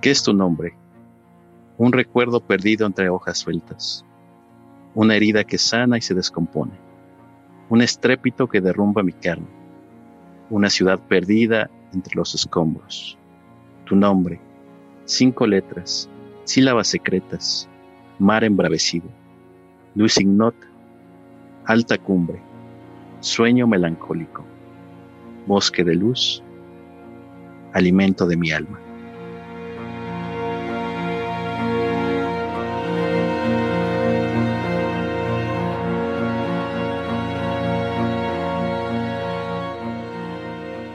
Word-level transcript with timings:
¿Qué 0.00 0.10
es 0.10 0.22
tu 0.22 0.32
nombre? 0.32 0.72
Un 1.76 1.92
recuerdo 1.92 2.40
perdido 2.40 2.86
entre 2.86 3.10
hojas 3.10 3.36
sueltas, 3.36 4.02
una 4.94 5.14
herida 5.14 5.44
que 5.44 5.58
sana 5.58 5.98
y 5.98 6.00
se 6.00 6.14
descompone, 6.14 6.72
un 7.68 7.82
estrépito 7.82 8.48
que 8.48 8.62
derrumba 8.62 9.02
mi 9.02 9.12
carne, 9.12 9.46
una 10.48 10.70
ciudad 10.70 10.98
perdida 11.00 11.68
entre 11.92 12.16
los 12.16 12.34
escombros. 12.34 13.18
Tu 13.84 13.94
nombre, 13.94 14.40
cinco 15.04 15.46
letras, 15.46 16.08
sílabas 16.44 16.88
secretas, 16.88 17.68
mar 18.18 18.42
embravecido, 18.42 19.10
luz 19.94 20.18
ignota, 20.18 20.66
alta 21.66 21.98
cumbre, 21.98 22.40
sueño 23.20 23.66
melancólico, 23.66 24.46
bosque 25.46 25.84
de 25.84 25.94
luz, 25.94 26.42
alimento 27.74 28.26
de 28.26 28.38
mi 28.38 28.50
alma. 28.50 28.80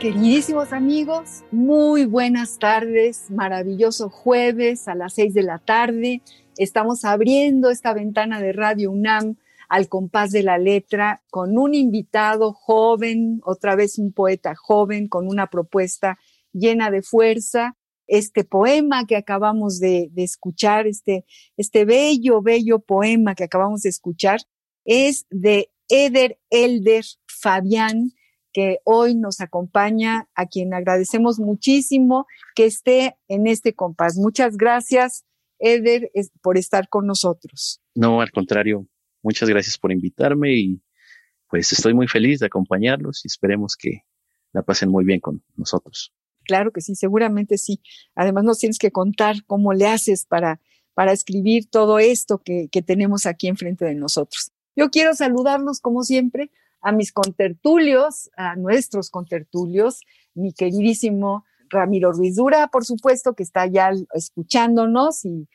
Queridísimos 0.06 0.72
amigos, 0.72 1.44
muy 1.52 2.06
buenas 2.06 2.60
tardes, 2.60 3.32
maravilloso 3.32 4.12
jueves 4.12 4.88
a 4.88 4.94
las 4.94 5.16
seis 5.16 5.34
de 5.34 5.42
la 5.42 5.58
tarde. 5.58 6.22
Estamos 6.58 7.06
abriendo 7.06 7.72
esta 7.72 7.92
ventana 7.92 8.40
de 8.40 8.54
Radio 8.54 8.92
UNAM 8.92 9.38
al 9.68 9.90
compás 9.90 10.30
de 10.30 10.44
la 10.44 10.60
letra 10.60 11.24
con 11.32 11.58
un 11.58 11.74
invitado 11.74 12.54
joven, 12.54 13.42
otra 13.46 13.76
vez 13.76 13.98
un 13.98 14.14
poeta 14.14 14.54
joven 14.54 15.08
con 15.08 15.28
una 15.28 15.48
propuesta 15.48 16.20
llena 16.54 16.92
de 16.92 17.02
fuerza. 17.02 17.76
Este 18.06 18.44
poema 18.44 19.08
que 19.08 19.16
acabamos 19.16 19.80
de, 19.80 20.12
escuchar, 20.18 20.86
este, 20.86 21.26
este 21.58 21.84
bello, 21.84 22.44
bello 22.44 22.78
poema 22.78 23.34
que 23.34 23.46
acabamos 23.46 23.82
de 23.82 23.90
escuchar, 23.90 24.40
es 24.86 25.26
de 25.32 25.72
Eder 25.90 26.38
Elder 26.52 27.06
Fabián, 27.26 28.12
que 28.56 28.80
hoy 28.86 29.16
nos 29.16 29.42
acompaña, 29.42 30.30
a 30.34 30.46
quien 30.46 30.74
agradecemos 30.74 31.40
muchísimo 31.40 32.26
que 32.56 32.66
esté 32.66 33.18
en 33.28 33.48
este 33.48 33.76
compás. 33.76 34.16
Muchas 34.16 34.56
gracias, 34.56 35.26
Eder, 35.60 36.10
por 36.42 36.58
estar 36.58 36.88
con 36.88 37.06
nosotros. 37.06 37.82
No, 37.96 38.22
al 38.22 38.32
contrario, 38.32 38.88
muchas 39.22 39.50
gracias 39.50 39.78
por 39.78 39.92
invitarme 39.92 40.54
y 40.54 40.82
pues 41.50 41.70
estoy 41.74 41.94
muy 41.94 42.08
feliz 42.08 42.40
de 42.40 42.46
acompañarlos 42.46 43.26
y 43.26 43.28
esperemos 43.28 43.76
que 43.76 44.04
la 44.54 44.64
pasen 44.64 44.88
muy 44.88 45.04
bien 45.04 45.20
con 45.20 45.44
nosotros. 45.58 46.14
Claro 46.46 46.72
que 46.72 46.80
sí, 46.80 46.96
seguramente 46.96 47.58
sí. 47.58 47.82
Además 48.16 48.46
nos 48.46 48.60
tienes 48.60 48.78
que 48.78 48.92
contar 48.92 49.44
cómo 49.48 49.74
le 49.74 49.88
haces 49.88 50.26
para, 50.26 50.62
para 50.94 51.12
escribir 51.12 51.70
todo 51.70 52.00
esto 52.00 52.42
que, 52.42 52.70
que 52.72 52.82
tenemos 52.82 53.26
aquí 53.26 53.50
enfrente 53.50 53.84
de 53.84 53.96
nosotros. 53.96 54.54
Yo 54.78 54.92
quiero 54.92 55.14
saludarlos 55.14 55.82
como 55.82 56.04
siempre 56.04 56.52
a 56.82 56.92
mis 56.92 57.12
contertulios, 57.12 58.30
a 58.38 58.56
nuestros 58.56 59.10
contertulios, 59.10 60.02
mi 60.34 60.54
queridísimo 60.54 61.46
Ramiro 61.70 62.12
Ruiz 62.12 62.36
Dura, 62.36 62.68
por 62.68 62.86
supuesto, 62.86 63.34
que 63.34 63.44
está 63.44 63.66
ya 63.68 63.92
escuchándonos 64.14 65.26
y, 65.26 65.48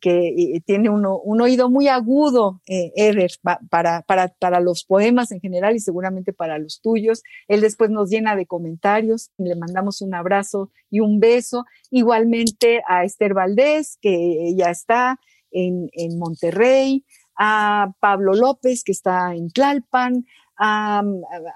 que 0.00 0.60
tiene 0.66 0.90
un 0.90 1.40
oído 1.40 1.70
muy 1.70 1.86
agudo, 1.86 2.60
eh, 2.66 2.90
Eder, 2.96 3.30
para, 3.70 4.02
para, 4.02 4.28
para 4.40 4.58
los 4.58 4.84
poemas 4.84 5.30
en 5.30 5.38
general 5.38 5.76
y 5.76 5.78
seguramente 5.78 6.32
para 6.32 6.58
los 6.58 6.80
tuyos. 6.80 7.22
Él 7.46 7.60
después 7.60 7.90
nos 7.90 8.10
llena 8.10 8.34
de 8.34 8.46
comentarios 8.46 9.30
y 9.38 9.44
le 9.44 9.54
mandamos 9.54 10.02
un 10.02 10.12
abrazo 10.12 10.72
y 10.90 10.98
un 10.98 11.20
beso. 11.20 11.66
Igualmente 11.92 12.82
a 12.88 13.04
Esther 13.04 13.32
Valdés, 13.32 13.96
que 14.00 14.52
ya 14.56 14.70
está 14.70 15.20
en, 15.52 15.88
en 15.92 16.18
Monterrey, 16.18 17.04
a 17.36 17.92
Pablo 18.00 18.34
López, 18.34 18.82
que 18.82 18.90
está 18.90 19.36
en 19.36 19.50
Tlalpan, 19.50 20.26
a, 20.58 21.02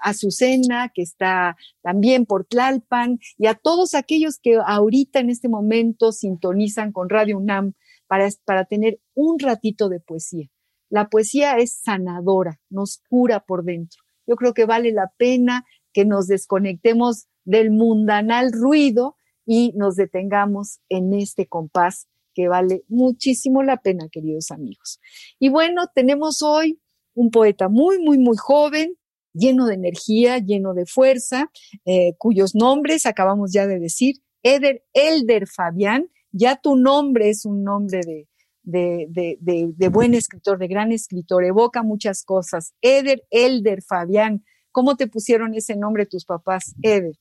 Azucena, 0.01 0.91
que 0.93 1.01
está 1.01 1.55
también 1.81 2.25
por 2.25 2.45
Tlalpan, 2.45 3.19
y 3.37 3.47
a 3.47 3.55
todos 3.55 3.93
aquellos 3.93 4.39
que 4.39 4.57
ahorita 4.63 5.19
en 5.19 5.29
este 5.29 5.49
momento 5.49 6.11
sintonizan 6.11 6.91
con 6.91 7.09
Radio 7.09 7.37
UNAM 7.37 7.73
para, 8.07 8.27
para 8.45 8.65
tener 8.65 8.99
un 9.13 9.39
ratito 9.39 9.89
de 9.89 9.99
poesía. 9.99 10.47
La 10.89 11.09
poesía 11.09 11.57
es 11.57 11.79
sanadora, 11.81 12.59
nos 12.69 13.01
cura 13.09 13.39
por 13.39 13.63
dentro. 13.63 14.01
Yo 14.27 14.35
creo 14.35 14.53
que 14.53 14.65
vale 14.65 14.91
la 14.91 15.11
pena 15.17 15.65
que 15.93 16.05
nos 16.05 16.27
desconectemos 16.27 17.27
del 17.43 17.71
mundanal 17.71 18.51
ruido 18.51 19.15
y 19.45 19.73
nos 19.75 19.95
detengamos 19.95 20.79
en 20.89 21.13
este 21.13 21.47
compás 21.47 22.07
que 22.33 22.47
vale 22.47 22.83
muchísimo 22.87 23.63
la 23.63 23.77
pena, 23.77 24.07
queridos 24.11 24.51
amigos. 24.51 24.99
Y 25.39 25.49
bueno, 25.49 25.87
tenemos 25.93 26.41
hoy 26.41 26.80
un 27.13 27.31
poeta 27.31 27.69
muy, 27.69 27.99
muy, 27.99 28.17
muy 28.17 28.37
joven, 28.37 28.95
lleno 29.33 29.65
de 29.65 29.75
energía, 29.75 30.39
lleno 30.39 30.73
de 30.73 30.85
fuerza, 30.85 31.51
eh, 31.85 32.15
cuyos 32.17 32.55
nombres 32.55 33.05
acabamos 33.05 33.51
ya 33.51 33.67
de 33.67 33.79
decir, 33.79 34.15
Eder, 34.43 34.83
Elder 34.93 35.47
Fabián, 35.47 36.09
ya 36.31 36.59
tu 36.59 36.75
nombre 36.75 37.29
es 37.29 37.45
un 37.45 37.63
nombre 37.63 38.01
de, 38.05 38.27
de, 38.63 39.37
de, 39.39 39.71
de, 39.75 39.89
buen 39.89 40.13
escritor, 40.13 40.57
de 40.57 40.67
gran 40.67 40.91
escritor, 40.91 41.43
evoca 41.43 41.83
muchas 41.83 42.23
cosas. 42.23 42.73
Eder, 42.81 43.23
Elder 43.29 43.81
Fabián, 43.81 44.43
¿cómo 44.71 44.95
te 44.95 45.07
pusieron 45.07 45.53
ese 45.53 45.75
nombre 45.75 46.05
tus 46.05 46.25
papás, 46.25 46.75
Eder? 46.81 47.15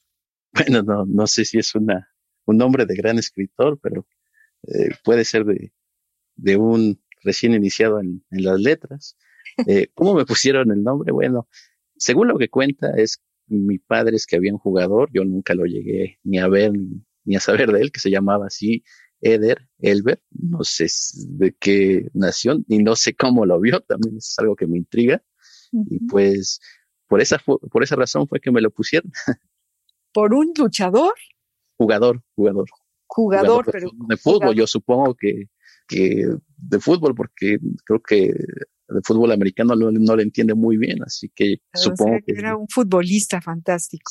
Bueno, 0.52 0.82
no, 0.82 1.04
no 1.06 1.26
sé 1.26 1.44
si 1.44 1.58
es 1.58 1.74
una, 1.74 2.08
un 2.44 2.56
nombre 2.56 2.86
de 2.86 2.94
gran 2.94 3.18
escritor, 3.18 3.78
pero 3.80 4.06
eh, 4.64 4.90
puede 5.04 5.24
ser 5.24 5.44
de, 5.44 5.72
de 6.36 6.56
un 6.56 7.00
recién 7.22 7.54
iniciado 7.54 8.00
en, 8.00 8.24
en 8.30 8.44
las 8.44 8.60
letras. 8.60 9.16
Eh, 9.66 9.88
¿Cómo 9.94 10.14
me 10.14 10.24
pusieron 10.24 10.70
el 10.70 10.82
nombre? 10.82 11.12
Bueno, 11.12 11.48
según 11.96 12.28
lo 12.28 12.38
que 12.38 12.48
cuenta, 12.48 12.92
es 12.96 13.22
mi 13.46 13.78
padre 13.78 14.16
es 14.16 14.26
que 14.26 14.36
había 14.36 14.52
un 14.52 14.58
jugador, 14.58 15.10
yo 15.12 15.24
nunca 15.24 15.54
lo 15.54 15.64
llegué 15.64 16.18
ni 16.22 16.38
a 16.38 16.48
ver 16.48 16.72
ni, 17.24 17.36
a 17.36 17.40
saber 17.40 17.72
de 17.72 17.80
él, 17.80 17.92
que 17.92 18.00
se 18.00 18.10
llamaba 18.10 18.46
así 18.46 18.84
Eder, 19.20 19.68
Elber, 19.78 20.22
no 20.30 20.64
sé 20.64 20.86
de 21.28 21.54
qué 21.58 22.08
nación 22.14 22.64
y 22.68 22.78
no 22.78 22.96
sé 22.96 23.14
cómo 23.14 23.44
lo 23.44 23.60
vio, 23.60 23.80
también 23.80 24.16
es 24.16 24.34
algo 24.38 24.56
que 24.56 24.66
me 24.66 24.78
intriga. 24.78 25.22
Y 25.72 26.00
pues 26.06 26.60
por 27.06 27.20
esa, 27.20 27.38
por 27.38 27.82
esa 27.82 27.96
razón 27.96 28.26
fue 28.26 28.40
que 28.40 28.50
me 28.50 28.60
lo 28.60 28.70
pusieron. 28.70 29.10
¿Por 30.12 30.34
un 30.34 30.52
luchador? 30.56 31.14
Jugador, 31.76 32.22
jugador. 32.34 32.68
Jugador, 33.06 33.66
pero. 33.70 33.90
De 34.08 34.16
fútbol, 34.16 34.54
yo 34.54 34.66
supongo 34.66 35.14
que, 35.14 35.48
que 35.88 36.28
de 36.56 36.80
fútbol, 36.80 37.14
porque 37.14 37.58
creo 37.84 38.00
que 38.00 38.32
de 38.90 39.00
fútbol 39.04 39.32
americano 39.32 39.74
no, 39.76 39.90
no 39.90 40.16
lo 40.16 40.22
entiende 40.22 40.54
muy 40.54 40.76
bien, 40.76 41.02
así 41.04 41.30
que 41.34 41.56
supongo 41.74 42.18
que, 42.26 42.32
Era 42.32 42.56
un 42.56 42.68
futbolista 42.68 43.40
fantástico. 43.40 44.10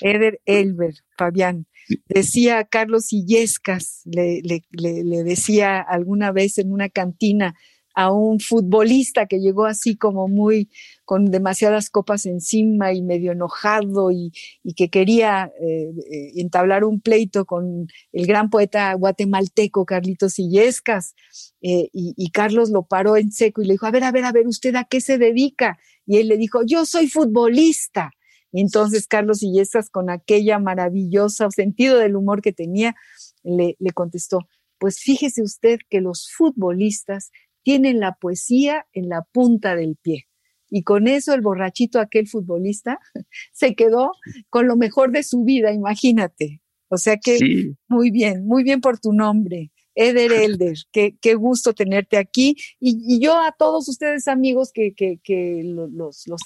Eder 0.00 0.40
Elber, 0.44 0.94
Fabián. 1.16 1.66
Decía 2.08 2.64
Carlos 2.64 3.12
Illescas, 3.12 4.02
le, 4.06 4.40
le, 4.42 4.62
le, 4.72 5.22
decía 5.22 5.80
alguna 5.80 6.32
vez 6.32 6.58
en 6.58 6.72
una 6.72 6.88
cantina, 6.88 7.54
a 7.94 8.12
un 8.12 8.40
futbolista 8.40 9.26
que 9.26 9.38
llegó 9.38 9.66
así 9.66 9.96
como 9.96 10.28
muy 10.28 10.68
con 11.04 11.26
demasiadas 11.26 11.90
copas 11.90 12.26
encima 12.26 12.92
y 12.92 13.02
medio 13.02 13.32
enojado 13.32 14.10
y, 14.10 14.32
y 14.62 14.74
que 14.74 14.90
quería 14.90 15.52
eh, 15.60 15.92
entablar 16.36 16.84
un 16.84 17.00
pleito 17.00 17.44
con 17.44 17.86
el 18.12 18.26
gran 18.26 18.50
poeta 18.50 18.92
guatemalteco 18.94 19.84
Carlitos 19.86 20.38
Illescas. 20.38 21.14
Eh, 21.62 21.88
y, 21.92 22.14
y, 22.16 22.30
Carlos 22.30 22.70
lo 22.70 22.82
paró 22.84 23.16
en 23.16 23.30
seco 23.32 23.62
y 23.62 23.66
le 23.66 23.74
dijo, 23.74 23.86
a 23.86 23.90
ver, 23.90 24.04
a 24.04 24.12
ver, 24.12 24.24
a 24.24 24.32
ver, 24.32 24.46
¿usted 24.46 24.74
a 24.74 24.84
qué 24.84 25.00
se 25.00 25.18
dedica? 25.18 25.78
Y 26.06 26.18
él 26.18 26.28
le 26.28 26.36
dijo, 26.36 26.60
yo 26.66 26.84
soy 26.84 27.08
futbolista. 27.08 28.10
Y 28.52 28.60
entonces 28.60 29.06
Carlos 29.06 29.42
Illescas, 29.42 29.90
con 29.90 30.10
aquella 30.10 30.58
maravillosa 30.58 31.50
sentido 31.50 31.98
del 31.98 32.16
humor 32.16 32.40
que 32.40 32.52
tenía, 32.52 32.94
le, 33.42 33.76
le 33.78 33.90
contestó, 33.90 34.46
Pues 34.78 35.00
fíjese 35.00 35.42
usted 35.42 35.78
que 35.90 36.00
los 36.00 36.30
futbolistas 36.32 37.30
tienen 37.64 37.98
la 37.98 38.12
poesía 38.12 38.86
en 38.92 39.08
la 39.08 39.22
punta 39.22 39.74
del 39.74 39.96
pie. 39.96 40.28
Y 40.70 40.82
con 40.82 41.08
eso 41.08 41.34
el 41.34 41.40
borrachito, 41.40 41.98
aquel 41.98 42.28
futbolista, 42.28 42.98
se 43.52 43.74
quedó 43.74 44.12
con 44.50 44.66
lo 44.68 44.76
mejor 44.76 45.10
de 45.10 45.22
su 45.22 45.44
vida, 45.44 45.72
imagínate. 45.72 46.60
O 46.88 46.96
sea 46.96 47.16
que 47.16 47.74
muy 47.88 48.10
bien, 48.10 48.46
muy 48.46 48.62
bien 48.62 48.80
por 48.80 48.98
tu 49.00 49.12
nombre. 49.12 49.72
Eder 49.94 50.32
Elder, 50.32 50.76
qué, 50.92 51.16
qué 51.20 51.34
gusto 51.34 51.72
tenerte 51.74 52.16
aquí. 52.16 52.56
Y, 52.80 53.20
yo 53.20 53.38
a 53.38 53.52
todos 53.52 53.88
ustedes 53.88 54.28
amigos 54.28 54.70
que, 54.72 54.94
que, 54.94 55.20
que 55.22 55.62
los, 55.64 56.26
los, 56.26 56.40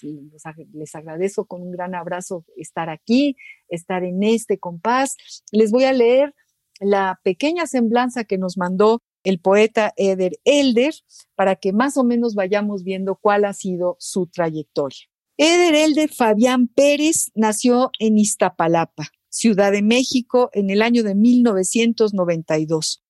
les 0.72 0.94
agradezco 0.94 1.46
con 1.46 1.62
un 1.62 1.72
gran 1.72 1.94
abrazo 1.94 2.44
estar 2.56 2.90
aquí, 2.90 3.36
estar 3.68 4.04
en 4.04 4.22
este 4.22 4.58
compás. 4.58 5.16
Les 5.52 5.70
voy 5.70 5.84
a 5.84 5.92
leer 5.92 6.34
la 6.80 7.18
pequeña 7.24 7.66
semblanza 7.66 8.24
que 8.24 8.38
nos 8.38 8.56
mandó 8.56 9.02
el 9.24 9.40
poeta 9.40 9.92
Eder 9.96 10.38
Elder 10.44 10.94
para 11.34 11.56
que 11.56 11.72
más 11.72 11.96
o 11.96 12.04
menos 12.04 12.34
vayamos 12.34 12.84
viendo 12.84 13.16
cuál 13.16 13.44
ha 13.44 13.52
sido 13.52 13.96
su 13.98 14.26
trayectoria. 14.26 15.00
Eder 15.36 15.74
Elder 15.74 16.10
Fabián 16.12 16.66
Pérez 16.68 17.30
nació 17.34 17.90
en 17.98 18.18
Iztapalapa, 18.18 19.08
Ciudad 19.28 19.72
de 19.72 19.82
México, 19.82 20.50
en 20.52 20.70
el 20.70 20.82
año 20.82 21.02
de 21.02 21.14
1992. 21.14 23.04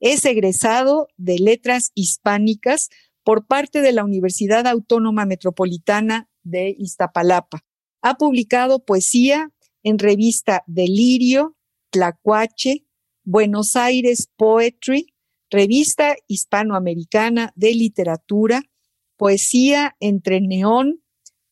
Es 0.00 0.24
egresado 0.24 1.08
de 1.16 1.38
Letras 1.38 1.90
Hispánicas 1.94 2.88
por 3.24 3.46
parte 3.46 3.82
de 3.82 3.92
la 3.92 4.04
Universidad 4.04 4.66
Autónoma 4.66 5.26
Metropolitana 5.26 6.28
de 6.42 6.74
Iztapalapa. 6.78 7.64
Ha 8.02 8.14
publicado 8.14 8.84
poesía 8.84 9.50
en 9.82 9.98
revista 9.98 10.64
Delirio, 10.66 11.56
Tlacuache, 11.90 12.86
Buenos 13.24 13.76
Aires 13.76 14.28
Poetry, 14.36 15.11
revista 15.52 16.16
hispanoamericana 16.26 17.52
de 17.54 17.74
literatura, 17.74 18.62
poesía 19.16 19.94
entre 20.00 20.40
neón, 20.40 21.02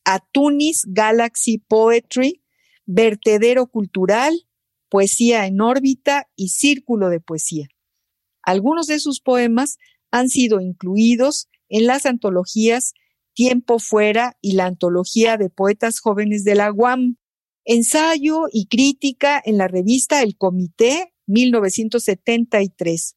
Atunis 0.05 0.87
Galaxy 0.89 1.59
Poetry, 1.59 2.43
vertedero 2.87 3.67
cultural, 3.67 4.49
poesía 4.89 5.47
en 5.47 5.61
órbita 5.61 6.29
y 6.35 6.49
círculo 6.49 7.11
de 7.11 7.21
poesía. 7.21 7.69
Algunos 8.43 8.87
de 8.87 8.99
sus 8.99 9.21
poemas 9.21 9.77
han 10.11 10.31
sido 10.31 10.61
incluidos 10.61 11.49
en 11.69 11.87
las 11.87 12.07
antologías 12.07 12.95
Tiempo 13.35 13.79
Fuera 13.79 14.37
y 14.41 14.53
la 14.53 14.65
antología 14.65 15.37
de 15.37 15.51
poetas 15.51 16.01
jóvenes 16.01 16.43
de 16.43 16.55
la 16.55 16.73
UAM, 16.73 17.17
ensayo 17.65 18.47
y 18.51 18.67
crítica 18.67 19.41
en 19.45 19.59
la 19.59 19.69
revista 19.69 20.23
El 20.23 20.37
Comité 20.37 21.13
1973, 21.27 23.15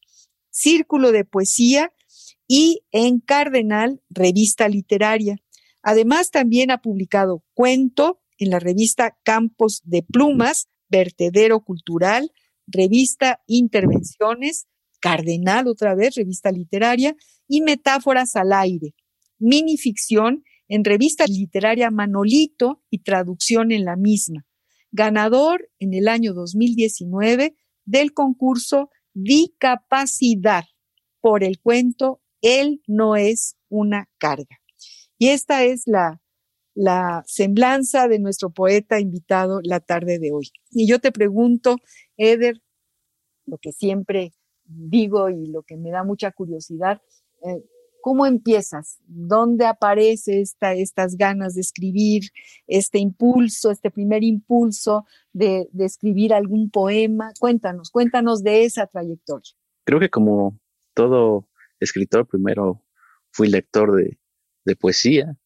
Círculo 0.54 1.10
de 1.10 1.24
Poesía 1.24 1.92
y 2.46 2.84
en 2.92 3.18
Cardenal, 3.18 4.00
revista 4.08 4.68
literaria. 4.68 5.36
Además, 5.82 6.30
también 6.30 6.70
ha 6.70 6.80
publicado 6.80 7.42
cuento 7.54 8.20
en 8.38 8.50
la 8.50 8.60
revista 8.60 9.18
Campos 9.24 9.82
de 9.84 10.04
Plumas, 10.04 10.68
Vertedero 10.88 11.60
Cultural, 11.64 12.30
revista 12.68 13.42
Intervenciones, 13.48 14.66
Cardenal 15.00 15.66
otra 15.66 15.96
vez, 15.96 16.14
revista 16.14 16.52
literaria, 16.52 17.16
y 17.48 17.60
Metáforas 17.60 18.36
al 18.36 18.52
aire, 18.52 18.94
minificción 19.38 20.44
en 20.68 20.84
revista 20.84 21.26
literaria 21.26 21.90
Manolito 21.90 22.80
y 22.90 23.00
traducción 23.00 23.72
en 23.72 23.84
la 23.84 23.96
misma. 23.96 24.46
Ganador 24.92 25.68
en 25.80 25.94
el 25.94 26.06
año 26.06 26.32
2019 26.32 27.56
del 27.84 28.14
concurso 28.14 28.90
Dicapacidad 29.14 30.64
por 31.20 31.42
el 31.42 31.60
cuento 31.60 32.20
Él 32.42 32.82
no 32.86 33.16
es 33.16 33.56
una 33.68 34.08
carga. 34.18 34.60
Y 35.16 35.28
esta 35.28 35.64
es 35.64 35.86
la, 35.86 36.20
la 36.74 37.22
semblanza 37.26 38.08
de 38.08 38.18
nuestro 38.18 38.50
poeta 38.50 39.00
invitado 39.00 39.60
la 39.62 39.80
tarde 39.80 40.18
de 40.18 40.32
hoy. 40.32 40.50
Y 40.70 40.86
yo 40.86 40.98
te 40.98 41.12
pregunto, 41.12 41.76
Eder, 42.16 42.60
lo 43.46 43.58
que 43.58 43.72
siempre 43.72 44.34
digo 44.64 45.30
y 45.30 45.46
lo 45.46 45.62
que 45.62 45.76
me 45.76 45.90
da 45.90 46.04
mucha 46.04 46.32
curiosidad, 46.32 47.00
eh, 47.44 47.64
¿cómo 48.04 48.26
empiezas? 48.26 48.98
¿Dónde 49.06 49.64
aparece 49.64 50.42
esta, 50.42 50.74
estas 50.74 51.16
ganas 51.16 51.54
de 51.54 51.62
escribir, 51.62 52.24
este 52.66 52.98
impulso, 52.98 53.70
este 53.70 53.90
primer 53.90 54.22
impulso 54.22 55.06
de, 55.32 55.70
escribir 55.78 56.34
algún 56.34 56.68
poema? 56.68 57.32
Cuéntanos, 57.40 57.90
cuéntanos 57.90 58.42
de 58.42 58.66
esa 58.66 58.86
trayectoria. 58.86 59.54
Creo 59.84 60.00
que 60.00 60.10
como 60.10 60.60
todo 60.92 61.48
escritor, 61.80 62.26
primero 62.26 62.84
fui 63.30 63.48
lector 63.48 63.96
de, 63.96 64.18
de 64.66 64.76
poesía. 64.76 65.38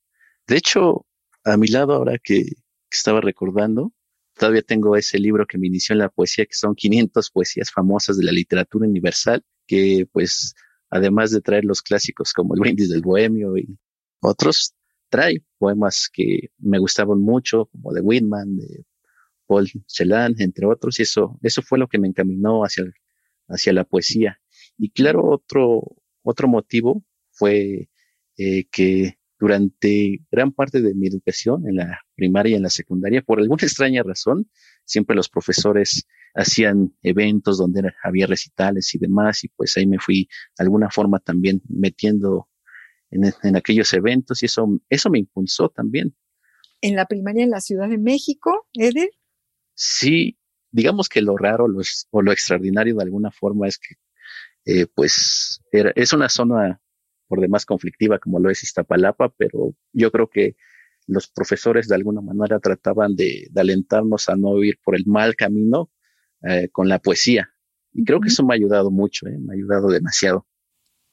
De 0.49 0.57
hecho, 0.57 1.07
a 1.45 1.57
mi 1.57 1.69
lado, 1.69 1.93
ahora 1.93 2.19
que 2.19 2.43
estaba 2.91 3.21
recordando, 3.21 3.93
Todavía 4.35 4.63
tengo 4.63 4.95
ese 4.95 5.19
libro 5.19 5.47
que 5.49 5.59
me 5.59 5.67
inició 5.67 5.95
en 5.95 5.99
la 5.99 6.11
poesía, 6.11 6.47
que 6.47 6.55
son 6.55 6.77
500 6.77 7.29
poesías 7.31 7.73
famosas 7.73 8.17
de 8.17 8.25
la 8.25 8.31
literatura 8.31 8.87
universal, 8.87 9.45
que 9.67 10.07
pues 10.13 10.55
además 10.91 11.31
de 11.31 11.41
traer 11.41 11.65
los 11.65 11.83
clásicos 11.83 12.33
como 12.33 12.55
El 12.55 12.61
brindis 12.61 12.89
del 12.91 13.03
bohemio 13.03 13.57
y 13.57 13.79
otros, 14.21 14.75
trae 15.09 15.43
poemas 15.59 16.09
que 16.13 16.51
me 16.59 16.79
gustaban 16.79 17.21
mucho, 17.21 17.67
como 17.67 17.93
de 17.93 18.01
Whitman, 18.01 18.57
de 18.57 18.85
Paul 19.47 19.69
Celan, 19.87 20.35
entre 20.39 20.67
otros, 20.67 20.99
y 20.99 21.03
eso, 21.03 21.39
eso 21.43 21.63
fue 21.63 21.79
lo 21.79 21.89
que 21.89 21.99
me 21.99 22.09
encaminó 22.09 22.63
hacia, 22.63 22.85
hacia 23.49 23.73
la 23.73 23.85
poesía. 23.85 24.41
Y 24.77 24.91
claro, 24.91 25.25
otro, 25.25 25.83
otro 26.23 26.49
motivo 26.49 27.05
fue 27.31 27.89
eh, 28.37 28.65
que 28.71 29.19
durante 29.39 30.21
gran 30.31 30.53
parte 30.53 30.83
de 30.83 30.95
mi 30.95 31.07
educación 31.07 31.69
en 31.69 31.77
la 31.77 32.01
primaria 32.15 32.53
y 32.53 32.57
en 32.57 32.63
la 32.63 32.71
secundaria, 32.71 33.23
por 33.23 33.39
alguna 33.39 33.63
extraña 33.63 34.03
razón, 34.03 34.51
siempre 34.85 35.17
los 35.17 35.29
profesores 35.29 36.07
hacían 36.35 36.95
eventos 37.03 37.59
donde 37.59 37.93
había 38.03 38.27
recitales 38.27 38.95
y 38.95 38.99
demás, 38.99 39.45
y 39.45 39.49
pues 39.49 39.77
ahí 39.77 39.87
me 39.87 39.99
fui 39.99 40.29
de 40.57 40.65
alguna 40.65 40.91
forma 40.91 41.19
también 41.19 41.63
metiendo 41.69 42.49
en, 43.11 43.57
aquellos 43.57 43.93
eventos 43.93 44.43
y 44.43 44.47
eso, 44.47 44.69
eso 44.89 45.11
me 45.11 45.19
impulsó 45.19 45.69
también. 45.71 46.15
¿En 46.81 46.95
la 46.95 47.07
primaria 47.07 47.45
en 47.45 47.51
la 47.51 47.61
Ciudad 47.61 47.89
de 47.89 47.99
México, 47.99 48.67
Eder? 48.75 49.11
Sí, 49.75 50.39
digamos 50.71 51.09
que 51.09 51.23
lo 51.23 51.37
raro 51.37 51.67
o 52.11 52.23
lo 52.23 52.33
extraordinario 52.33 52.97
de 52.97 53.03
alguna 53.03 53.31
forma 53.31 53.67
es 53.67 53.79
que 53.79 53.97
eh, 54.65 54.87
pues 54.95 55.63
era, 55.73 55.93
es 55.97 56.13
una 56.13 56.29
zona 56.29 56.81
por 57.27 57.41
demás 57.41 57.65
conflictiva 57.65 58.19
como 58.19 58.39
lo 58.39 58.51
es 58.51 58.63
Iztapalapa, 58.63 59.31
pero 59.31 59.75
yo 59.93 60.11
creo 60.11 60.29
que 60.29 60.57
los 61.07 61.29
profesores 61.29 61.89
de 61.89 61.95
alguna 61.95 62.21
manera 62.21 62.61
trataban 62.61 63.17
de, 63.17 63.49
alentarnos 63.57 64.29
a 64.29 64.37
no 64.37 64.63
ir 64.63 64.79
por 64.85 64.95
el 64.95 65.07
mal 65.07 65.35
camino 65.37 65.91
eh, 66.43 66.69
con 66.71 66.89
la 66.89 66.99
poesía. 66.99 67.51
Y 67.93 68.05
creo 68.05 68.21
que 68.21 68.29
eso 68.29 68.45
me 68.45 68.55
ha 68.55 68.57
ayudado 68.57 68.91
mucho, 68.91 69.27
eh, 69.27 69.39
me 69.39 69.53
ha 69.53 69.57
ayudado 69.57 69.89
demasiado. 69.89 70.47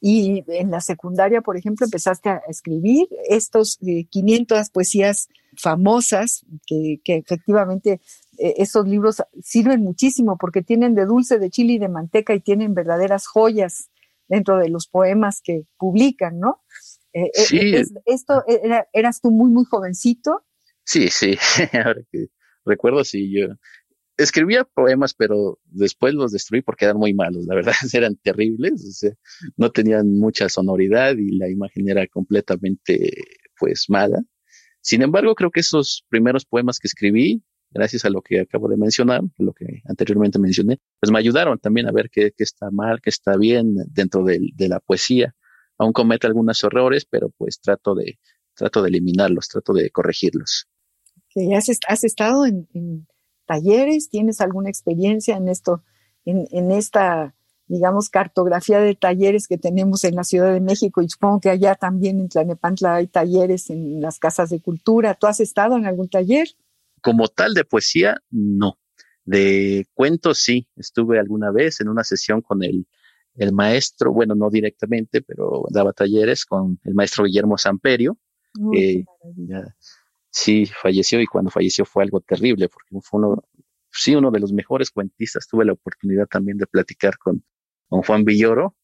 Y 0.01 0.44
en 0.48 0.70
la 0.70 0.82
secundaria, 0.82 1.41
por 1.41 1.58
ejemplo, 1.58 1.86
empezaste 1.86 2.29
a 2.29 2.41
escribir 2.48 3.08
estos 3.29 3.79
500 4.10 4.60
eh, 4.60 4.70
poesías 4.72 5.29
famosas, 5.58 6.46
que, 6.67 7.00
que 7.03 7.15
efectivamente 7.15 8.01
esos 8.38 8.86
libros 8.86 9.24
sirven 9.41 9.82
muchísimo 9.82 10.38
porque 10.38 10.62
tienen 10.62 10.94
de 10.94 11.05
dulce, 11.05 11.39
de 11.39 11.50
chile 11.50 11.74
y 11.74 11.79
de 11.79 11.88
manteca 11.88 12.36
y 12.36 12.41
tienen 12.41 12.74
verdaderas 12.74 13.25
joyas 13.25 13.89
dentro 14.27 14.58
de 14.58 14.70
los 14.70 14.88
poemas 14.88 15.41
que 15.41 15.63
publican, 15.77 16.39
¿no? 16.39 16.62
Eh, 17.13 17.32
eh, 17.34 17.41
sí. 17.41 17.75
¿Esto 18.05 18.44
era, 18.48 18.88
eras 18.91 19.22
tú 19.22 19.32
muy, 19.32 19.50
muy 19.50 19.65
jovencito? 19.65 20.44
Sí, 20.84 21.08
sí. 21.10 21.38
Ahora 21.74 22.01
que 22.12 22.27
recuerdo, 22.65 23.03
sí, 23.03 23.32
yo 23.32 23.48
escribía 24.17 24.63
poemas, 24.63 25.13
pero 25.13 25.60
después 25.65 26.13
los 26.13 26.31
destruí 26.31 26.62
porque 26.62 26.86
eran 26.86 26.98
muy 26.98 27.13
malos. 27.13 27.45
La 27.45 27.55
verdad, 27.55 27.74
eran 27.93 28.15
terribles. 28.15 29.05
no 29.57 29.72
tenían 29.72 30.17
mucha 30.17 30.50
sonoridad 30.50 31.15
y 31.17 31.38
la 31.38 31.50
imagen 31.50 31.89
era 31.89 32.07
completamente, 32.07 33.13
pues, 33.60 33.86
mala. 33.89 34.22
Sin 34.81 35.01
embargo, 35.01 35.36
creo 35.36 35.51
que 35.51 35.62
esos 35.62 36.05
primeros 36.10 36.45
poemas 36.45 36.79
que 36.79 36.88
escribí 36.88 37.43
gracias 37.72 38.05
a 38.05 38.10
lo 38.10 38.22
que 38.22 38.39
acabo 38.39 38.69
de 38.69 38.77
mencionar, 38.77 39.22
lo 39.38 39.51
que 39.51 39.81
anteriormente 39.86 40.39
mencioné, 40.39 40.79
pues 41.00 41.12
me 41.12 41.19
ayudaron 41.19 41.60
también 41.60 41.88
a 41.88 41.91
ver 41.91 42.10
qué, 42.10 42.31
está 42.38 42.72
mal, 42.72 43.01
qué 43.01 43.10
está 43.10 43.36
bien 43.36 43.75
dentro 43.88 44.24
de, 44.24 44.39
la 44.57 44.79
poesía. 44.79 45.36
Aún 45.77 45.91
cometo 45.91 46.25
algunos 46.25 46.63
errores, 46.63 47.05
pero 47.05 47.31
pues 47.38 47.60
trato 47.60 47.93
de, 47.93 48.17
trato 48.53 48.81
de 48.81 48.88
eliminarlos, 48.89 49.50
trato 49.50 49.74
de 49.74 49.89
corregirlos. 49.89 50.67
¿Has, 51.53 51.69
has 51.86 52.03
estado 52.05 52.45
en, 52.45 52.65
talleres? 53.45 54.09
¿Tienes 54.09 54.41
alguna 54.41 54.69
experiencia 54.69 55.37
en 55.37 55.49
esto, 55.49 55.83
en, 56.25 56.47
en 56.51 56.71
esta 56.71 57.33
digamos, 57.67 58.09
cartografía 58.09 58.79
de 58.79 58.93
talleres 58.93 59.47
que 59.47 59.57
tenemos 59.57 60.03
en 60.03 60.15
la 60.15 60.23
Ciudad 60.23 60.53
de 60.53 60.61
México 60.61 61.01
y 61.01 61.09
supongo 61.09 61.39
que 61.39 61.49
allá 61.49 61.73
también 61.73 62.19
en 62.19 62.29
Tlanepantla 62.29 62.95
hay 62.95 63.07
talleres 63.07 63.71
en 63.71 64.01
las 64.01 64.19
casas 64.19 64.51
de 64.51 64.61
cultura. 64.61 65.15
¿Tú 65.15 65.25
has 65.25 65.39
estado 65.39 65.75
en 65.75 65.87
algún 65.87 66.07
taller? 66.07 66.47
Como 67.01 67.27
tal 67.27 67.55
de 67.55 67.65
poesía, 67.65 68.17
no. 68.29 68.77
De 69.23 69.87
cuentos, 69.95 70.37
sí. 70.37 70.67
Estuve 70.75 71.19
alguna 71.19 71.49
vez 71.51 71.81
en 71.81 71.89
una 71.89 72.03
sesión 72.03 72.41
con 72.41 72.63
el 72.63 72.85
el 73.37 73.51
maestro, 73.51 74.13
bueno, 74.13 74.35
no 74.35 74.49
directamente, 74.49 75.21
pero 75.21 75.65
daba 75.69 75.93
talleres 75.93 76.45
con 76.45 76.79
el 76.83 76.93
maestro 76.93 77.25
Guillermo 77.25 77.57
Samperio. 77.57 78.17
Sí, 80.36 80.65
falleció 80.65 81.22
y 81.22 81.27
cuando 81.27 81.50
falleció 81.50 81.86
fue 81.86 82.04
algo 82.04 82.20
terrible 82.22 82.68
porque 82.70 82.89
fue 83.01 83.20
uno, 83.20 83.44
sí, 83.92 84.15
uno 84.15 84.32
de 84.32 84.39
los 84.42 84.51
mejores 84.51 84.92
cuentistas. 84.92 85.48
Tuve 85.48 85.65
la 85.65 85.74
oportunidad 85.74 86.27
también 86.27 86.58
de 86.58 86.68
platicar 86.68 87.18
con, 87.18 87.44
Juan 87.88 88.25
Villoro 88.25 88.75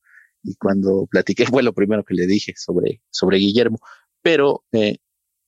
y 0.43 0.55
cuando 0.55 1.07
platiqué 1.07 1.45
fue 1.57 1.63
lo 1.63 1.73
primero 1.73 2.03
que 2.05 2.13
le 2.13 2.25
dije 2.25 2.53
sobre, 2.55 3.01
sobre 3.09 3.37
Guillermo. 3.37 3.79
Pero 4.21 4.63
eh, 4.71 4.97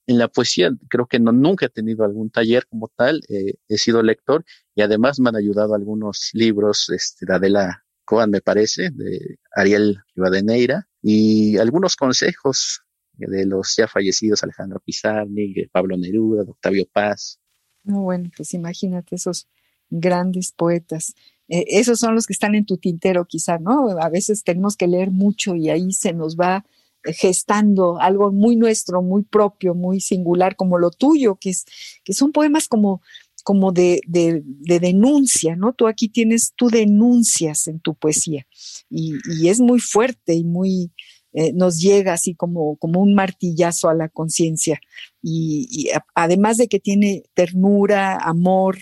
en 0.07 0.17
la 0.17 0.27
poesía 0.27 0.71
creo 0.89 1.07
que 1.07 1.19
no, 1.19 1.31
nunca 1.31 1.67
he 1.67 1.69
tenido 1.69 2.03
algún 2.03 2.29
taller 2.29 2.67
como 2.67 2.89
tal, 2.95 3.21
eh, 3.29 3.53
he 3.69 3.77
sido 3.77 4.03
lector 4.03 4.43
y 4.75 4.81
además 4.81 5.19
me 5.19 5.29
han 5.29 5.37
ayudado 5.37 5.73
algunos 5.75 6.31
libros 6.33 6.89
este, 6.89 7.25
de 7.25 7.33
Adela 7.33 7.85
Coan, 8.03 8.29
me 8.31 8.41
parece, 8.41 8.89
de 8.91 9.37
Ariel 9.55 9.99
Rivadeneira 10.15 10.89
y 11.01 11.57
algunos 11.57 11.95
consejos 11.95 12.82
de 13.13 13.45
los 13.45 13.75
ya 13.75 13.87
fallecidos 13.87 14.43
Alejandro 14.43 14.79
Pizarnik, 14.79 15.69
Pablo 15.71 15.97
Neruda, 15.97 16.43
Octavio 16.43 16.85
Paz. 16.91 17.39
No, 17.83 18.01
bueno, 18.01 18.29
pues 18.35 18.53
imagínate 18.53 19.15
esos 19.15 19.47
grandes 19.89 20.51
poetas. 20.51 21.13
Eh, 21.47 21.65
esos 21.67 21.99
son 21.99 22.15
los 22.15 22.25
que 22.25 22.33
están 22.33 22.55
en 22.55 22.65
tu 22.65 22.77
tintero 22.77 23.25
quizá, 23.25 23.59
¿no? 23.59 23.89
A 23.99 24.09
veces 24.09 24.43
tenemos 24.43 24.77
que 24.77 24.87
leer 24.87 25.11
mucho 25.11 25.55
y 25.55 25.69
ahí 25.69 25.91
se 25.91 26.13
nos 26.13 26.37
va 26.37 26.65
gestando 27.03 27.99
algo 27.99 28.31
muy 28.31 28.55
nuestro, 28.55 29.01
muy 29.01 29.23
propio, 29.23 29.75
muy 29.75 29.99
singular, 29.99 30.55
como 30.55 30.77
lo 30.77 30.89
tuyo, 30.89 31.35
que, 31.35 31.49
es, 31.49 31.65
que 32.03 32.13
son 32.13 32.31
poemas 32.31 32.67
como, 32.69 33.01
como 33.43 33.73
de, 33.73 34.01
de, 34.07 34.41
denuncia, 34.79 35.55
¿no? 35.57 35.73
Tú 35.73 35.87
aquí 35.87 36.07
tienes, 36.07 36.53
tú 36.55 36.69
denuncias 36.69 37.67
en 37.67 37.81
tu 37.81 37.93
poesía 37.93 38.47
y, 38.89 39.15
y 39.37 39.49
es 39.49 39.59
muy 39.59 39.79
fuerte 39.79 40.33
y 40.33 40.45
muy, 40.45 40.93
eh, 41.33 41.51
nos 41.53 41.79
llega 41.79 42.13
así 42.13 42.35
como, 42.35 42.77
como 42.77 43.01
un 43.01 43.15
martillazo 43.15 43.89
a 43.89 43.95
la 43.95 44.07
conciencia. 44.07 44.79
Y, 45.21 45.89
además 46.13 46.57
de 46.57 46.67
que 46.67 46.79
tiene 46.79 47.23
ternura, 47.33 48.17
amor 48.17 48.77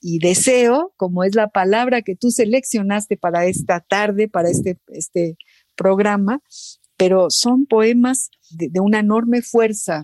y 0.00 0.18
deseo, 0.18 0.92
como 0.96 1.24
es 1.24 1.34
la 1.34 1.48
palabra 1.48 2.02
que 2.02 2.14
tú 2.14 2.30
seleccionaste 2.30 3.16
para 3.16 3.46
esta 3.46 3.80
tarde, 3.80 4.28
para 4.28 4.50
este, 4.50 4.78
este 4.88 5.36
programa, 5.76 6.40
pero 6.96 7.26
son 7.30 7.66
poemas 7.66 8.30
de, 8.50 8.80
una 8.80 9.00
enorme 9.00 9.42
fuerza. 9.42 10.02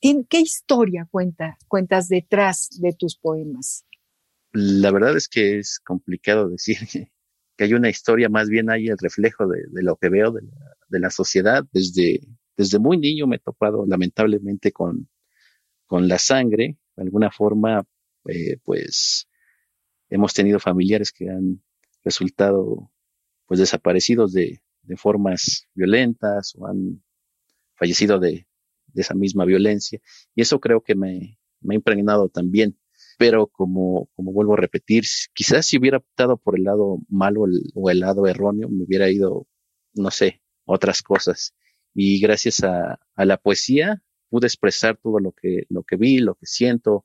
¿Qué 0.00 0.40
historia 0.40 1.06
cuenta, 1.10 1.58
cuentas 1.68 2.08
detrás 2.08 2.70
de 2.80 2.94
tus 2.94 3.16
poemas? 3.16 3.84
La 4.52 4.90
verdad 4.90 5.16
es 5.16 5.28
que 5.28 5.58
es 5.58 5.78
complicado 5.78 6.48
decir 6.48 6.78
que, 7.56 7.64
hay 7.64 7.74
una 7.74 7.90
historia, 7.90 8.30
más 8.30 8.48
bien 8.48 8.70
hay 8.70 8.88
el 8.88 8.96
reflejo 8.98 9.46
de, 9.46 9.64
lo 9.82 9.96
que 9.96 10.08
veo 10.08 10.30
de 10.32 10.42
la, 10.42 10.76
sociedad. 11.10 11.64
Desde, 11.72 12.20
desde 12.56 12.78
muy 12.78 12.98
niño 12.98 13.26
me 13.26 13.36
he 13.36 13.38
topado 13.38 13.86
lamentablemente 13.86 14.72
con, 14.72 15.08
con 15.86 16.08
la 16.08 16.18
sangre. 16.18 16.76
De 16.96 17.02
alguna 17.02 17.30
forma, 17.30 17.84
eh, 18.26 18.58
pues 18.64 19.28
hemos 20.08 20.34
tenido 20.34 20.58
familiares 20.58 21.12
que 21.12 21.30
han 21.30 21.62
resultado 22.04 22.90
pues 23.46 23.60
desaparecidos 23.60 24.32
de, 24.32 24.62
de 24.82 24.96
formas 24.96 25.68
violentas 25.74 26.54
o 26.56 26.66
han 26.66 27.02
fallecido 27.74 28.18
de, 28.18 28.46
esa 28.94 29.14
misma 29.14 29.44
violencia. 29.44 30.00
Y 30.34 30.42
eso 30.42 30.60
creo 30.60 30.82
que 30.82 30.94
me, 30.94 31.38
me 31.60 31.74
ha 31.74 31.76
impregnado 31.76 32.28
también. 32.28 32.76
Pero 33.18 33.46
como, 33.46 34.08
como 34.14 34.32
vuelvo 34.32 34.54
a 34.54 34.56
repetir, 34.56 35.04
quizás 35.32 35.66
si 35.66 35.78
hubiera 35.78 35.98
optado 35.98 36.36
por 36.36 36.58
el 36.58 36.64
lado 36.64 36.98
malo 37.08 37.44
o 37.74 37.90
el 37.90 38.00
lado 38.00 38.26
erróneo, 38.26 38.68
me 38.68 38.84
hubiera 38.84 39.10
ido, 39.10 39.46
no 39.94 40.10
sé, 40.10 40.42
otras 40.70 41.02
cosas. 41.02 41.54
Y 41.94 42.20
gracias 42.20 42.62
a, 42.62 43.00
a 43.14 43.24
la 43.24 43.36
poesía 43.36 44.02
pude 44.28 44.46
expresar 44.46 44.96
todo 44.96 45.18
lo 45.18 45.32
que, 45.32 45.64
lo 45.68 45.82
que 45.82 45.96
vi, 45.96 46.18
lo 46.18 46.36
que 46.36 46.46
siento. 46.46 47.04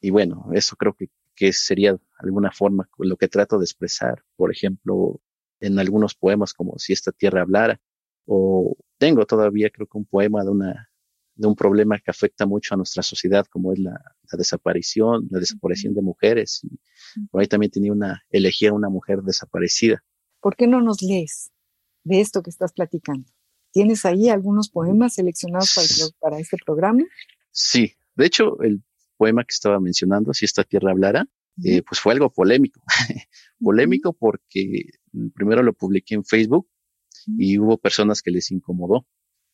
Y 0.00 0.10
bueno, 0.10 0.48
eso 0.52 0.74
creo 0.76 0.94
que, 0.94 1.10
que 1.34 1.52
sería 1.52 1.96
alguna 2.18 2.50
forma 2.50 2.88
lo 2.98 3.16
que 3.16 3.28
trato 3.28 3.58
de 3.58 3.64
expresar. 3.64 4.24
Por 4.36 4.50
ejemplo, 4.50 5.20
en 5.60 5.78
algunos 5.78 6.14
poemas 6.14 6.54
como 6.54 6.78
Si 6.78 6.92
esta 6.92 7.12
tierra 7.12 7.42
hablara, 7.42 7.80
o 8.26 8.76
tengo 8.98 9.26
todavía 9.26 9.70
creo 9.70 9.86
que 9.86 9.98
un 9.98 10.06
poema 10.06 10.42
de 10.42 10.50
una 10.50 10.88
de 11.34 11.48
un 11.48 11.56
problema 11.56 11.98
que 11.98 12.10
afecta 12.10 12.46
mucho 12.46 12.74
a 12.74 12.76
nuestra 12.76 13.02
sociedad, 13.02 13.46
como 13.46 13.72
es 13.72 13.78
la, 13.78 13.98
desaparición, 14.32 15.28
la 15.30 15.40
desaparición 15.40 15.94
de 15.94 16.02
mujeres. 16.02 16.60
Y 16.62 16.78
por 17.30 17.40
ahí 17.40 17.46
también 17.46 17.70
tenía 17.70 17.90
una 17.90 18.22
elegía 18.30 18.72
una 18.72 18.90
mujer 18.90 19.22
desaparecida. 19.22 20.04
¿Por 20.40 20.56
qué 20.56 20.66
no 20.66 20.82
nos 20.82 21.00
lees 21.00 21.50
de 22.04 22.20
esto 22.20 22.42
que 22.42 22.50
estás 22.50 22.72
platicando? 22.72 23.28
¿Tienes 23.72 24.04
ahí 24.04 24.28
algunos 24.28 24.68
poemas 24.68 25.14
seleccionados 25.14 25.74
para, 25.74 25.88
para 26.20 26.40
este 26.40 26.56
programa? 26.64 27.02
Sí, 27.50 27.94
de 28.14 28.26
hecho, 28.26 28.60
el 28.62 28.82
poema 29.16 29.44
que 29.44 29.52
estaba 29.52 29.80
mencionando, 29.80 30.34
Si 30.34 30.44
esta 30.44 30.64
tierra 30.64 30.90
hablara, 30.90 31.26
eh, 31.64 31.82
pues 31.82 32.00
fue 32.00 32.12
algo 32.12 32.30
polémico. 32.30 32.82
polémico 33.60 34.12
porque 34.12 34.86
primero 35.34 35.62
lo 35.62 35.72
publiqué 35.72 36.14
en 36.14 36.24
Facebook 36.24 36.68
y 37.26 37.58
hubo 37.58 37.78
personas 37.78 38.20
que 38.20 38.30
les 38.30 38.50
incomodó 38.50 39.06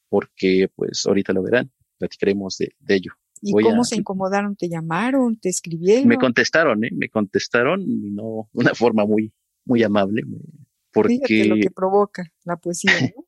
porque 0.08 0.70
pues 0.74 1.04
ahorita 1.06 1.32
lo 1.32 1.42
verán, 1.42 1.70
platicaremos 1.98 2.56
de, 2.58 2.74
ello. 2.88 3.12
¿Y 3.42 3.52
cómo 3.52 3.84
se 3.84 3.96
incomodaron? 3.96 4.56
¿Te 4.56 4.68
llamaron? 4.68 5.38
¿Te 5.38 5.48
escribieron? 5.48 6.08
Me 6.08 6.16
contestaron, 6.16 6.84
¿eh? 6.84 6.90
Me 6.92 7.08
contestaron 7.08 7.82
y 7.82 8.10
no 8.10 8.48
de 8.52 8.62
una 8.62 8.74
forma 8.74 9.04
muy, 9.04 9.32
muy 9.64 9.82
amable. 9.82 10.22
Porque... 11.02 11.44
lo 11.44 11.56
que 11.56 11.70
provoca 11.70 12.24
la 12.44 12.56
poesía, 12.56 12.92
¿no? 13.16 13.24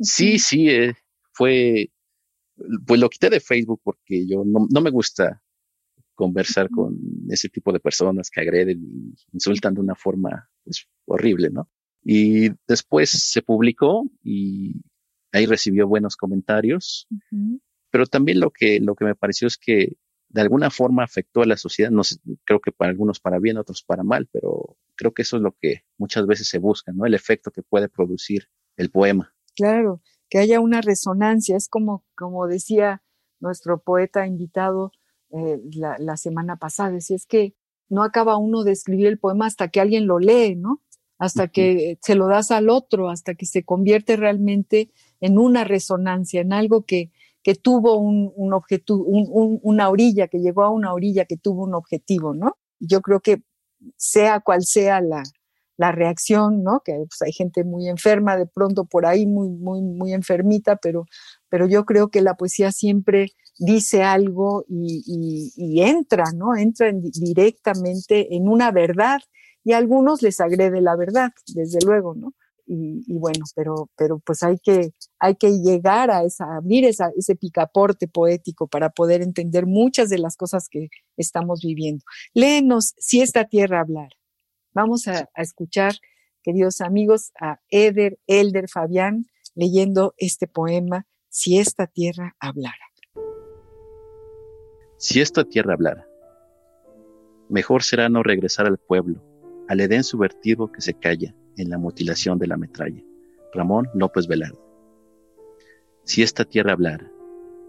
sí, 0.00 0.38
sí, 0.38 0.68
eh, 0.68 0.94
fue, 1.32 1.90
pues 2.86 3.00
lo 3.00 3.08
quité 3.08 3.30
de 3.30 3.40
Facebook 3.40 3.80
porque 3.82 4.26
yo 4.26 4.44
no, 4.44 4.66
no 4.70 4.80
me 4.80 4.90
gusta 4.90 5.42
conversar 6.14 6.70
con 6.70 6.96
ese 7.28 7.48
tipo 7.48 7.72
de 7.72 7.80
personas 7.80 8.30
que 8.30 8.40
agreden 8.40 8.82
y 8.82 9.14
insultan 9.32 9.74
de 9.74 9.80
una 9.80 9.94
forma 9.94 10.48
pues, 10.62 10.86
horrible, 11.06 11.50
¿no? 11.50 11.68
Y 12.02 12.50
después 12.68 13.10
se 13.10 13.42
publicó 13.42 14.08
y 14.22 14.74
ahí 15.32 15.46
recibió 15.46 15.88
buenos 15.88 16.16
comentarios, 16.16 17.08
pero 17.90 18.06
también 18.06 18.40
lo 18.40 18.50
que, 18.50 18.78
lo 18.78 18.94
que 18.94 19.04
me 19.04 19.14
pareció 19.14 19.48
es 19.48 19.56
que 19.56 19.96
de 20.34 20.40
alguna 20.40 20.68
forma 20.68 21.04
afectó 21.04 21.42
a 21.42 21.46
la 21.46 21.56
sociedad, 21.56 21.92
no 21.92 22.02
sé, 22.02 22.16
creo 22.42 22.58
que 22.58 22.72
para 22.72 22.90
algunos 22.90 23.20
para 23.20 23.38
bien, 23.38 23.56
otros 23.56 23.84
para 23.84 24.02
mal, 24.02 24.28
pero 24.32 24.76
creo 24.96 25.14
que 25.14 25.22
eso 25.22 25.36
es 25.36 25.42
lo 25.44 25.52
que 25.52 25.84
muchas 25.96 26.26
veces 26.26 26.48
se 26.48 26.58
busca, 26.58 26.90
¿no? 26.90 27.06
El 27.06 27.14
efecto 27.14 27.52
que 27.52 27.62
puede 27.62 27.88
producir 27.88 28.48
el 28.76 28.90
poema. 28.90 29.32
Claro, 29.54 30.02
que 30.28 30.38
haya 30.38 30.58
una 30.58 30.80
resonancia, 30.80 31.56
es 31.56 31.68
como, 31.68 32.04
como 32.16 32.48
decía 32.48 33.00
nuestro 33.38 33.80
poeta 33.80 34.26
invitado, 34.26 34.90
eh, 35.30 35.60
la, 35.72 36.16
semana 36.16 36.56
pasada. 36.56 37.00
Si 37.00 37.14
es 37.14 37.26
que 37.26 37.54
no 37.88 38.02
acaba 38.02 38.36
uno 38.36 38.64
de 38.64 38.72
escribir 38.72 39.06
el 39.06 39.20
poema 39.20 39.46
hasta 39.46 39.68
que 39.68 39.80
alguien 39.80 40.08
lo 40.08 40.18
lee, 40.18 40.56
¿no? 40.56 40.82
Hasta 41.16 41.46
que 41.46 41.96
se 42.02 42.16
lo 42.16 42.26
das 42.26 42.50
al 42.50 42.68
otro, 42.70 43.08
hasta 43.08 43.36
que 43.36 43.46
se 43.46 43.62
convierte 43.62 44.16
realmente 44.16 44.90
en 45.20 45.38
una 45.38 45.62
resonancia, 45.62 46.40
en 46.40 46.52
algo 46.52 46.84
que, 46.84 47.12
que 47.44 47.54
tuvo 47.54 47.98
un, 47.98 48.32
un 48.34 48.52
objetivo, 48.54 49.04
una 49.06 49.88
orilla, 49.90 50.26
que 50.28 50.38
llegó 50.40 50.64
a 50.64 50.70
una 50.70 50.92
orilla 50.92 51.26
que 51.26 51.36
tuvo 51.36 51.62
un 51.62 51.74
objetivo, 51.74 52.34
¿no? 52.34 52.56
Yo 52.80 53.02
creo 53.02 53.20
que 53.20 53.42
sea 53.96 54.40
cual 54.40 54.64
sea 54.64 55.00
la, 55.02 55.22
la 55.76 55.92
reacción, 55.92 56.62
¿no? 56.62 56.80
Que 56.84 56.94
pues, 56.96 57.20
hay 57.22 57.32
gente 57.32 57.62
muy 57.62 57.88
enferma 57.88 58.36
de 58.36 58.46
pronto 58.46 58.86
por 58.86 59.06
ahí, 59.06 59.26
muy, 59.26 59.50
muy, 59.50 59.82
muy 59.82 60.12
enfermita, 60.12 60.76
pero, 60.76 61.06
pero 61.50 61.68
yo 61.68 61.84
creo 61.84 62.08
que 62.08 62.22
la 62.22 62.34
poesía 62.34 62.72
siempre 62.72 63.32
dice 63.58 64.02
algo 64.02 64.64
y, 64.68 65.82
entra, 65.82 66.24
¿no? 66.34 66.56
Entra 66.56 66.90
directamente 66.92 68.34
en 68.34 68.48
una 68.48 68.70
verdad 68.70 69.20
y 69.64 69.72
a 69.72 69.78
algunos 69.78 70.22
les 70.22 70.40
agrede 70.40 70.80
la 70.80 70.96
verdad, 70.96 71.32
desde 71.54 71.78
luego, 71.84 72.14
¿no? 72.14 72.32
Y, 72.66 73.04
bueno, 73.18 73.44
pero, 73.54 73.90
pero 73.96 74.20
pues 74.20 74.42
hay 74.42 74.58
que, 74.58 74.92
hay 75.18 75.34
que 75.34 75.58
llegar 75.58 76.10
a 76.10 76.22
abrir 76.38 76.84
ese 76.86 77.36
picaporte 77.36 78.08
poético 78.08 78.66
para 78.68 78.90
poder 78.90 79.20
entender 79.20 79.66
muchas 79.66 80.08
de 80.08 80.18
las 80.18 80.36
cosas 80.36 80.68
que 80.68 80.88
estamos 81.16 81.60
viviendo. 81.62 82.04
Léenos 82.32 82.94
si 82.96 83.20
esta 83.20 83.44
tierra 83.44 83.80
hablara. 83.80 84.16
Vamos 84.72 85.06
a, 85.08 85.28
a 85.34 85.42
escuchar, 85.42 85.94
queridos 86.42 86.80
amigos, 86.80 87.32
a 87.40 87.60
Eder, 87.68 88.18
Elder, 88.26 88.68
Fabián, 88.68 89.26
leyendo 89.54 90.14
este 90.16 90.46
poema, 90.46 91.06
Si 91.28 91.58
esta 91.58 91.88
tierra 91.88 92.36
hablara. 92.38 92.86
Si 94.98 95.20
esta 95.20 95.44
tierra 95.44 95.74
hablara, 95.74 96.06
mejor 97.48 97.82
será 97.82 98.08
no 98.08 98.22
regresar 98.22 98.66
al 98.66 98.78
pueblo, 98.78 99.20
al 99.68 99.80
Edén 99.80 100.04
subvertido 100.04 100.70
que 100.70 100.80
se 100.80 100.94
calla 100.94 101.34
en 101.56 101.70
la 101.70 101.78
mutilación 101.78 102.38
de 102.38 102.46
la 102.46 102.56
metralla. 102.56 103.02
Ramón 103.52 103.88
López 103.94 104.26
Velarde. 104.26 104.58
Si 106.04 106.22
esta 106.22 106.44
tierra 106.44 106.72
hablara, 106.72 107.10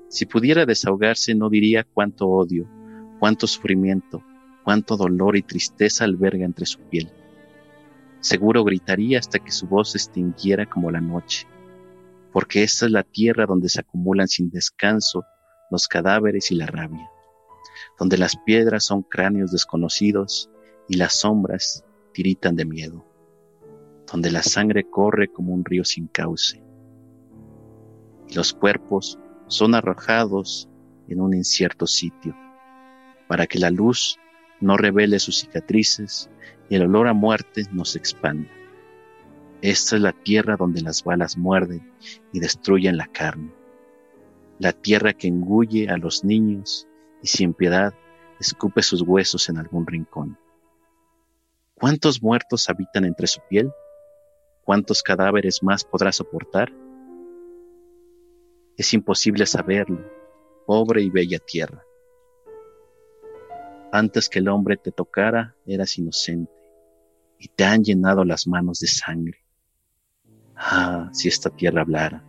si 0.09 0.25
pudiera 0.25 0.65
desahogarse 0.65 1.35
no 1.35 1.49
diría 1.49 1.83
cuánto 1.83 2.27
odio, 2.27 2.67
cuánto 3.19 3.47
sufrimiento, 3.47 4.23
cuánto 4.63 4.97
dolor 4.97 5.37
y 5.37 5.41
tristeza 5.41 6.03
alberga 6.03 6.45
entre 6.45 6.65
su 6.65 6.79
piel. 6.79 7.09
Seguro 8.19 8.63
gritaría 8.63 9.19
hasta 9.19 9.39
que 9.39 9.51
su 9.51 9.67
voz 9.67 9.91
se 9.91 9.99
extinguiera 9.99 10.65
como 10.65 10.89
la 10.91 11.01
noche, 11.01 11.47
porque 12.33 12.63
esta 12.63 12.87
es 12.87 12.91
la 12.91 13.03
tierra 13.03 13.45
donde 13.45 13.69
se 13.69 13.81
acumulan 13.81 14.27
sin 14.27 14.49
descanso 14.49 15.23
los 15.69 15.87
cadáveres 15.87 16.51
y 16.51 16.55
la 16.55 16.65
rabia, 16.65 17.09
donde 17.99 18.17
las 18.17 18.35
piedras 18.37 18.85
son 18.85 19.03
cráneos 19.03 19.51
desconocidos 19.51 20.49
y 20.89 20.97
las 20.97 21.19
sombras 21.19 21.85
tiritan 22.13 22.55
de 22.55 22.65
miedo, 22.65 23.05
donde 24.15 24.31
la 24.31 24.43
sangre 24.43 24.89
corre 24.89 25.27
como 25.27 25.53
un 25.53 25.65
río 25.65 25.83
sin 25.83 26.07
cauce, 26.07 26.63
y 28.29 28.33
los 28.33 28.53
cuerpos 28.53 29.19
son 29.47 29.75
arrojados 29.75 30.69
en 31.09 31.19
un 31.19 31.33
incierto 31.33 31.85
sitio, 31.85 32.33
para 33.27 33.45
que 33.45 33.59
la 33.59 33.69
luz 33.71 34.17
no 34.61 34.77
revele 34.77 35.19
sus 35.19 35.39
cicatrices 35.39 36.29
y 36.69 36.75
el 36.75 36.83
olor 36.83 37.09
a 37.09 37.13
muerte 37.13 37.63
no 37.73 37.83
se 37.83 37.97
expanda. 37.97 38.47
Esta 39.61 39.97
es 39.97 40.01
la 40.01 40.13
tierra 40.13 40.55
donde 40.55 40.79
las 40.79 41.03
balas 41.03 41.37
muerden 41.37 41.91
y 42.31 42.39
destruyen 42.39 42.95
la 42.95 43.07
carne, 43.07 43.51
la 44.59 44.71
tierra 44.71 45.11
que 45.11 45.27
engulle 45.27 45.89
a 45.89 45.97
los 45.97 46.23
niños 46.23 46.87
y 47.21 47.27
sin 47.27 47.53
piedad 47.53 47.93
escupe 48.39 48.81
sus 48.81 49.01
huesos 49.01 49.49
en 49.49 49.57
algún 49.57 49.85
rincón. 49.85 50.37
¿Cuántos 51.73 52.23
muertos 52.23 52.69
habitan 52.69 53.03
entre 53.03 53.27
su 53.27 53.41
piel? 53.49 53.73
¿Cuántos 54.65 55.03
cadáveres 55.03 55.61
más 55.61 55.83
podrá 55.83 56.11
soportar? 56.11 56.73
Es 58.75 58.95
imposible 58.95 59.45
saberlo, 59.45 60.03
pobre 60.65 61.03
y 61.03 61.11
bella 61.11 61.37
tierra. 61.37 61.83
Antes 63.91 64.27
que 64.27 64.39
el 64.39 64.47
hombre 64.47 64.75
te 64.77 64.91
tocara, 64.91 65.55
eras 65.67 65.99
inocente, 65.99 66.51
y 67.37 67.47
te 67.49 67.63
han 67.63 67.83
llenado 67.83 68.25
las 68.25 68.47
manos 68.47 68.79
de 68.79 68.87
sangre. 68.87 69.37
Ah, 70.55 71.11
si 71.13 71.27
esta 71.27 71.51
tierra 71.51 71.81
hablara, 71.81 72.23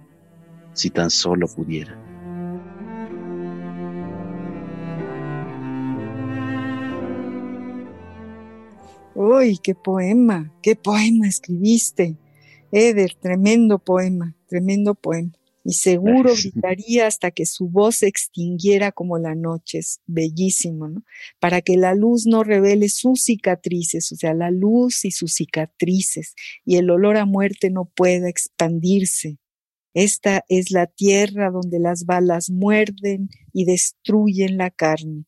si 0.75 0.91
tan 0.91 1.09
solo 1.09 1.47
pudiera. 1.49 1.99
Uy, 9.15 9.57
qué 9.57 9.75
poema, 9.75 10.53
qué 10.61 10.77
poema 10.77 11.27
escribiste. 11.27 12.19
Eder, 12.77 13.15
tremendo 13.15 13.79
poema, 13.79 14.37
tremendo 14.49 14.95
poema 14.95 15.33
y 15.65 15.73
seguro 15.73 16.35
gritaría 16.37 17.07
hasta 17.07 17.31
que 17.31 17.47
su 17.47 17.71
voz 17.71 17.97
se 17.97 18.07
extinguiera 18.07 18.93
como 18.93 19.19
la 19.19 19.35
noche. 19.35 19.79
Es 19.79 20.01
bellísimo, 20.07 20.89
¿no? 20.89 21.03
Para 21.41 21.63
que 21.63 21.79
la 21.79 21.95
luz 21.95 22.27
no 22.27 22.45
revele 22.45 22.91
sus 22.91 23.25
cicatrices, 23.25 24.13
o 24.13 24.17
sea, 24.17 24.35
la 24.35 24.51
luz 24.51 25.07
y 25.07 25.11
sus 25.11 25.33
cicatrices, 25.33 26.35
y 26.67 26.77
el 26.77 26.91
olor 26.91 27.17
a 27.17 27.25
muerte 27.25 27.71
no 27.71 27.87
pueda 27.87 28.29
expandirse. 28.29 29.39
Esta 29.95 30.45
es 30.51 30.71
la 30.71 30.87
tierra 30.87 31.51
donde 31.51 31.81
las 31.81 32.05
balas 32.05 32.51
muerden 32.51 33.31
y 33.55 33.65
destruyen 33.65 34.59
la 34.59 34.71
carne. 34.71 35.25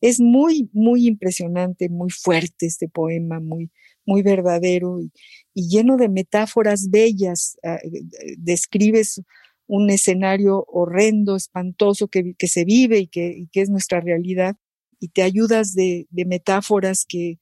Es 0.00 0.20
muy, 0.20 0.70
muy 0.72 1.08
impresionante, 1.08 1.88
muy 1.88 2.10
fuerte 2.10 2.66
este 2.66 2.88
poema, 2.88 3.40
muy, 3.40 3.72
muy 4.06 4.22
verdadero 4.22 5.00
y, 5.00 5.12
lleno 5.54 5.96
de 5.96 6.08
metáforas 6.08 6.90
bellas. 6.90 7.58
Ah, 7.62 7.76
eh, 7.82 7.90
eh, 7.98 8.34
describes 8.38 9.22
un 9.66 9.90
escenario 9.90 10.64
horrendo, 10.68 11.36
espantoso 11.36 12.08
que, 12.08 12.34
se 12.46 12.64
vive 12.64 12.98
y 12.98 13.06
que, 13.06 13.48
es 13.54 13.70
nuestra 13.70 14.00
realidad, 14.00 14.56
y 15.00 15.08
te 15.08 15.22
ayudas 15.22 15.72
de, 15.72 16.06
metáforas 16.10 17.06
que, 17.08 17.38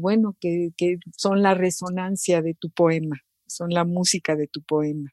bueno, 0.00 0.36
que, 0.40 0.72
son 1.16 1.42
la 1.42 1.54
resonancia 1.54 2.42
de 2.42 2.54
tu 2.54 2.70
poema, 2.70 3.20
son 3.46 3.70
la 3.70 3.84
música 3.84 4.34
de 4.36 4.48
tu 4.48 4.62
poema. 4.62 5.12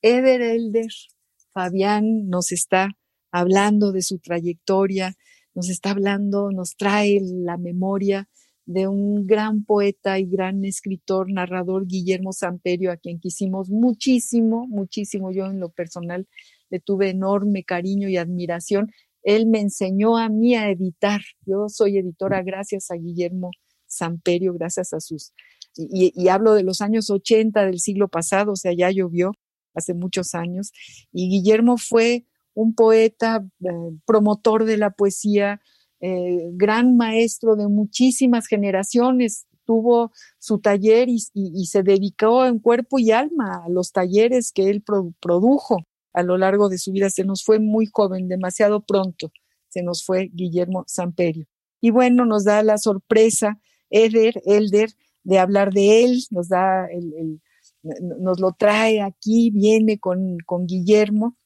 Eder 0.00 0.40
Elder, 0.40 0.90
Fabián 1.52 2.28
nos 2.28 2.52
está 2.52 2.88
hablando 3.30 3.92
de 3.92 4.02
su 4.02 4.18
trayectoria, 4.18 5.14
nos 5.54 5.68
está 5.68 5.90
hablando, 5.90 6.50
nos 6.52 6.76
trae 6.76 7.20
la 7.22 7.58
memoria 7.58 8.28
de 8.68 8.86
un 8.86 9.26
gran 9.26 9.64
poeta 9.64 10.18
y 10.18 10.26
gran 10.26 10.62
escritor, 10.66 11.32
narrador, 11.32 11.86
Guillermo 11.86 12.34
Samperio, 12.34 12.92
a 12.92 12.98
quien 12.98 13.18
quisimos 13.18 13.70
muchísimo, 13.70 14.66
muchísimo. 14.68 15.32
Yo 15.32 15.46
en 15.46 15.58
lo 15.58 15.70
personal 15.70 16.28
le 16.68 16.78
tuve 16.78 17.08
enorme 17.08 17.64
cariño 17.64 18.10
y 18.10 18.18
admiración. 18.18 18.92
Él 19.22 19.46
me 19.46 19.60
enseñó 19.60 20.18
a 20.18 20.28
mí 20.28 20.54
a 20.54 20.68
editar. 20.68 21.22
Yo 21.46 21.70
soy 21.70 21.96
editora 21.96 22.42
gracias 22.42 22.90
a 22.90 22.96
Guillermo 22.96 23.52
Samperio, 23.86 24.52
gracias 24.52 24.92
a 24.92 25.00
sus... 25.00 25.32
Y, 25.74 26.28
hablo 26.28 26.52
de 26.52 26.62
los 26.62 26.82
años 26.82 27.08
80 27.08 27.64
del 27.64 27.80
siglo 27.80 28.08
pasado, 28.08 28.52
o 28.52 28.56
sea, 28.56 28.74
ya 28.74 28.90
llovió 28.90 29.32
hace 29.72 29.94
muchos 29.94 30.34
años. 30.34 30.72
Y 31.10 31.30
Guillermo 31.30 31.78
fue 31.78 32.26
un 32.52 32.74
poeta, 32.74 33.46
eh, 33.64 33.96
promotor 34.04 34.66
de 34.66 34.76
la 34.76 34.90
poesía, 34.90 35.62
eh, 36.00 36.50
gran 36.52 36.96
maestro 36.96 37.56
de 37.56 37.68
muchísimas 37.68 38.46
generaciones, 38.46 39.46
tuvo 39.64 40.12
su 40.38 40.60
taller 40.60 41.08
y, 41.10 41.18
se 41.66 41.82
dedicó 41.82 42.46
en 42.46 42.58
cuerpo 42.58 42.98
y 42.98 43.10
alma 43.10 43.64
a 43.66 43.68
los 43.68 43.92
talleres 43.92 44.50
que 44.50 44.70
él 44.70 44.82
produjo 44.82 45.86
a 46.14 46.22
lo 46.22 46.38
largo 46.38 46.70
de 46.70 46.78
su 46.78 46.90
vida. 46.92 47.10
Se 47.10 47.24
nos 47.24 47.44
fue 47.44 47.58
muy 47.58 47.86
joven, 47.86 48.28
demasiado 48.28 48.80
pronto, 48.80 49.30
se 49.68 49.82
nos 49.82 50.06
fue 50.06 50.30
Guillermo 50.32 50.84
Samperio. 50.86 51.46
Y 51.82 51.90
bueno, 51.90 52.24
nos 52.24 52.44
da 52.44 52.62
la 52.62 52.78
sorpresa, 52.78 53.60
Eder, 53.90 54.40
Elder, 54.46 54.90
de 55.22 55.38
hablar 55.38 55.72
de 55.74 56.04
él, 56.04 56.22
nos 56.30 56.48
da 56.48 56.86
el, 56.86 57.40
nos 57.82 58.40
lo 58.40 58.52
trae 58.52 59.02
aquí, 59.02 59.50
viene 59.50 59.98
con, 59.98 60.38
con 60.46 60.66
Guillermo 60.66 61.36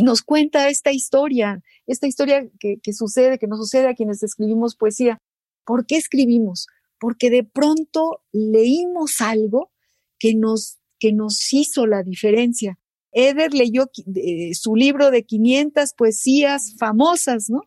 y 0.00 0.02
nos 0.02 0.22
cuenta 0.22 0.70
esta 0.70 0.92
historia, 0.92 1.62
esta 1.86 2.06
historia 2.06 2.48
que, 2.58 2.92
sucede, 2.94 3.38
que 3.38 3.46
nos 3.46 3.58
sucede 3.58 3.86
a 3.86 3.94
quienes 3.94 4.22
escribimos 4.22 4.74
poesía. 4.74 5.18
¿Por 5.66 5.84
qué 5.84 5.96
escribimos? 5.96 6.68
Porque 6.98 7.28
de 7.28 7.44
pronto 7.44 8.22
leímos 8.32 9.20
algo 9.20 9.70
que 10.18 10.34
nos, 10.34 10.78
que 10.98 11.12
nos 11.12 11.52
hizo 11.52 11.86
la 11.86 12.02
diferencia. 12.02 12.78
Eder 13.12 13.52
leyó 13.52 13.90
su 14.54 14.74
libro 14.74 15.10
de 15.10 15.24
500 15.24 15.92
poesías 15.92 16.74
famosas, 16.78 17.50
¿no? 17.50 17.60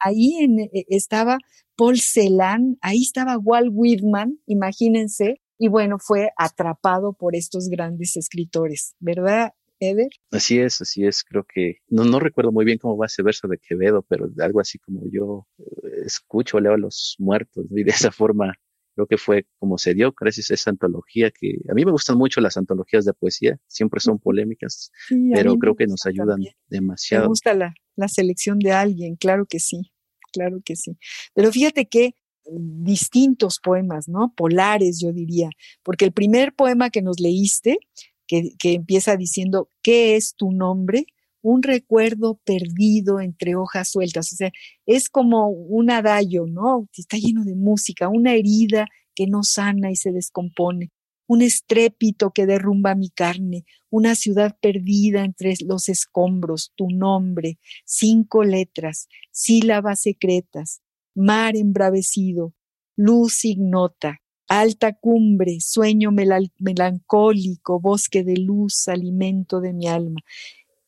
Ahí 0.00 0.38
e, 0.42 0.86
estaba 0.88 1.38
Paul 1.76 2.00
Celan, 2.00 2.78
ahí 2.80 3.02
estaba 3.02 3.38
Walt 3.38 3.70
Whitman, 3.72 4.40
imagínense, 4.46 5.40
y 5.56 5.68
bueno, 5.68 5.98
fue 6.00 6.30
atrapado 6.36 7.12
por 7.12 7.36
estos 7.36 7.68
grandes 7.68 8.16
escritores, 8.16 8.96
¿verdad, 8.98 9.52
Eder? 9.80 10.08
Así 10.30 10.58
es, 10.58 10.80
así 10.80 11.04
es. 11.04 11.24
Creo 11.24 11.44
que 11.44 11.78
no, 11.88 12.04
no 12.04 12.18
recuerdo 12.18 12.52
muy 12.52 12.64
bien 12.64 12.78
cómo 12.78 12.96
va 12.96 13.06
ese 13.06 13.22
verso 13.22 13.48
de 13.48 13.58
Quevedo, 13.58 14.02
pero 14.02 14.28
algo 14.38 14.60
así 14.60 14.78
como 14.78 15.02
yo 15.10 15.46
eh, 15.58 16.02
escucho, 16.04 16.60
leo 16.60 16.74
a 16.74 16.78
los 16.78 17.16
muertos 17.18 17.66
y 17.70 17.84
de 17.84 17.90
esa 17.90 18.10
forma 18.10 18.54
creo 18.94 19.06
que 19.06 19.18
fue 19.18 19.46
como 19.58 19.76
se 19.76 19.92
dio 19.92 20.14
gracias 20.18 20.50
a 20.50 20.54
esa 20.54 20.70
antología 20.70 21.30
que 21.30 21.58
a 21.70 21.74
mí 21.74 21.84
me 21.84 21.90
gustan 21.92 22.16
mucho 22.16 22.40
las 22.40 22.56
antologías 22.56 23.04
de 23.04 23.12
poesía, 23.12 23.58
siempre 23.66 24.00
son 24.00 24.18
polémicas, 24.18 24.90
pero 25.34 25.56
creo 25.58 25.76
que 25.76 25.86
nos 25.86 26.06
ayudan 26.06 26.40
demasiado. 26.66 27.24
Me 27.24 27.28
gusta 27.28 27.52
la, 27.52 27.74
la 27.94 28.08
selección 28.08 28.58
de 28.58 28.72
alguien, 28.72 29.16
claro 29.16 29.44
que 29.44 29.60
sí, 29.60 29.92
claro 30.32 30.60
que 30.64 30.76
sí. 30.76 30.96
Pero 31.34 31.52
fíjate 31.52 31.86
que 31.86 32.14
distintos 32.50 33.58
poemas, 33.62 34.08
¿no? 34.08 34.32
Polares, 34.34 35.00
yo 35.00 35.12
diría, 35.12 35.50
porque 35.82 36.04
el 36.06 36.12
primer 36.12 36.54
poema 36.54 36.90
que 36.90 37.02
nos 37.02 37.20
leíste 37.20 37.78
que, 38.26 38.54
empieza 38.62 39.16
diciendo, 39.16 39.70
¿qué 39.82 40.16
es 40.16 40.34
tu 40.34 40.50
nombre? 40.52 41.06
un 41.42 41.62
recuerdo 41.62 42.40
perdido 42.44 43.20
entre 43.20 43.54
hojas 43.54 43.92
sueltas. 43.92 44.32
O 44.32 44.36
sea, 44.36 44.50
es 44.84 45.08
como 45.08 45.48
un 45.48 45.92
adagio, 45.92 46.46
¿no? 46.48 46.88
Está 46.92 47.18
lleno 47.18 47.44
de 47.44 47.54
música, 47.54 48.08
una 48.08 48.34
herida 48.34 48.88
que 49.14 49.28
no 49.28 49.44
sana 49.44 49.92
y 49.92 49.94
se 49.94 50.10
descompone, 50.10 50.90
un 51.28 51.42
estrépito 51.42 52.32
que 52.32 52.46
derrumba 52.46 52.96
mi 52.96 53.10
carne, 53.10 53.64
una 53.90 54.16
ciudad 54.16 54.56
perdida 54.60 55.24
entre 55.24 55.54
los 55.64 55.88
escombros, 55.88 56.72
tu 56.74 56.88
nombre, 56.90 57.60
cinco 57.84 58.42
letras, 58.42 59.08
sílabas 59.30 60.02
secretas, 60.02 60.82
mar 61.14 61.56
embravecido, 61.56 62.54
luz 62.96 63.44
ignota, 63.44 64.20
Alta 64.48 64.92
cumbre, 64.92 65.58
sueño 65.60 66.10
melancólico, 66.12 67.80
bosque 67.80 68.22
de 68.22 68.36
luz, 68.36 68.88
alimento 68.88 69.60
de 69.60 69.72
mi 69.72 69.88
alma. 69.88 70.20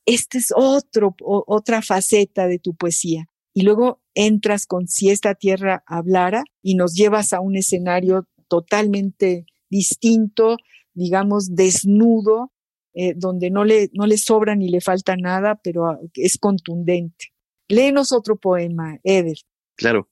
Esta 0.07 0.39
es 0.39 0.53
otro, 0.55 1.15
otra 1.21 1.83
faceta 1.83 2.47
de 2.47 2.59
tu 2.59 2.75
poesía. 2.75 3.27
Y 3.53 3.63
luego 3.63 4.01
entras 4.15 4.67
con 4.67 4.87
Si 4.87 5.11
esta 5.11 5.35
tierra 5.35 5.83
hablara 5.87 6.45
y 6.63 6.77
nos 6.77 6.95
llevas 6.95 7.33
a 7.33 7.41
un 7.41 7.57
escenario 7.57 8.27
totalmente 8.49 9.47
distinto, 9.69 10.57
digamos, 10.95 11.55
desnudo, 11.55 12.53
eh, 12.95 13.15
donde 13.17 13.51
no 13.51 13.65
le, 13.65 13.91
no 13.93 14.07
le 14.07 14.19
sobra 14.19 14.55
ni 14.57 14.69
le 14.69 14.81
falta 14.81 15.17
nada, 15.17 15.61
pero 15.63 15.87
ah, 15.87 15.99
es 16.15 16.39
contundente. 16.39 17.27
Léenos 17.69 18.13
otro 18.13 18.37
poema, 18.37 18.99
Eder. 19.03 19.37
Claro, 19.77 20.09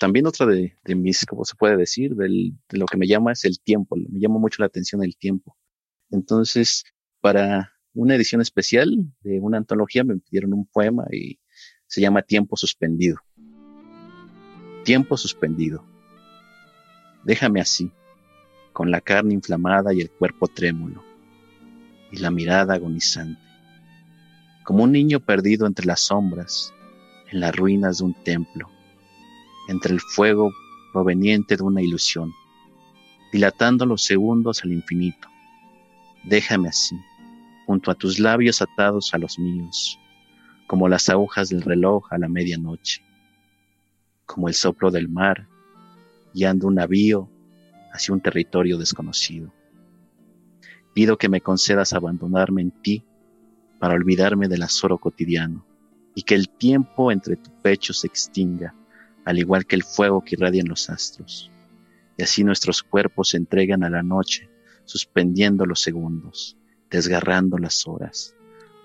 también 0.00 0.26
otra 0.26 0.46
de, 0.46 0.72
mis, 0.96 1.26
como 1.26 1.44
se 1.44 1.54
puede 1.56 1.76
decir, 1.76 2.14
de 2.14 2.54
lo 2.70 2.86
que 2.86 2.96
me 2.96 3.06
llama 3.06 3.32
es 3.32 3.44
el 3.44 3.60
tiempo. 3.60 3.96
Me 3.96 4.18
llama 4.18 4.38
mucho 4.38 4.62
la 4.62 4.66
atención 4.66 5.04
el 5.04 5.14
tiempo. 5.14 5.58
Entonces, 6.10 6.84
para 7.20 7.70
una 7.92 8.14
edición 8.14 8.40
especial 8.40 8.90
de 9.20 9.40
una 9.40 9.58
antología 9.58 10.02
me 10.02 10.16
pidieron 10.16 10.54
un 10.54 10.64
poema 10.64 11.04
y 11.12 11.38
se 11.86 12.00
llama 12.00 12.22
Tiempo 12.22 12.56
Suspendido. 12.56 13.18
Tiempo 14.84 15.18
suspendido. 15.18 15.84
Déjame 17.24 17.60
así, 17.60 17.92
con 18.72 18.90
la 18.90 19.02
carne 19.02 19.34
inflamada 19.34 19.92
y 19.92 20.00
el 20.00 20.10
cuerpo 20.10 20.48
trémulo, 20.48 21.04
y 22.10 22.16
la 22.16 22.30
mirada 22.30 22.72
agonizante, 22.72 23.38
como 24.64 24.84
un 24.84 24.92
niño 24.92 25.20
perdido 25.20 25.66
entre 25.66 25.84
las 25.84 26.00
sombras, 26.00 26.72
en 27.30 27.40
las 27.40 27.54
ruinas 27.54 27.98
de 27.98 28.04
un 28.04 28.14
templo, 28.24 28.70
entre 29.68 29.92
el 29.92 30.00
fuego 30.00 30.52
proveniente 30.92 31.56
de 31.56 31.62
una 31.62 31.82
ilusión, 31.82 32.32
dilatando 33.32 33.86
los 33.86 34.04
segundos 34.04 34.62
al 34.64 34.72
infinito. 34.72 35.28
Déjame 36.24 36.68
así, 36.68 36.96
junto 37.66 37.90
a 37.90 37.94
tus 37.94 38.18
labios 38.18 38.62
atados 38.62 39.14
a 39.14 39.18
los 39.18 39.38
míos, 39.38 39.98
como 40.66 40.88
las 40.88 41.08
agujas 41.08 41.48
del 41.48 41.62
reloj 41.62 42.12
a 42.12 42.18
la 42.18 42.28
medianoche, 42.28 43.02
como 44.26 44.48
el 44.48 44.54
soplo 44.54 44.90
del 44.90 45.08
mar 45.08 45.48
guiando 46.32 46.68
un 46.68 46.76
navío 46.76 47.28
hacia 47.92 48.14
un 48.14 48.20
territorio 48.20 48.78
desconocido. 48.78 49.52
Pido 50.94 51.18
que 51.18 51.28
me 51.28 51.40
concedas 51.40 51.92
abandonarme 51.92 52.62
en 52.62 52.70
ti 52.70 53.04
para 53.78 53.94
olvidarme 53.94 54.48
del 54.48 54.62
azoro 54.62 54.98
cotidiano 54.98 55.64
y 56.14 56.22
que 56.22 56.34
el 56.34 56.48
tiempo 56.48 57.12
entre 57.12 57.36
tu 57.36 57.50
pecho 57.62 57.92
se 57.92 58.06
extinga, 58.06 58.74
al 59.30 59.38
igual 59.38 59.64
que 59.64 59.76
el 59.76 59.84
fuego 59.84 60.22
que 60.24 60.34
irradia 60.34 60.60
en 60.60 60.68
los 60.68 60.90
astros. 60.90 61.50
Y 62.16 62.22
así 62.22 62.44
nuestros 62.44 62.82
cuerpos 62.82 63.30
se 63.30 63.36
entregan 63.36 63.84
a 63.84 63.90
la 63.90 64.02
noche, 64.02 64.50
suspendiendo 64.84 65.64
los 65.66 65.80
segundos, 65.80 66.56
desgarrando 66.90 67.56
las 67.56 67.86
horas, 67.86 68.34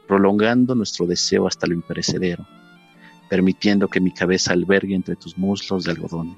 prolongando 0.08 0.75
nuestro 0.75 1.08
deseo 1.08 1.47
hasta 1.47 1.67
lo 1.67 1.73
imperecedero, 1.73 2.47
permitiendo 3.29 3.88
que 3.88 3.99
mi 3.99 4.12
cabeza 4.12 4.53
albergue 4.53 4.95
entre 4.95 5.15
tus 5.15 5.38
muslos 5.38 5.84
de 5.84 5.91
algodón 5.91 6.38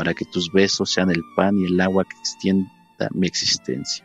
para 0.00 0.14
que 0.14 0.24
tus 0.24 0.50
besos 0.50 0.90
sean 0.90 1.10
el 1.10 1.22
pan 1.36 1.58
y 1.58 1.66
el 1.66 1.78
agua 1.78 2.06
que 2.06 2.16
extienda 2.16 2.70
mi 3.12 3.26
existencia, 3.26 4.02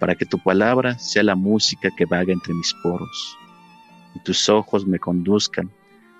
para 0.00 0.16
que 0.16 0.26
tu 0.26 0.36
palabra 0.36 0.98
sea 0.98 1.22
la 1.22 1.36
música 1.36 1.90
que 1.96 2.06
vaga 2.06 2.32
entre 2.32 2.52
mis 2.52 2.74
poros, 2.82 3.38
y 4.16 4.18
tus 4.24 4.48
ojos 4.48 4.84
me 4.84 4.98
conduzcan 4.98 5.70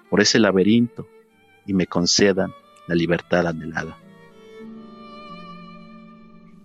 por 0.09 0.21
ese 0.21 0.39
laberinto 0.39 1.09
y 1.67 1.75
me 1.75 1.87
concedan 1.87 2.53
la 2.87 2.95
libertad 2.95 3.47
anhelada. 3.47 3.97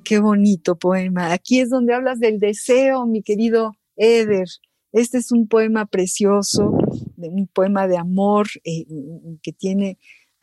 Qué 0.03 0.19
bonito 0.19 0.75
poema. 0.75 1.31
Aquí 1.31 1.59
es 1.59 1.69
donde 1.69 1.93
hablas 1.93 2.19
del 2.19 2.39
deseo, 2.39 3.05
mi 3.05 3.21
querido 3.23 3.77
Eder. 3.95 4.47
Este 4.91 5.19
es 5.19 5.31
un 5.31 5.47
poema 5.47 5.85
precioso, 5.85 6.77
un 7.17 7.47
poema 7.47 7.87
de 7.87 7.97
amor 7.97 8.47
eh, 8.65 8.85
que 9.41 9.53
tiene, 9.53 9.97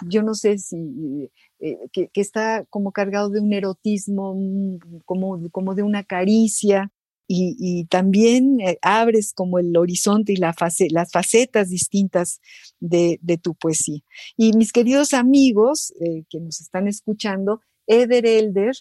yo 0.06 0.22
no 0.22 0.34
sé 0.34 0.58
si 0.58 1.30
eh, 1.60 1.76
que, 1.92 2.08
está 2.14 2.64
como 2.70 2.92
cargado 2.92 3.28
de 3.30 3.40
un 3.40 3.52
erotismo, 3.52 4.34
mm, 4.34 5.00
como, 5.04 5.50
como 5.50 5.74
de 5.74 5.82
una 5.82 6.02
caricia, 6.02 6.90
y, 7.30 7.84
también 7.90 8.58
eh, 8.60 8.78
abres 8.80 9.34
como 9.34 9.58
el 9.58 9.76
horizonte 9.76 10.32
y 10.32 10.36
la 10.36 10.54
las 10.90 11.12
facetas 11.12 11.68
distintas 11.68 12.40
de, 12.80 13.18
tu 13.42 13.54
poesía. 13.54 14.00
Y 14.36 14.52
mis 14.54 14.72
queridos 14.72 15.12
amigos 15.12 15.92
eh, 16.00 16.24
que 16.30 16.40
nos 16.40 16.60
están 16.60 16.88
escuchando, 16.88 17.60
Eder 17.86 18.26
Elder 18.26 18.74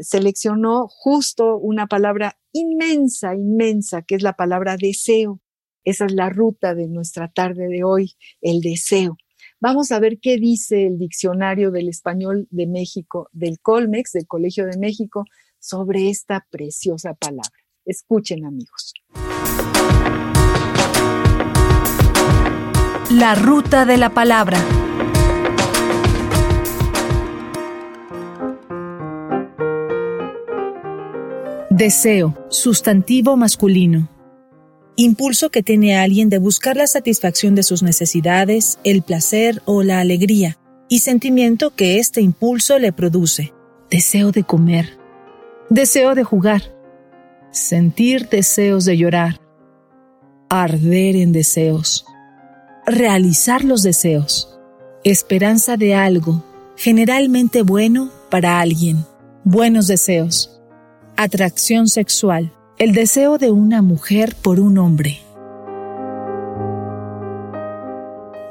seleccionó 0.00 0.86
justo 0.86 1.56
una 1.56 1.86
palabra 1.86 2.36
inmensa, 2.52 3.34
inmensa, 3.34 4.02
que 4.02 4.16
es 4.16 4.22
la 4.22 4.34
palabra 4.34 4.76
deseo. 4.76 5.40
Esa 5.84 6.04
es 6.06 6.12
la 6.12 6.28
ruta 6.28 6.74
de 6.74 6.88
nuestra 6.88 7.32
tarde 7.32 7.68
de 7.68 7.82
hoy, 7.82 8.12
el 8.42 8.60
deseo. 8.60 9.16
Vamos 9.60 9.92
a 9.92 10.00
ver 10.00 10.18
qué 10.20 10.38
dice 10.38 10.86
el 10.86 10.98
diccionario 10.98 11.70
del 11.70 11.88
español 11.88 12.48
de 12.50 12.66
México, 12.66 13.28
del 13.32 13.60
Colmex, 13.60 14.10
del 14.10 14.26
Colegio 14.26 14.66
de 14.66 14.76
México, 14.76 15.24
sobre 15.60 16.10
esta 16.10 16.46
preciosa 16.50 17.14
palabra. 17.14 17.61
Escuchen 17.84 18.44
amigos. 18.44 18.94
La 23.10 23.34
ruta 23.34 23.84
de 23.84 23.96
la 23.96 24.10
palabra. 24.10 24.58
Deseo, 31.70 32.38
sustantivo 32.48 33.36
masculino. 33.36 34.08
Impulso 34.94 35.50
que 35.50 35.64
tiene 35.64 35.96
alguien 35.96 36.28
de 36.28 36.38
buscar 36.38 36.76
la 36.76 36.86
satisfacción 36.86 37.56
de 37.56 37.64
sus 37.64 37.82
necesidades, 37.82 38.78
el 38.84 39.02
placer 39.02 39.60
o 39.64 39.82
la 39.82 39.98
alegría, 39.98 40.58
y 40.88 41.00
sentimiento 41.00 41.74
que 41.74 41.98
este 41.98 42.20
impulso 42.20 42.78
le 42.78 42.92
produce. 42.92 43.52
Deseo 43.90 44.30
de 44.30 44.44
comer. 44.44 44.98
Deseo 45.70 46.14
de 46.14 46.22
jugar. 46.22 46.71
Sentir 47.52 48.28
deseos 48.28 48.84
de 48.84 48.96
llorar. 48.96 49.40
Arder 50.48 51.16
en 51.16 51.32
deseos. 51.32 52.04
Realizar 52.86 53.64
los 53.64 53.82
deseos. 53.82 54.58
Esperanza 55.04 55.76
de 55.76 55.94
algo, 55.94 56.44
generalmente 56.76 57.62
bueno 57.62 58.10
para 58.30 58.60
alguien. 58.60 59.04
Buenos 59.44 59.86
deseos. 59.86 60.60
Atracción 61.16 61.88
sexual 61.88 62.52
el 62.82 62.94
deseo 62.94 63.38
de 63.38 63.52
una 63.52 63.80
mujer 63.80 64.34
por 64.42 64.58
un 64.58 64.78
hombre. 64.78 65.20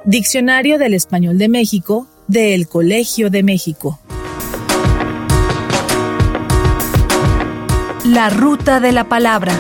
Diccionario 0.06 0.78
del 0.78 0.94
Español 0.94 1.38
de 1.38 1.50
México 1.50 2.08
del 2.28 2.68
Colegio 2.68 3.30
de 3.30 3.44
México. 3.44 4.00
La 8.14 8.30
ruta 8.30 8.82
de 8.82 8.92
la 8.92 9.08
palabra. 9.08 9.54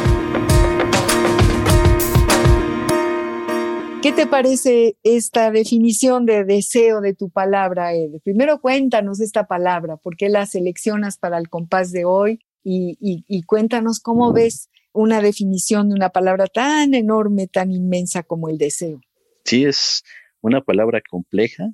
¿Qué 4.01 4.11
te 4.11 4.27
parece 4.27 4.97
esta 5.03 5.51
definición 5.51 6.25
de 6.25 6.43
deseo 6.43 6.99
de 6.99 7.13
tu 7.13 7.29
palabra, 7.29 7.93
Ed? 7.93 8.19
Primero 8.25 8.59
cuéntanos 8.59 9.21
esta 9.21 9.47
palabra, 9.47 9.95
¿por 9.95 10.17
qué 10.17 10.27
la 10.27 10.45
seleccionas 10.45 11.17
para 11.17 11.37
el 11.37 11.47
compás 11.47 11.93
de 11.93 12.03
hoy? 12.03 12.39
y, 12.63 13.43
cuéntanos 13.43 14.01
cómo 14.01 14.33
ves 14.33 14.69
una 14.91 15.21
definición 15.21 15.87
de 15.87 15.95
una 15.95 16.09
palabra 16.09 16.45
tan 16.47 16.93
enorme, 16.93 17.47
tan 17.47 17.71
inmensa 17.71 18.21
como 18.21 18.49
el 18.49 18.57
deseo. 18.57 18.99
Sí, 19.45 19.63
es 19.63 20.03
una 20.41 20.59
palabra 20.59 21.01
compleja. 21.09 21.69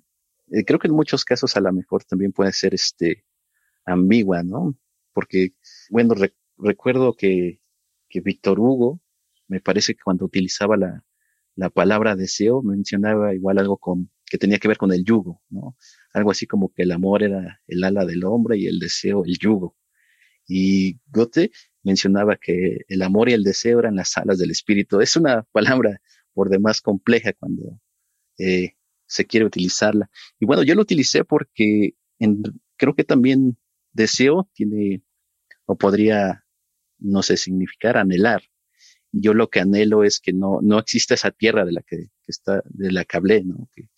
Eh, 0.52 0.64
creo 0.64 0.78
que 0.78 0.90
en 0.90 0.94
muchos 0.94 1.26
casos 1.26 1.58
a 1.58 1.60
lo 1.60 1.74
mejor 1.74 2.04
también 2.04 2.32
puede 2.32 2.54
ser 2.54 2.76
este 2.76 3.26
ambigua, 3.84 4.44
¿no? 4.44 4.78
Porque, 5.12 5.54
bueno, 5.90 6.14
recuerdo 6.58 7.16
que, 7.16 7.60
que 8.10 8.22
Víctor 8.22 8.60
Hugo, 8.60 9.02
me 9.48 9.62
parece 9.62 9.96
que 9.96 10.04
cuando 10.04 10.26
utilizaba 10.26 10.78
la, 10.78 11.06
la 11.56 11.70
palabra 11.70 12.16
deseo, 12.16 12.62
mencionaba 12.62 13.34
igual 13.34 13.58
algo 13.60 13.78
con, 13.78 14.12
que 14.26 14.38
tenía 14.38 14.60
que 14.60 14.68
ver 14.68 14.78
con 14.78 14.94
el 14.94 15.04
yugo, 15.04 15.42
¿no? 15.50 15.76
Algo 16.14 16.32
así 16.32 16.46
como 16.48 16.74
que 16.74 16.84
el 16.84 16.92
amor 16.92 17.24
era 17.24 17.62
el 17.68 17.84
ala 17.84 18.06
del 18.06 18.24
hombre 18.26 18.58
y 18.58 18.68
el 18.68 18.80
deseo 18.80 19.24
el 19.26 19.38
yugo. 19.38 19.76
Y 20.48 21.00
Goethe 21.08 21.52
mencionaba 21.84 22.38
que 22.38 22.86
el 22.88 23.02
amor 23.02 23.30
y 23.30 23.34
el 23.34 23.44
deseo 23.44 23.80
eran 23.80 23.96
las 23.96 24.18
alas 24.18 24.38
del 24.38 24.52
espíritu. 24.52 25.02
Es 25.02 25.16
una 25.16 25.44
palabra 25.52 26.02
por 26.34 26.50
demás 26.50 26.82
compleja 26.82 27.34
cuando 27.34 27.80
eh, 28.38 28.76
se 29.08 29.26
quiere 29.26 29.46
utilizarla. 29.46 30.10
Y 30.40 30.46
bueno, 30.46 30.64
yo 30.64 30.76
lo 30.76 30.82
utilicé 30.82 31.24
porque 31.24 31.96
creo 32.78 32.96
que 32.96 33.04
también 33.04 33.58
deseo 33.94 34.50
tiene, 34.54 35.02
o 35.66 35.78
podría, 35.78 36.46
no 37.00 37.24
sé, 37.24 37.38
significar 37.38 37.98
anhelar. 37.98 38.42
Y 39.12 39.22
yo 39.22 39.34
lo 39.34 39.50
que 39.50 39.60
anhelo 39.60 40.04
es 40.04 40.20
que 40.20 40.34
no, 40.34 40.60
no 40.62 40.80
exista 40.80 41.14
esa 41.14 41.32
tierra 41.32 41.66
de 41.66 41.72
la 41.72 41.82
que, 41.82 42.10
está, 42.28 42.62
de 42.66 42.92
la 42.92 43.06
que 43.06 43.18
hablé, 43.18 43.44
¿no? 43.44 43.70
Que, 43.74 43.90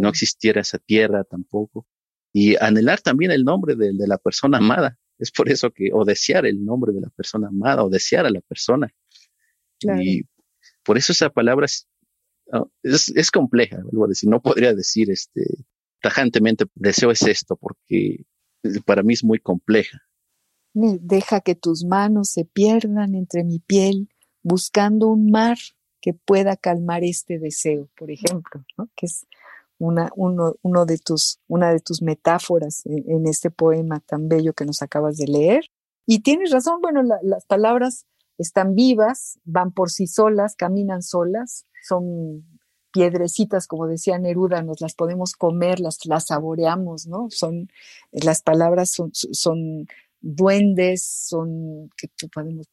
no 0.00 0.08
existiera 0.08 0.60
esa 0.60 0.78
tierra 0.78 1.24
tampoco. 1.24 1.86
Y 2.32 2.56
anhelar 2.56 3.00
también 3.00 3.30
el 3.30 3.44
nombre 3.44 3.76
de 3.76 4.06
la 4.06 4.18
persona 4.18 4.58
amada. 4.58 4.98
Es 5.18 5.30
por 5.30 5.48
eso 5.48 5.70
que, 5.70 5.90
o 5.92 6.04
desear 6.04 6.46
el 6.46 6.64
nombre 6.64 6.92
de 6.92 7.00
la 7.00 7.10
persona 7.10 7.48
amada, 7.48 7.84
o 7.84 7.90
desear 7.90 8.26
a 8.26 8.30
la 8.30 8.40
persona. 8.40 8.92
Y 10.00 10.22
por 10.82 10.98
eso 10.98 11.12
esa 11.12 11.30
palabra 11.30 11.66
es, 11.66 11.88
es, 12.82 13.30
compleja, 13.30 13.78
vuelvo 13.82 14.06
a 14.06 14.08
decir, 14.08 14.28
no 14.28 14.40
podría 14.40 14.74
decir 14.74 15.10
este, 15.10 15.66
tajantemente, 16.00 16.66
deseo 16.74 17.10
es 17.10 17.22
esto, 17.22 17.56
porque 17.56 18.24
para 18.84 19.02
mí 19.02 19.14
es 19.14 19.24
muy 19.24 19.38
compleja. 19.38 20.02
Deja 20.74 21.40
que 21.40 21.54
tus 21.54 21.84
manos 21.84 22.30
se 22.30 22.44
pierdan 22.44 23.14
entre 23.14 23.44
mi 23.44 23.60
piel, 23.60 24.08
buscando 24.42 25.06
un 25.06 25.30
mar 25.30 25.56
que 26.00 26.12
pueda 26.12 26.56
calmar 26.56 27.04
este 27.04 27.38
deseo, 27.38 27.88
por 27.96 28.10
ejemplo, 28.10 28.64
que 28.96 29.06
es 29.06 29.26
una, 29.78 30.10
uno, 30.16 30.56
uno 30.62 30.84
de 30.84 30.98
tus, 30.98 31.40
una 31.46 31.72
de 31.72 31.80
tus 31.80 32.02
metáforas 32.02 32.82
en, 32.86 33.26
este 33.26 33.50
poema 33.50 34.00
tan 34.00 34.28
bello 34.28 34.52
que 34.52 34.64
nos 34.64 34.82
acabas 34.82 35.16
de 35.16 35.26
leer. 35.26 35.70
Y 36.06 36.20
tienes 36.20 36.50
razón, 36.50 36.80
bueno, 36.82 37.02
las 37.22 37.46
palabras 37.46 38.06
están 38.36 38.74
vivas, 38.74 39.38
van 39.44 39.72
por 39.72 39.90
sí 39.90 40.06
solas, 40.06 40.56
caminan 40.56 41.02
solas, 41.02 41.66
son 41.82 42.44
piedrecitas, 42.92 43.66
como 43.66 43.86
decía 43.86 44.18
Neruda, 44.18 44.62
nos 44.62 44.80
las 44.80 44.94
podemos 44.94 45.32
comer, 45.32 45.80
las, 45.80 45.98
saboreamos, 46.26 47.06
¿no? 47.06 47.28
Son, 47.30 47.68
las 48.12 48.42
palabras 48.42 48.90
son, 48.90 49.10
son 49.12 49.86
duendes, 50.24 51.04
son, 51.28 51.90
que 51.96 52.08
podemos, 52.28 52.66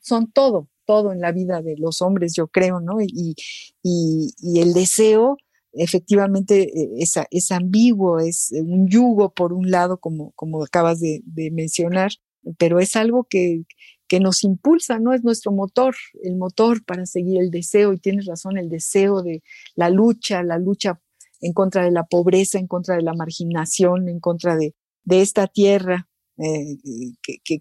son 0.00 0.32
todo, 0.32 0.68
todo 0.86 1.12
en 1.12 1.20
la 1.20 1.32
vida 1.32 1.60
de 1.60 1.76
los 1.76 2.00
hombres, 2.00 2.32
yo 2.34 2.48
creo, 2.48 2.80
¿no? 2.80 3.00
Y, 3.00 3.34
y, 3.82 4.60
el 4.60 4.72
deseo, 4.72 5.36
efectivamente, 5.72 6.62
eh, 6.62 6.90
es, 6.98 7.14
es, 7.30 7.52
ambiguo, 7.52 8.20
es 8.20 8.52
un 8.52 8.88
yugo 8.88 9.34
por 9.34 9.52
un 9.52 9.70
lado, 9.70 9.98
como, 9.98 10.32
como 10.32 10.64
acabas 10.64 11.00
de, 11.00 11.20
de 11.26 11.50
mencionar, 11.50 12.12
pero 12.58 12.80
es 12.80 12.96
algo 12.96 13.24
que, 13.28 13.64
que 14.08 14.18
nos 14.20 14.42
impulsa, 14.42 14.98
¿no? 14.98 15.12
Es 15.12 15.24
nuestro 15.24 15.52
motor, 15.52 15.94
el 16.22 16.36
motor 16.36 16.84
para 16.84 17.04
seguir 17.04 17.40
el 17.40 17.50
deseo, 17.50 17.92
y 17.92 17.98
tienes 17.98 18.26
razón, 18.26 18.56
el 18.56 18.70
deseo 18.70 19.22
de 19.22 19.42
la 19.74 19.90
lucha, 19.90 20.42
la 20.42 20.58
lucha 20.58 21.00
en 21.42 21.52
contra 21.52 21.84
de 21.84 21.90
la 21.90 22.04
pobreza, 22.04 22.58
en 22.58 22.66
contra 22.66 22.96
de 22.96 23.02
la 23.02 23.12
marginación, 23.12 24.08
en 24.08 24.20
contra 24.20 24.56
de, 24.56 24.74
de 25.04 25.20
esta 25.20 25.46
tierra, 25.46 26.08
eh, 26.36 26.78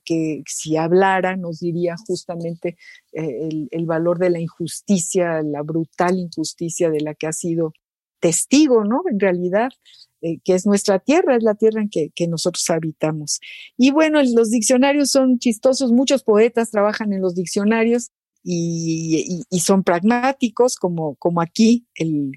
que, 0.04 0.42
si 0.48 0.78
hablara 0.78 1.36
nos 1.38 1.60
diría 1.60 1.96
justamente 2.08 2.76
eh, 3.12 3.68
el, 3.70 3.86
valor 3.86 4.18
de 4.18 4.32
la 4.32 4.40
injusticia, 4.40 5.44
la 5.44 5.62
brutal 5.62 6.18
injusticia 6.18 6.90
de 6.90 7.02
la 7.02 7.14
que 7.14 7.28
ha 7.28 7.34
sido 7.34 7.74
testigo, 8.20 8.84
¿no? 8.84 9.04
En 9.12 9.20
realidad, 9.20 9.70
eh, 10.22 10.40
que 10.44 10.56
es 10.56 10.66
nuestra 10.66 10.98
tierra, 10.98 11.36
es 11.36 11.44
la 11.44 11.54
tierra 11.54 11.82
en 11.82 11.90
que, 11.90 12.28
nosotros 12.28 12.68
habitamos. 12.72 13.40
Y 13.78 13.92
bueno, 13.92 14.20
los 14.24 14.50
diccionarios 14.50 15.12
son 15.12 15.38
chistosos, 15.38 15.92
muchos 15.92 16.24
poetas 16.24 16.72
trabajan 16.72 17.14
en 17.14 17.22
los 17.22 17.36
diccionarios 17.36 18.10
y, 18.44 19.44
son 19.60 19.84
pragmáticos, 19.84 20.78
como, 20.78 21.16
como 21.16 21.42
aquí 21.42 21.88
el 21.96 22.32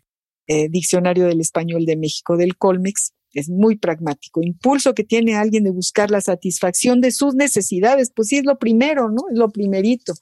Diccionario 0.70 1.27
del 1.27 1.40
Español 1.40 1.87
de 1.87 1.96
México 1.96 2.37
del 2.37 2.57
Colmex. 2.57 3.15
Es 3.33 3.49
muy 3.49 3.77
pragmático. 3.77 4.43
Impulso 4.43 4.95
que 4.95 5.05
tiene 5.05 5.37
alguien 5.37 5.65
de 5.65 5.71
buscar 5.71 6.11
la 6.11 6.21
satisfacción 6.21 7.01
de 7.01 7.11
sus 7.11 7.35
necesidades, 7.35 8.11
pues 8.15 8.29
sí 8.29 8.37
es 8.37 8.45
lo 8.45 8.59
primero, 8.59 9.11
¿no? 9.11 9.29
Es 9.31 9.39
lo 9.39 9.51
primerito. 9.51 10.15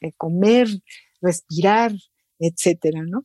Eh, 0.00 0.12
comer, 0.16 0.68
respirar, 1.20 1.92
etcétera, 2.38 3.02
¿no? 3.06 3.24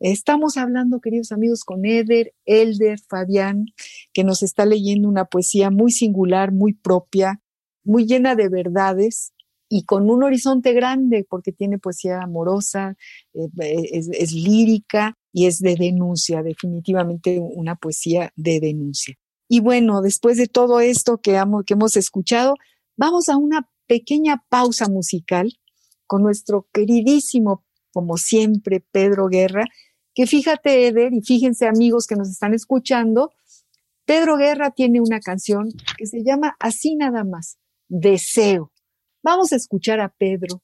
Estamos 0.00 0.56
hablando, 0.56 1.00
queridos 1.00 1.30
amigos, 1.30 1.62
con 1.62 1.84
Eder, 1.84 2.32
Elder, 2.46 2.98
Fabián, 3.06 3.66
que 4.14 4.24
nos 4.24 4.42
está 4.42 4.64
leyendo 4.64 5.08
una 5.08 5.26
poesía 5.26 5.70
muy 5.70 5.92
singular, 5.92 6.52
muy 6.52 6.72
propia, 6.72 7.42
muy 7.84 8.06
llena 8.06 8.34
de 8.34 8.48
verdades 8.48 9.34
y 9.68 9.84
con 9.84 10.10
un 10.10 10.22
horizonte 10.22 10.72
grande, 10.72 11.26
porque 11.28 11.52
tiene 11.52 11.78
poesía 11.78 12.22
amorosa, 12.22 12.96
eh, 13.34 13.48
es, 13.92 14.32
lírica 14.32 15.16
y 15.32 15.46
es 15.46 15.58
de 15.60 15.76
denuncia, 15.76 16.42
definitivamente 16.42 17.38
una 17.40 17.76
poesía 17.76 18.32
de 18.36 18.60
denuncia. 18.60 19.16
Y 19.48 19.60
bueno, 19.60 20.00
después 20.00 20.36
de 20.36 20.46
todo 20.46 20.80
esto 20.80 21.18
que, 21.18 21.40
hemos 21.68 21.96
escuchado, 21.96 22.54
vamos 22.96 23.28
a 23.28 23.36
una 23.36 23.68
pequeña 23.86 24.44
pausa 24.48 24.88
musical 24.88 25.52
con 26.06 26.22
nuestro 26.22 26.68
queridísimo, 26.72 27.64
como 27.92 28.16
siempre, 28.16 28.84
Pedro 28.92 29.28
Guerra, 29.28 29.64
que 30.14 30.26
fíjate, 30.26 30.86
Eder, 30.86 31.12
y 31.12 31.22
fíjense 31.22 31.66
amigos 31.66 32.06
que 32.06 32.16
nos 32.16 32.28
están 32.28 32.54
escuchando, 32.54 33.32
Pedro 34.04 34.36
Guerra 34.36 34.70
tiene 34.70 35.00
una 35.00 35.20
canción 35.20 35.68
que 35.96 36.06
se 36.06 36.22
llama 36.24 36.56
Así 36.58 36.96
nada 36.96 37.24
más, 37.24 37.58
Deseo. 37.88 38.72
Vamos 39.22 39.52
a 39.52 39.56
escuchar 39.56 40.00
a 40.00 40.08
Pedro 40.08 40.62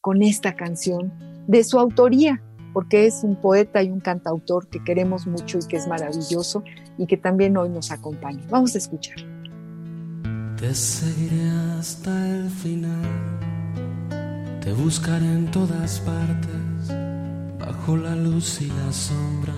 con 0.00 0.22
esta 0.22 0.54
canción 0.54 1.12
de 1.48 1.64
su 1.64 1.78
autoría, 1.78 2.42
porque 2.74 3.06
es 3.06 3.22
un 3.22 3.36
poeta 3.36 3.82
y 3.82 3.90
un 3.90 4.00
cantautor 4.00 4.68
que 4.68 4.82
queremos 4.82 5.28
mucho 5.28 5.58
y 5.58 5.66
que 5.66 5.76
es 5.76 5.86
maravilloso 5.86 6.64
y 6.98 7.06
que 7.06 7.16
también 7.16 7.56
hoy 7.56 7.70
nos 7.70 7.92
acompaña. 7.92 8.44
Vamos 8.50 8.74
a 8.74 8.78
escuchar. 8.78 9.16
Te 10.58 10.74
seguiré 10.74 11.48
hasta 11.78 12.10
el 12.28 12.50
final, 12.50 13.38
te 14.60 14.72
buscaré 14.72 15.24
en 15.24 15.50
todas 15.50 16.00
partes 16.00 16.88
bajo 17.58 17.96
la 17.96 18.16
luz 18.16 18.60
y 18.60 18.66
la 18.66 18.92
sombra, 18.92 19.54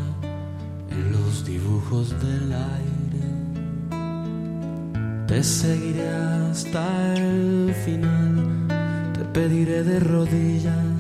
en 0.90 1.12
los 1.12 1.44
dibujos 1.46 2.10
del 2.22 2.52
aire. 2.52 2.96
Te 5.26 5.42
seguiré 5.42 6.08
hasta 6.08 7.14
el 7.14 7.74
final, 7.84 8.66
te 9.14 9.24
pediré 9.38 9.84
de 9.84 10.00
rodillas 10.00 10.95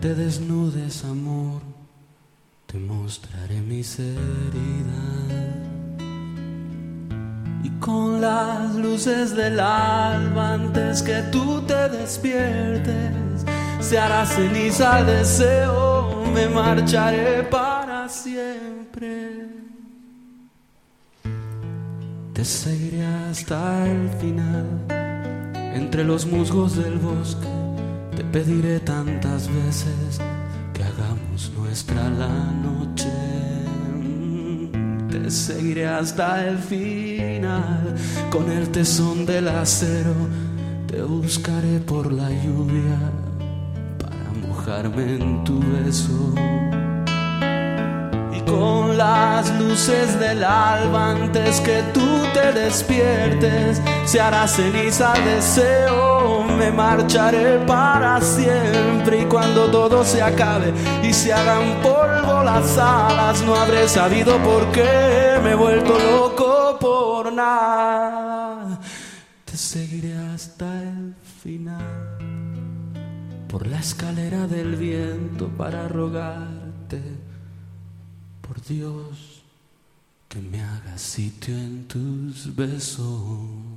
te 0.00 0.14
desnudes, 0.14 1.04
amor, 1.04 1.60
te 2.66 2.78
mostraré 2.78 3.60
mis 3.60 3.98
heridas. 3.98 4.18
Y 7.64 7.70
con 7.80 8.20
las 8.20 8.74
luces 8.76 9.34
del 9.34 9.58
alba 9.58 10.54
antes 10.54 11.02
que 11.02 11.22
tú 11.32 11.62
te 11.62 11.88
despiertes 11.88 13.44
se 13.80 13.98
hará 13.98 14.24
ceniza 14.26 15.00
el 15.00 15.06
deseo, 15.06 16.24
me 16.32 16.48
marcharé 16.48 17.42
para 17.44 18.08
siempre. 18.08 19.48
Te 22.34 22.44
seguiré 22.44 23.04
hasta 23.04 23.88
el 23.88 24.08
final, 24.20 24.66
entre 25.74 26.04
los 26.04 26.26
musgos 26.26 26.76
del 26.76 26.98
bosque, 26.98 27.48
pediré 28.32 28.80
tantas 28.80 29.48
veces 29.48 30.20
que 30.72 30.82
hagamos 30.82 31.50
nuestra 31.56 32.08
la 32.10 32.28
noche. 32.68 33.12
Te 35.10 35.30
seguiré 35.30 35.86
hasta 35.86 36.46
el 36.46 36.58
final, 36.58 37.94
con 38.30 38.50
el 38.50 38.68
tesón 38.70 39.26
del 39.26 39.48
acero, 39.48 40.14
te 40.86 41.02
buscaré 41.02 41.80
por 41.80 42.12
la 42.12 42.30
lluvia 42.30 42.98
en 44.96 45.44
tu 45.44 45.60
beso. 45.60 46.34
Y 48.32 48.40
con 48.42 48.98
las 48.98 49.50
luces 49.58 50.18
del 50.20 50.44
alba 50.44 51.12
antes 51.12 51.60
que 51.60 51.82
tú 51.94 52.06
te 52.34 52.52
despiertes, 52.52 53.80
se 54.04 54.20
hará 54.20 54.46
ceniza 54.46 55.14
el 55.14 55.24
deseo, 55.24 56.37
me 56.56 56.70
marcharé 56.70 57.58
para 57.66 58.20
siempre 58.20 59.22
y 59.22 59.24
cuando 59.26 59.70
todo 59.70 60.04
se 60.04 60.22
acabe 60.22 60.72
y 61.02 61.12
se 61.12 61.32
hagan 61.32 61.80
polvo 61.82 62.42
las 62.42 62.78
alas, 62.78 63.42
no 63.42 63.54
habré 63.54 63.88
sabido 63.88 64.38
por 64.42 64.70
qué 64.72 65.40
me 65.42 65.52
he 65.52 65.54
vuelto 65.54 65.98
loco 65.98 66.78
por 66.80 67.32
nada. 67.32 68.80
Te 69.44 69.56
seguiré 69.56 70.16
hasta 70.34 70.82
el 70.82 71.14
final 71.42 72.18
por 73.48 73.66
la 73.66 73.78
escalera 73.78 74.46
del 74.46 74.76
viento 74.76 75.48
para 75.48 75.88
rogarte, 75.88 77.00
por 78.42 78.62
Dios, 78.62 79.42
que 80.28 80.40
me 80.40 80.62
hagas 80.62 81.00
sitio 81.00 81.54
en 81.54 81.88
tus 81.88 82.54
besos. 82.54 83.67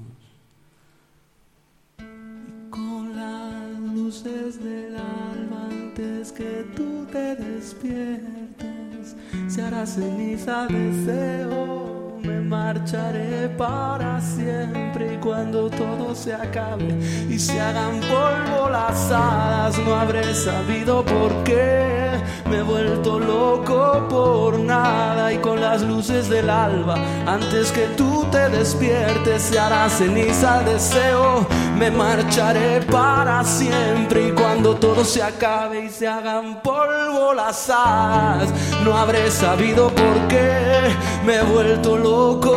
Con 2.71 3.15
las 3.15 3.93
luces 3.93 4.63
del 4.63 4.95
alma 4.95 5.67
antes 5.69 6.31
que 6.31 6.65
tú 6.75 7.05
te 7.11 7.35
despiertes, 7.35 9.15
se 9.49 9.61
hará 9.61 9.85
ceniza 9.85 10.67
deseo 10.67 11.91
me 12.23 12.39
marcharé 12.39 13.49
para 13.57 14.21
siempre. 14.21 15.15
Y 15.15 15.17
cuando 15.17 15.69
todo 15.69 16.15
se 16.15 16.33
acabe 16.33 16.97
y 17.29 17.37
se 17.39 17.59
hagan 17.59 17.99
polvo 17.99 18.69
las 18.69 19.11
hadas 19.11 19.77
no 19.79 19.95
habré 19.95 20.33
sabido 20.33 21.03
por 21.03 21.43
qué. 21.43 22.11
Me 22.49 22.57
he 22.57 22.61
vuelto 22.61 23.19
loco 23.19 24.07
por 24.09 24.59
nada. 24.59 25.33
Y 25.33 25.37
con 25.37 25.61
las 25.61 25.81
luces 25.81 26.29
del 26.29 26.49
alba 26.49 26.95
antes 27.25 27.71
que 27.71 27.87
tú 27.97 28.25
te 28.31 28.49
despiertes 28.49 29.41
se 29.41 29.59
hará 29.59 29.89
ceniza 29.89 30.59
el 30.59 30.65
deseo 30.65 31.47
me 31.81 31.89
marcharé 31.89 32.79
para 32.81 33.43
siempre 33.43 34.27
y 34.27 34.31
cuando 34.33 34.75
todo 34.75 35.03
se 35.03 35.23
acabe 35.23 35.85
y 35.85 35.89
se 35.89 36.07
hagan 36.07 36.61
polvo 36.61 37.33
las 37.33 37.71
hadas 37.71 38.49
no 38.83 38.95
habré 38.95 39.31
sabido 39.31 39.89
por 39.89 40.27
qué 40.27 40.91
me 41.25 41.37
he 41.37 41.41
vuelto 41.41 41.97
loco 41.97 42.55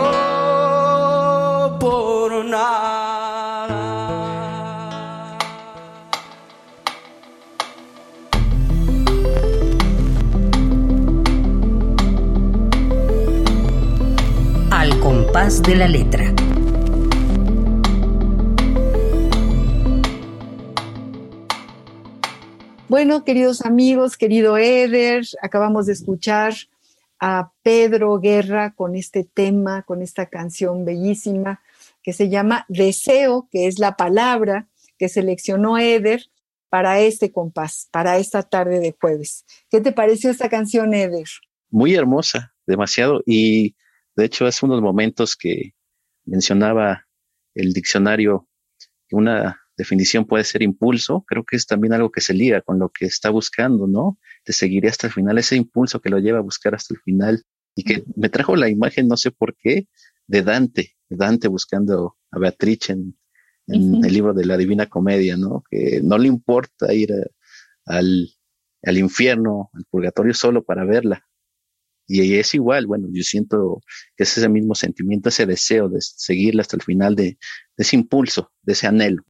por 1.80 2.44
nada. 2.44 3.14
compás 15.00 15.62
de 15.62 15.74
la 15.76 15.87
letra. 15.87 16.34
Bueno, 22.88 23.25
queridos 23.25 23.62
amigos, 23.62 24.18
querido 24.18 24.59
Eder, 24.59 25.25
acabamos 25.40 25.87
de 25.87 25.94
escuchar 25.94 26.55
a 27.18 27.53
Pedro 27.62 28.18
Guerra 28.20 28.75
con 28.75 28.94
este 28.94 29.25
tema, 29.25 29.83
con 29.83 30.03
esta 30.03 30.27
canción 30.27 30.85
bellísima 30.85 31.62
que 32.03 32.12
se 32.12 32.29
llama 32.29 32.66
Deseo, 32.68 33.49
que 33.51 33.66
es 33.66 33.79
la 33.79 33.97
palabra 33.97 34.68
que 34.99 35.09
seleccionó 35.09 35.79
Eder 35.79 36.27
para 36.68 37.01
este 37.01 37.33
compás, 37.33 37.88
para 37.90 38.18
esta 38.18 38.42
tarde 38.42 38.81
de 38.81 38.94
jueves. 39.01 39.47
¿Qué 39.70 39.81
te 39.81 39.92
pareció 39.92 40.31
esta 40.31 40.51
canción, 40.51 40.92
Eder? 40.92 41.27
Muy 41.70 41.94
hermosa, 41.94 42.55
demasiado. 42.66 43.23
Y 43.25 43.77
de 44.14 44.27
hecho, 44.27 44.44
hace 44.44 44.66
unos 44.66 44.83
momentos 44.83 45.37
que 45.37 45.73
mencionaba 46.27 47.07
el 47.55 47.73
diccionario 47.73 48.47
una 49.11 49.63
definición 49.76 50.24
puede 50.24 50.44
ser 50.44 50.62
impulso, 50.62 51.24
creo 51.26 51.44
que 51.44 51.56
es 51.56 51.66
también 51.66 51.92
algo 51.92 52.10
que 52.10 52.20
se 52.20 52.34
liga 52.34 52.60
con 52.62 52.78
lo 52.78 52.90
que 52.90 53.06
está 53.06 53.30
buscando, 53.30 53.87
¿no? 53.87 54.18
Te 54.44 54.52
seguiré 54.52 54.88
hasta 54.88 55.06
el 55.08 55.12
final, 55.12 55.38
ese 55.38 55.56
impulso 55.56 56.00
que 56.00 56.10
lo 56.10 56.18
lleva 56.18 56.38
a 56.38 56.42
buscar 56.42 56.74
hasta 56.74 56.94
el 56.94 57.00
final 57.00 57.44
y 57.74 57.84
que 57.84 58.04
me 58.16 58.28
trajo 58.28 58.56
la 58.56 58.68
imagen, 58.68 59.08
no 59.08 59.16
sé 59.16 59.30
por 59.30 59.56
qué, 59.56 59.88
de 60.26 60.42
Dante, 60.42 60.96
Dante 61.08 61.48
buscando 61.48 62.16
a 62.30 62.38
Beatrice 62.38 62.92
en, 62.92 63.16
el 63.66 64.12
libro 64.12 64.34
de 64.34 64.44
la 64.44 64.58
Divina 64.58 64.87
Comedia, 64.87 65.37
¿no? 65.37 65.64
Que 65.70 66.00
no 66.02 66.18
le 66.18 66.28
importa 66.28 66.92
ir 66.92 67.10
al, 67.87 68.28
al 68.82 68.98
infierno, 68.98 69.70
al 69.72 69.84
purgatorio 69.87 70.34
solo 70.34 70.62
para 70.62 70.84
verla. 70.84 71.26
Y 72.06 72.34
es 72.34 72.54
igual, 72.54 72.87
bueno, 72.87 73.08
yo 73.10 73.22
siento 73.22 73.80
que 74.14 74.24
es 74.24 74.37
ese 74.37 74.50
mismo 74.50 74.74
sentimiento, 74.74 75.30
ese 75.30 75.46
deseo 75.46 75.88
de 75.88 76.02
seguirla 76.02 76.60
hasta 76.60 76.76
el 76.76 76.82
final, 76.82 77.16
de 77.16 77.38
ese 77.78 77.96
impulso, 77.96 78.52
de 78.62 78.74
ese 78.74 78.87
anhelo. 78.87 79.24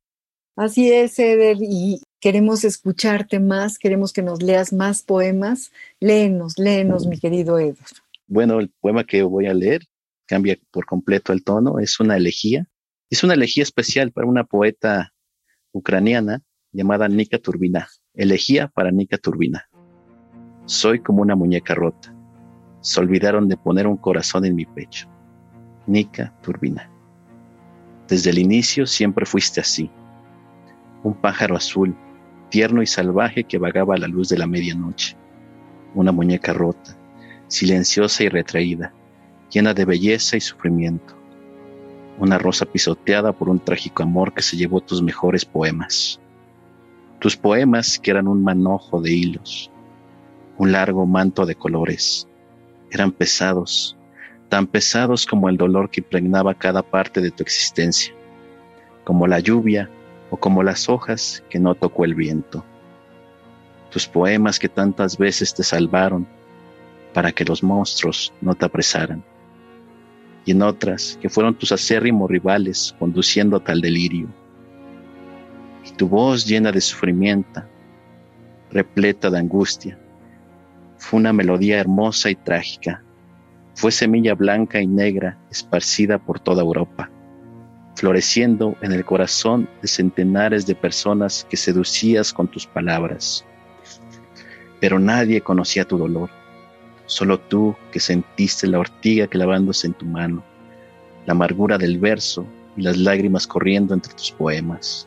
Así 0.57 0.93
es, 0.93 1.19
Eder, 1.19 1.57
y 1.61 2.01
queremos 2.21 2.63
escucharte 2.63 3.41
más, 3.41 3.77
queremos 3.77 4.13
que 4.13 4.23
nos 4.23 4.41
leas 4.41 4.73
más 4.73 5.03
poemas. 5.03 5.73
Léenos, 5.99 6.59
léenos, 6.59 7.09
mi 7.09 7.19
querido 7.19 7.59
Eder. 7.59 7.75
Bueno, 8.29 8.61
el 8.61 8.71
poema 8.81 9.03
que 9.03 9.25
voy 9.25 9.47
a 9.47 9.55
leer 9.55 9.83
cambia 10.27 10.57
por 10.71 10.87
completo 10.87 11.33
el 11.33 11.43
tono, 11.43 11.81
es 11.81 11.99
una 11.99 12.17
elegía. 12.17 12.69
Es 13.11 13.25
una 13.25 13.35
elegía 13.35 13.65
especial 13.65 14.13
para 14.13 14.29
una 14.29 14.45
poeta 14.45 15.13
ucraniana 15.73 16.41
llamada 16.71 17.09
Nika 17.09 17.39
Turbina. 17.39 17.89
Elegía 18.15 18.69
para 18.69 18.93
Nika 18.93 19.19
Turbina. 19.19 19.69
Soy 20.67 21.01
como 21.01 21.21
una 21.21 21.35
muñeca 21.35 21.75
rota. 21.75 22.15
Se 22.81 23.01
olvidaron 23.01 23.49
de 23.49 23.57
poner 23.57 23.89
un 23.89 23.97
corazón 23.97 24.45
en 24.45 24.55
mi 24.55 24.67
pecho. 24.67 25.09
Nika 25.89 26.33
Turbina. 26.43 26.89
Desde 28.07 28.31
el 28.31 28.39
inicio 28.39 28.87
siempre 28.87 29.27
fuiste 29.27 29.61
así 29.61 29.91
un 31.05 31.15
pájaro 31.15 31.55
azul, 31.55 31.95
tierno 32.49 32.83
y 32.83 32.87
salvaje 32.87 33.45
que 33.45 33.59
vagaba 33.59 33.95
a 33.95 33.99
la 33.99 34.09
luz 34.09 34.31
de 34.31 34.39
la 34.39 34.47
medianoche, 34.47 35.17
una 35.95 36.13
muñeca 36.13 36.53
rota, 36.53 36.97
silenciosa 37.47 38.25
y 38.25 38.29
retraída, 38.29 38.93
llena 39.51 39.75
de 39.75 39.85
belleza 39.85 40.37
y 40.37 40.41
sufrimiento, 40.41 41.15
una 42.19 42.39
rosa 42.39 42.65
pisoteada 42.65 43.33
por 43.33 43.49
un 43.51 43.61
trágico 43.61 44.03
amor 44.03 44.33
que 44.33 44.43
se 44.43 44.57
llevó 44.57 44.81
tus 44.81 45.03
mejores 45.03 45.45
poemas, 45.45 46.21
tus 47.19 47.37
poemas 47.37 47.99
que 47.99 48.11
eran 48.11 48.27
un 48.27 48.43
manojo 48.43 49.01
de 49.01 49.13
hilos, 49.13 49.71
un 50.57 50.73
largo 50.73 51.05
manto 51.07 51.45
de 51.45 51.55
colores, 51.55 52.27
eran 52.91 53.13
pesados, 53.13 53.97
tan 54.49 54.67
pesados 54.67 55.27
como 55.27 55.51
el 55.51 55.59
dolor 55.59 55.91
que 55.91 56.01
impregnaba 56.01 56.55
cada 56.55 56.83
parte 56.83 57.21
de 57.21 57.31
tu 57.31 57.43
existencia, 57.43 58.15
como 59.05 59.27
la 59.27 59.41
lluvia 59.41 59.91
o 60.35 60.37
como 60.37 60.65
las 60.65 60.89
hojas 60.89 61.45
que 61.49 61.61
no 61.61 61.77
tocó 61.77 62.05
el 62.05 62.17
viento. 62.17 62.65
Tus 63.89 64.09
poemas 64.09 64.59
que 64.59 64.69
tantas 64.69 65.17
veces 65.17 65.55
te 65.55 65.63
salvaron 65.63 66.27
para 67.13 67.31
que 67.31 67.45
los 67.45 67.63
monstruos 67.63 68.33
no 68.41 68.57
te 68.57 68.65
apresaran. 68.65 69.23
Y 70.45 70.51
en 70.51 70.63
otras 70.63 71.17
que 71.23 71.29
fueron 71.29 71.55
tus 71.55 71.71
acérrimos 71.71 72.29
rivales 72.29 72.97
conduciendo 72.99 73.59
a 73.59 73.61
tal 73.61 73.81
delirio. 73.81 74.27
Y 75.87 75.93
tu 75.93 76.09
voz 76.09 76.45
llena 76.45 76.73
de 76.73 76.81
sufrimiento, 76.81 77.63
repleta 78.73 79.31
de 79.31 79.39
angustia, 79.39 79.97
fue 80.99 81.21
una 81.21 81.33
melodía 81.33 81.79
hermosa 81.79 82.29
y 82.29 82.35
trágica. 82.35 83.05
Fue 83.77 83.93
semilla 83.93 84.35
blanca 84.35 84.81
y 84.81 84.89
negra 84.89 85.39
esparcida 85.49 86.19
por 86.19 86.41
toda 86.41 86.63
Europa 86.63 87.09
floreciendo 87.95 88.77
en 88.81 88.93
el 88.93 89.05
corazón 89.05 89.69
de 89.81 89.89
centenares 89.89 90.67
de 90.67 90.75
personas 90.75 91.47
que 91.49 91.57
seducías 91.57 92.33
con 92.33 92.49
tus 92.49 92.67
palabras. 92.67 93.45
Pero 94.81 94.99
nadie 94.99 95.41
conocía 95.41 95.85
tu 95.85 95.97
dolor, 95.97 96.29
solo 97.07 97.39
tú 97.39 97.75
que 97.93 98.01
sentiste 98.01 98.67
la 98.67 98.81
ortiga 98.81 99.27
clavándose 99.27 99.87
en 99.87 99.95
tu 99.95 100.05
mano, 100.05 100.43
la 101.27 101.33
amargura 101.33 101.79
del 101.79 101.99
verso 101.99 102.47
y 102.77 102.83
las 102.83 102.97
lágrimas 102.97 103.47
corriendo 103.47 103.95
entre 103.95 104.13
tus 104.13 104.33
poemas. 104.33 105.07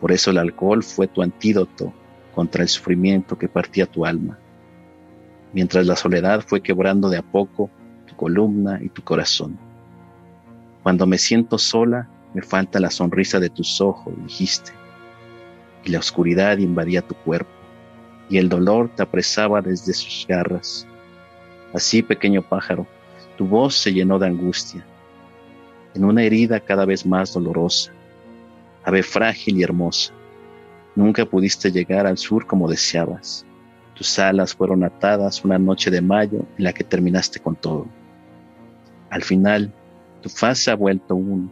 Por 0.00 0.12
eso 0.12 0.30
el 0.30 0.38
alcohol 0.38 0.82
fue 0.82 1.06
tu 1.06 1.22
antídoto 1.22 1.92
contra 2.34 2.62
el 2.62 2.68
sufrimiento 2.68 3.38
que 3.38 3.48
partía 3.48 3.86
tu 3.86 4.04
alma, 4.04 4.38
mientras 5.52 5.86
la 5.86 5.96
soledad 5.96 6.44
fue 6.46 6.60
quebrando 6.60 7.08
de 7.08 7.18
a 7.18 7.22
poco 7.22 7.70
tu 8.06 8.14
columna 8.16 8.80
y 8.82 8.88
tu 8.88 9.02
corazón. 9.02 9.67
Cuando 10.82 11.06
me 11.06 11.18
siento 11.18 11.58
sola, 11.58 12.08
me 12.34 12.42
falta 12.42 12.80
la 12.80 12.90
sonrisa 12.90 13.40
de 13.40 13.50
tus 13.50 13.80
ojos, 13.80 14.14
dijiste. 14.24 14.72
Y 15.84 15.90
la 15.90 15.98
oscuridad 15.98 16.58
invadía 16.58 17.02
tu 17.02 17.14
cuerpo, 17.14 17.50
y 18.28 18.38
el 18.38 18.48
dolor 18.48 18.90
te 18.94 19.02
apresaba 19.02 19.62
desde 19.62 19.92
sus 19.92 20.26
garras. 20.28 20.86
Así, 21.74 22.02
pequeño 22.02 22.42
pájaro, 22.42 22.86
tu 23.36 23.46
voz 23.46 23.76
se 23.76 23.92
llenó 23.92 24.18
de 24.18 24.26
angustia, 24.26 24.84
en 25.94 26.04
una 26.04 26.22
herida 26.22 26.60
cada 26.60 26.84
vez 26.84 27.04
más 27.06 27.32
dolorosa, 27.32 27.92
ave 28.84 29.02
frágil 29.02 29.58
y 29.58 29.62
hermosa. 29.62 30.12
Nunca 30.94 31.24
pudiste 31.24 31.70
llegar 31.70 32.06
al 32.06 32.18
sur 32.18 32.46
como 32.46 32.68
deseabas. 32.68 33.44
Tus 33.94 34.18
alas 34.18 34.54
fueron 34.54 34.84
atadas 34.84 35.44
una 35.44 35.58
noche 35.58 35.90
de 35.90 36.00
mayo 36.00 36.44
en 36.56 36.64
la 36.64 36.72
que 36.72 36.84
terminaste 36.84 37.40
con 37.40 37.56
todo. 37.56 37.86
Al 39.10 39.22
final, 39.22 39.72
tu 40.28 40.34
faz 40.34 40.58
se 40.58 40.70
ha 40.70 40.76
vuelto 40.76 41.14
uno, 41.14 41.50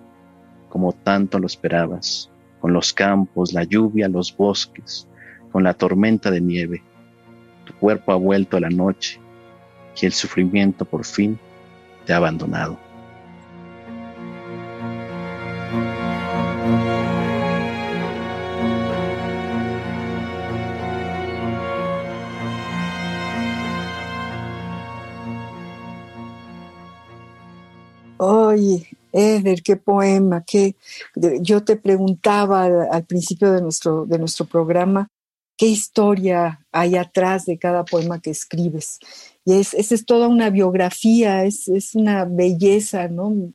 como 0.69 0.93
tanto 0.93 1.39
lo 1.39 1.47
esperabas, 1.47 2.31
con 2.61 2.75
los 2.75 2.93
campos, 2.93 3.55
la 3.55 3.65
lluvia, 3.65 4.07
los 4.07 4.37
bosques, 4.37 5.09
con 5.51 5.65
la 5.65 5.73
tormenta 5.73 6.31
de 6.31 6.43
nieve. 6.43 6.83
Tu 7.65 7.73
cuerpo 7.75 8.13
ha 8.13 8.17
vuelto 8.17 8.59
a 8.59 8.61
la 8.61 8.69
noche 8.69 9.19
y 10.01 10.05
el 10.05 10.13
sufrimiento 10.13 10.85
por 10.85 11.07
fin 11.07 11.39
te 12.05 12.13
ha 12.13 12.19
abandonado. 12.19 12.79
Oye, 28.47 28.89
Eder, 29.13 29.63
qué 29.63 29.77
poema, 29.77 30.45
qué. 30.47 30.77
Yo 31.41 31.65
te 31.65 31.77
preguntaba 31.77 32.65
al, 32.91 33.05
principio 33.05 33.53
de 33.53 33.63
nuestro, 33.63 34.07
de 34.07 34.19
nuestro 34.19 34.47
programa 34.47 35.09
qué 35.57 35.67
historia 35.67 36.67
hay 36.71 36.97
atrás 36.97 37.47
de 37.47 37.59
cada 37.59 37.85
poema 37.85 38.21
que 38.21 38.31
escribes. 38.31 38.99
Y 39.45 39.55
es, 39.55 39.75
es 39.75 40.05
toda 40.05 40.29
una 40.29 40.51
biografía, 40.51 41.45
es, 41.45 41.69
es 41.69 41.95
una 41.95 42.25
belleza, 42.25 43.09
¿no? 43.09 43.53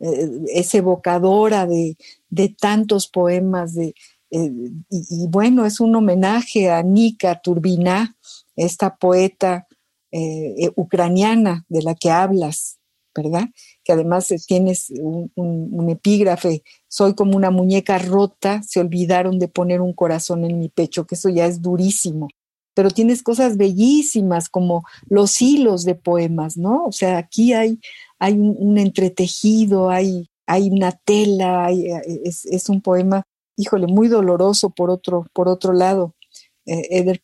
Eh, 0.00 0.30
es 0.48 0.74
evocadora 0.74 1.66
de, 1.66 1.96
de 2.30 2.48
tantos 2.48 3.06
poemas, 3.06 3.74
de, 3.74 3.94
eh, 4.30 4.50
y, 4.90 5.26
bueno, 5.28 5.66
es 5.66 5.78
un 5.78 5.94
homenaje 5.94 6.70
a 6.70 6.82
Nika 6.82 7.40
Turbina, 7.40 8.16
esta 8.56 8.96
poeta 8.96 9.68
eh, 10.10 10.70
ucraniana 10.74 11.64
de 11.68 11.82
la 11.82 11.94
que 11.94 12.10
hablas, 12.10 12.78
¿verdad? 13.14 13.48
Que 13.84 13.92
además 13.92 14.30
eh, 14.30 14.38
tienes 14.46 14.92
un, 14.98 15.88
epígrafe, 15.90 16.62
soy 16.88 17.14
como 17.14 17.36
una 17.36 17.50
muñeca 17.50 17.98
rota, 17.98 18.62
se 18.62 18.80
olvidaron 18.80 19.38
de 19.38 19.48
poner 19.48 19.80
un 19.80 19.92
corazón 19.92 20.44
en 20.44 20.58
mi 20.58 20.68
pecho, 20.68 21.06
que 21.06 21.14
eso 21.14 21.28
ya 21.28 21.46
es 21.46 21.60
durísimo. 21.60 22.28
Pero 22.74 22.90
tienes 22.90 23.22
cosas 23.22 23.56
bellísimas 23.56 24.48
como 24.48 24.84
los 25.08 25.42
hilos 25.42 25.84
de 25.84 25.94
poemas, 25.94 26.56
¿no? 26.56 26.84
O 26.86 26.92
sea, 26.92 27.18
aquí 27.18 27.52
hay, 27.52 27.78
hay 28.18 28.32
un, 28.34 28.78
entretejido, 28.78 29.90
hay, 29.90 30.30
hay 30.46 30.70
una 30.70 30.92
tela, 30.92 31.70
eh, 31.70 32.22
es, 32.24 32.68
un 32.70 32.80
poema, 32.80 33.24
híjole, 33.56 33.86
muy 33.86 34.08
doloroso 34.08 34.70
por 34.70 34.90
otro, 34.90 35.26
por 35.34 35.48
otro 35.48 35.74
lado. 35.74 36.14
Eh, 36.64 37.18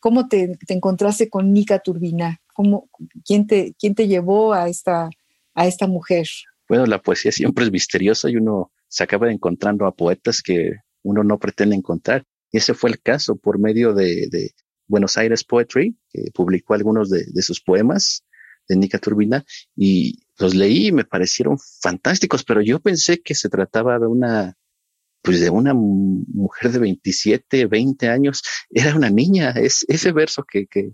¿cómo 0.00 0.28
te, 0.28 0.56
te, 0.66 0.74
encontraste 0.74 1.28
con 1.28 1.52
Nika 1.52 1.80
Turbina? 1.80 2.40
¿Cómo, 2.54 2.88
quién, 3.24 3.46
te, 3.46 3.74
¿Quién 3.78 3.94
te 3.94 4.06
llevó 4.06 4.52
a 4.52 4.68
esta, 4.68 5.10
a 5.54 5.66
esta 5.66 5.86
mujer? 5.86 6.26
bueno, 6.72 6.86
la 6.86 7.02
poesía 7.02 7.30
siempre 7.32 7.66
es 7.66 7.70
misteriosa 7.70 8.30
y 8.30 8.36
uno 8.36 8.72
se 8.88 9.04
acaba 9.04 9.30
encontrando 9.30 9.84
a 9.84 9.94
poetas 9.94 10.40
que 10.40 10.70
uno 11.02 11.22
no 11.22 11.38
pretende 11.38 11.76
encontrar. 11.76 12.24
Y 12.50 12.56
ese 12.56 12.72
fue 12.72 12.88
el 12.88 12.98
caso 12.98 13.36
por 13.36 13.58
medio 13.58 13.92
de, 13.92 14.54
Buenos 14.86 15.18
Aires 15.18 15.44
Poetry, 15.44 15.94
que 16.08 16.30
publicó 16.32 16.72
algunos 16.72 17.10
de, 17.10 17.42
sus 17.42 17.60
poemas 17.60 18.24
de 18.66 18.76
Nica 18.76 18.98
Turbina 18.98 19.44
y 19.76 20.24
los 20.38 20.54
leí 20.54 20.86
y 20.86 20.92
me 20.92 21.04
parecieron 21.04 21.58
fantásticos, 21.58 22.42
pero 22.42 22.62
yo 22.62 22.80
pensé 22.80 23.20
que 23.20 23.34
se 23.34 23.50
trataba 23.50 23.98
de 23.98 24.06
una, 24.06 24.56
pues 25.20 25.42
de 25.42 25.50
una 25.50 25.74
mujer 25.74 26.72
de 26.72 26.78
27, 26.78 27.66
20 27.66 28.08
años. 28.08 28.42
Era 28.70 28.96
una 28.96 29.10
niña. 29.10 29.50
Es 29.50 29.84
ese 29.88 30.12
verso 30.12 30.42
que, 30.50 30.66
que, 30.68 30.92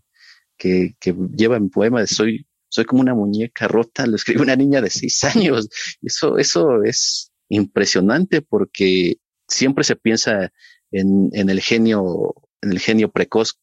que, 0.57 0.97
que 0.99 1.15
lleva 1.37 1.57
en 1.57 1.71
poema 1.71 2.01
de 2.01 2.09
soy, 2.09 2.48
soy 2.69 2.85
como 2.85 3.01
una 3.01 3.15
muñeca 3.15 3.69
rota, 3.69 4.07
lo 4.07 4.17
escribe 4.17 4.43
una 4.43 4.57
niña 4.57 4.81
de 4.81 4.91
seis 4.91 5.23
años. 5.25 5.69
Eso, 6.03 6.39
eso 6.39 6.83
es 6.83 7.33
impresionante 7.49 8.43
porque 8.43 9.17
siempre 9.47 9.85
se 9.85 9.97
piensa 9.97 10.53
en, 10.91 11.31
en 11.33 11.51
el 11.51 11.61
genio, 11.61 12.35
en 12.61 12.73
el 12.73 12.79
genio 12.79 13.11
precoz 13.11 13.59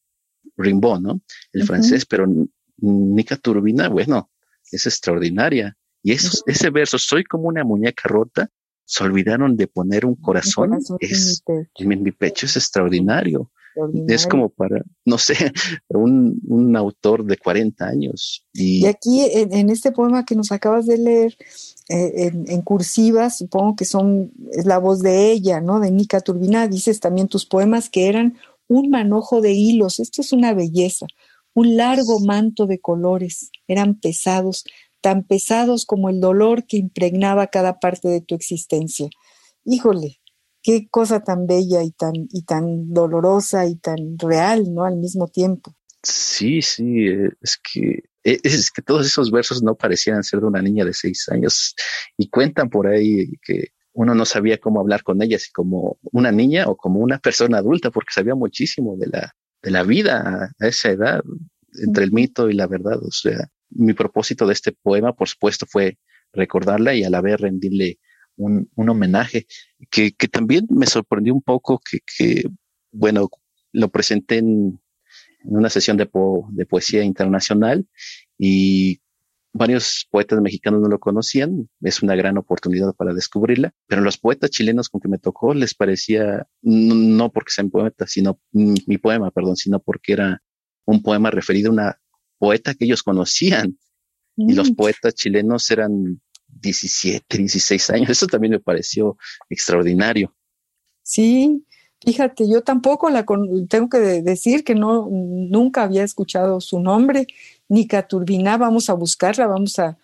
Rimbaud, 0.56 1.00
¿no? 1.00 1.20
El 1.52 1.64
francés, 1.64 2.06
pero 2.06 2.26
Nica 2.78 3.36
Turbina, 3.36 3.88
bueno, 3.88 4.30
es 4.70 4.86
extraordinaria. 4.86 5.76
Y 6.02 6.12
eso, 6.12 6.42
ese 6.46 6.70
verso, 6.70 6.98
soy 6.98 7.24
como 7.24 7.48
una 7.48 7.64
muñeca 7.64 8.08
rota, 8.08 8.48
se 8.84 9.02
olvidaron 9.02 9.56
de 9.56 9.66
poner 9.66 10.06
un 10.06 10.14
corazón, 10.14 10.78
es, 11.00 11.42
en, 11.46 12.02
mi 12.02 12.12
pecho. 12.12 12.46
es 12.46 12.56
extraordinario. 12.56 13.50
Es 14.08 14.26
como 14.26 14.48
para, 14.48 14.82
no 15.04 15.18
sé, 15.18 15.34
un, 15.88 16.40
un 16.48 16.76
autor 16.76 17.24
de 17.24 17.36
40 17.36 17.86
años. 17.86 18.46
Y, 18.52 18.86
aquí 18.86 19.22
en, 19.32 19.70
este 19.70 19.92
poema 19.92 20.24
que 20.24 20.34
nos 20.34 20.52
acabas 20.52 20.86
de 20.86 20.98
leer, 20.98 21.36
eh, 21.88 22.26
en, 22.26 22.50
en, 22.50 22.62
cursiva, 22.62 23.30
supongo 23.30 23.76
que 23.76 23.84
son, 23.84 24.32
es 24.52 24.64
la 24.66 24.78
voz 24.78 25.00
de 25.02 25.30
ella, 25.30 25.60
¿no? 25.60 25.80
De 25.80 25.90
Nica 25.90 26.20
Turbina, 26.20 26.68
dices 26.68 27.00
también 27.00 27.28
tus 27.28 27.46
poemas 27.46 27.90
que 27.90 28.08
eran 28.08 28.36
un 28.68 28.90
manojo 28.90 29.40
de 29.40 29.52
hilos, 29.52 30.00
esto 30.00 30.20
es 30.22 30.32
una 30.32 30.54
belleza, 30.54 31.06
un 31.54 31.76
largo 31.76 32.20
manto 32.20 32.66
de 32.66 32.80
colores, 32.80 33.50
eran 33.68 33.94
pesados, 33.94 34.64
tan 35.00 35.22
pesados 35.22 35.86
como 35.86 36.08
el 36.08 36.20
dolor 36.20 36.66
que 36.66 36.76
impregnaba 36.76 37.46
cada 37.46 37.78
parte 37.78 38.08
de 38.08 38.20
tu 38.20 38.34
existencia. 38.34 39.08
Híjole, 39.64 40.20
qué 40.66 40.88
cosa 40.90 41.22
tan 41.22 41.46
bella 41.46 41.84
y 41.84 41.92
tan, 41.92 42.12
y 42.14 42.42
tan 42.42 42.92
dolorosa 42.92 43.66
y 43.66 43.76
tan 43.76 44.18
real, 44.18 44.74
¿no? 44.74 44.84
Al 44.84 44.96
mismo 44.96 45.28
tiempo. 45.28 45.76
Sí, 46.02 46.60
sí, 46.60 47.06
es 47.40 47.56
que 47.62 48.02
e, 48.24 48.40
es 48.42 48.72
que 48.72 48.82
todos 48.82 49.06
esos 49.06 49.30
versos 49.30 49.62
no 49.62 49.76
parecían 49.76 50.24
ser 50.24 50.40
de 50.40 50.46
una 50.46 50.60
niña 50.60 50.84
de 50.84 50.92
seis 50.92 51.28
años 51.28 51.76
y 52.18 52.28
cuentan 52.30 52.68
por 52.68 52.88
ahí 52.88 53.34
que 53.42 53.68
uno 53.92 54.16
no 54.16 54.24
sabía 54.24 54.58
cómo 54.58 54.80
hablar 54.80 55.04
con 55.04 55.22
ella, 55.22 55.38
si 55.38 55.52
como 55.52 55.98
una 56.10 56.32
niña 56.32 56.66
o 56.66 56.76
como 56.76 56.98
una 56.98 57.20
persona 57.20 57.58
adulta, 57.58 57.92
porque 57.92 58.12
sabía 58.12 58.34
muchísimo 58.34 58.96
de 58.96 59.06
la, 59.06 59.36
de 59.62 59.70
la 59.70 59.84
vida 59.84 60.52
a 60.58 60.66
esa 60.66 60.90
edad, 60.90 61.22
entre 61.80 62.04
el 62.04 62.10
mito 62.10 62.50
y 62.50 62.54
la 62.54 62.66
verdad. 62.66 62.98
O 63.04 63.12
sea, 63.12 63.38
mi 63.70 63.92
propósito 63.92 64.48
de 64.48 64.52
este 64.52 64.72
poema, 64.72 65.12
por 65.14 65.28
supuesto, 65.28 65.64
fue 65.64 65.96
recordarla 66.32 66.92
y 66.92 67.04
a 67.04 67.10
la 67.10 67.20
vez 67.20 67.40
rendirle 67.40 68.00
un, 68.36 68.70
un 68.74 68.88
homenaje, 68.88 69.46
que, 69.90 70.12
que, 70.12 70.28
también 70.28 70.66
me 70.70 70.86
sorprendió 70.86 71.34
un 71.34 71.42
poco 71.42 71.80
que, 71.80 71.98
que 72.16 72.44
bueno, 72.92 73.28
lo 73.72 73.88
presenté 73.88 74.38
en, 74.38 74.80
en 75.44 75.56
una 75.56 75.70
sesión 75.70 75.96
de, 75.96 76.06
po, 76.06 76.48
de 76.50 76.66
poesía 76.66 77.04
internacional 77.04 77.86
y 78.38 79.00
varios 79.52 80.06
poetas 80.10 80.40
mexicanos 80.40 80.80
no 80.82 80.88
lo 80.88 80.98
conocían, 80.98 81.68
es 81.80 82.02
una 82.02 82.14
gran 82.14 82.36
oportunidad 82.36 82.94
para 82.94 83.14
descubrirla, 83.14 83.72
pero 83.86 84.02
los 84.02 84.18
poetas 84.18 84.50
chilenos 84.50 84.88
con 84.88 85.00
que 85.00 85.08
me 85.08 85.18
tocó 85.18 85.54
les 85.54 85.74
parecía, 85.74 86.46
no, 86.62 87.32
porque 87.32 87.52
sean 87.52 87.70
poetas, 87.70 88.10
sino 88.10 88.38
mi 88.52 88.98
poema, 88.98 89.30
perdón, 89.30 89.56
sino 89.56 89.80
porque 89.80 90.12
era 90.12 90.42
un 90.84 91.02
poema 91.02 91.30
referido 91.30 91.70
a 91.70 91.72
una 91.72 92.00
poeta 92.38 92.74
que 92.74 92.84
ellos 92.84 93.02
conocían. 93.02 93.78
Y 94.36 94.52
los 94.52 94.70
mm. 94.70 94.74
poetas 94.74 95.14
chilenos 95.14 95.70
eran 95.70 96.20
17, 96.60 97.38
16 97.38 97.90
años. 97.90 98.10
Eso 98.10 98.26
también 98.26 98.52
me 98.52 98.60
pareció 98.60 99.16
extraordinario. 99.48 100.34
Sí, 101.02 101.64
fíjate, 102.04 102.48
yo 102.48 102.62
tampoco 102.62 103.10
la 103.10 103.24
tengo 103.68 103.88
que 103.88 103.98
decir 103.98 104.64
que 104.64 104.74
no 104.74 105.08
nunca 105.10 105.82
había 105.82 106.04
escuchado 106.04 106.60
su 106.60 106.80
nombre 106.80 107.26
Nica 107.68 108.06
Turbina, 108.06 108.56
vamos 108.56 108.90
a 108.90 108.94
buscarla, 108.94 109.46
vamos 109.46 109.78
a, 109.78 109.96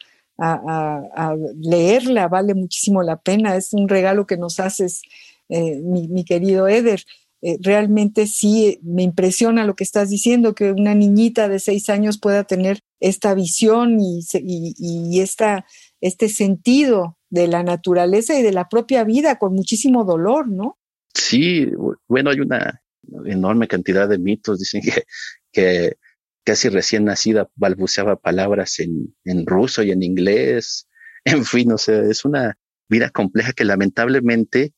leerla, 1.61 2.27
vale 2.27 2.55
muchísimo 2.55 3.03
la 3.03 3.17
pena, 3.17 3.55
es 3.57 3.73
un 3.73 3.89
regalo 3.89 4.27
que 4.27 4.37
nos 4.37 4.59
haces, 4.59 5.03
eh, 5.49 5.77
mi, 5.77 6.25
querido 6.25 6.67
Eder. 6.67 7.05
Eh, 7.43 7.59
realmente 7.61 8.27
sí 8.27 8.79
me 8.83 9.03
impresiona 9.03 9.65
lo 9.65 9.75
que 9.75 9.85
estás 9.85 10.11
diciendo, 10.11 10.55
que 10.55 10.73
una 10.73 10.95
niñita 10.95 11.49
de 11.49 11.59
seis 11.59 11.91
años 11.91 12.19
pueda 12.19 12.45
tener 12.45 12.81
esta 13.01 13.35
visión 13.35 14.01
y, 14.01 14.21
y, 14.33 15.21
esta, 15.21 15.67
este 16.03 16.29
sentido 16.29 17.17
de 17.31 17.49
la 17.49 17.63
naturaleza 17.63 18.39
y 18.39 18.43
de 18.43 18.53
la 18.53 18.69
propia 18.69 19.05
vida 19.05 19.39
con 19.39 19.55
muchísimo 19.55 20.05
dolor, 20.05 20.49
¿no? 20.51 20.79
Sí, 21.15 21.71
bueno, 22.09 22.31
hay 22.31 22.41
una 22.41 22.83
enorme 23.25 23.69
cantidad 23.69 24.09
de 24.09 24.19
mitos, 24.19 24.59
dicen 24.59 24.83
que, 24.83 25.05
que 25.53 25.97
casi 26.45 26.69
recién 26.69 27.05
nacida 27.05 27.49
balbuceaba 27.55 28.17
palabras 28.17 28.81
en, 28.81 29.15
en 29.25 29.47
ruso 29.47 29.83
y 29.83 29.91
en 29.91 30.03
inglés. 30.03 30.89
En 31.25 31.45
fin, 31.45 31.71
o 31.71 31.79
sea, 31.79 32.03
es 32.03 32.25
una 32.25 32.59
vida 32.89 33.09
compleja 33.09 33.53
que 33.53 33.65
lamentablemente 33.65 34.75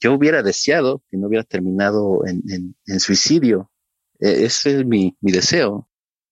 yo 0.00 0.12
hubiera 0.12 0.42
deseado 0.42 1.04
que 1.08 1.16
no 1.16 1.28
hubiera 1.28 1.44
terminado 1.44 2.26
en, 2.26 2.42
en, 2.86 2.98
suicidio. 2.98 3.70
E, 4.18 4.44
ese 4.44 4.80
es 4.80 4.84
mi, 4.84 5.16
mi, 5.20 5.30
deseo, 5.30 5.88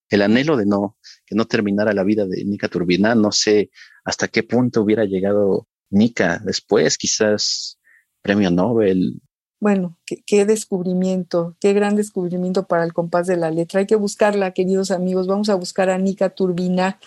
el 0.09 0.21
anhelo 0.21 0.57
de 0.57 0.65
no, 0.65 0.97
no 1.33 1.45
terminara 1.45 1.93
la 1.93 2.03
vida 2.03 2.25
de 2.25 2.43
Nika 2.45 2.67
Turbina. 2.67 3.15
No 3.15 3.31
sé 3.31 3.71
hasta 4.03 4.27
qué 4.27 4.43
punto 4.43 4.81
hubiera 4.81 5.05
llegado 5.05 5.67
Nika 5.89 6.39
después, 6.43 6.97
quizás 6.97 7.79
premio 8.21 8.49
Nobel, 8.51 9.21
bueno, 9.63 9.97
qué, 10.05 10.45
descubrimiento, 10.45 11.55
qué 11.61 11.71
gran 11.71 11.95
descubrimiento 11.95 12.67
para 12.67 12.83
el 12.83 12.91
compás 12.91 13.27
de 13.27 13.37
la 13.37 13.49
letra. 13.49 13.79
Hay 13.79 13.85
que 13.85 13.95
buscarla, 13.95 14.51
queridos 14.51 14.91
amigos. 14.91 15.25
Vamos 15.25 15.47
a 15.47 15.55
buscar 15.55 15.89
a 15.89 15.97
Nica 15.97 16.31
Turbina, 16.31 16.99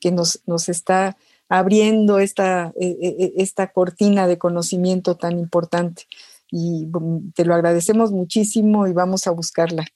que 0.00 0.10
nos, 0.10 0.42
nos 0.44 0.68
está 0.68 1.16
abriendo 1.48 2.18
esta, 2.18 2.72
e, 2.80 2.96
e, 3.00 3.24
e, 3.26 3.32
esta 3.36 3.70
cortina 3.70 4.26
de 4.26 4.38
conocimiento 4.38 5.16
tan 5.16 5.38
importante. 5.38 6.08
Y 6.50 6.86
mm, 6.86 7.30
te 7.32 7.44
lo 7.44 7.54
agradecemos 7.54 8.10
muchísimo 8.10 8.88
y 8.88 8.92
vamos 8.92 9.28
a 9.28 9.30
buscarla. 9.30 9.86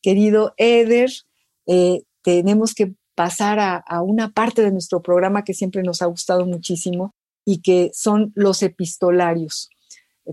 Querido 0.00 0.54
Eder, 0.56 1.10
eh, 1.66 2.00
tenemos 2.22 2.72
que 2.72 2.94
pasar 3.18 3.58
a, 3.58 4.00
una 4.00 4.30
parte 4.30 4.62
de 4.62 4.70
nuestro 4.70 5.02
programa 5.02 5.42
que 5.42 5.52
siempre 5.52 5.82
nos 5.82 6.02
ha 6.02 6.06
gustado 6.06 6.46
muchísimo 6.46 7.16
y 7.44 7.62
que 7.62 7.90
son 7.92 8.30
los 8.36 8.62
epistolarios 8.62 9.70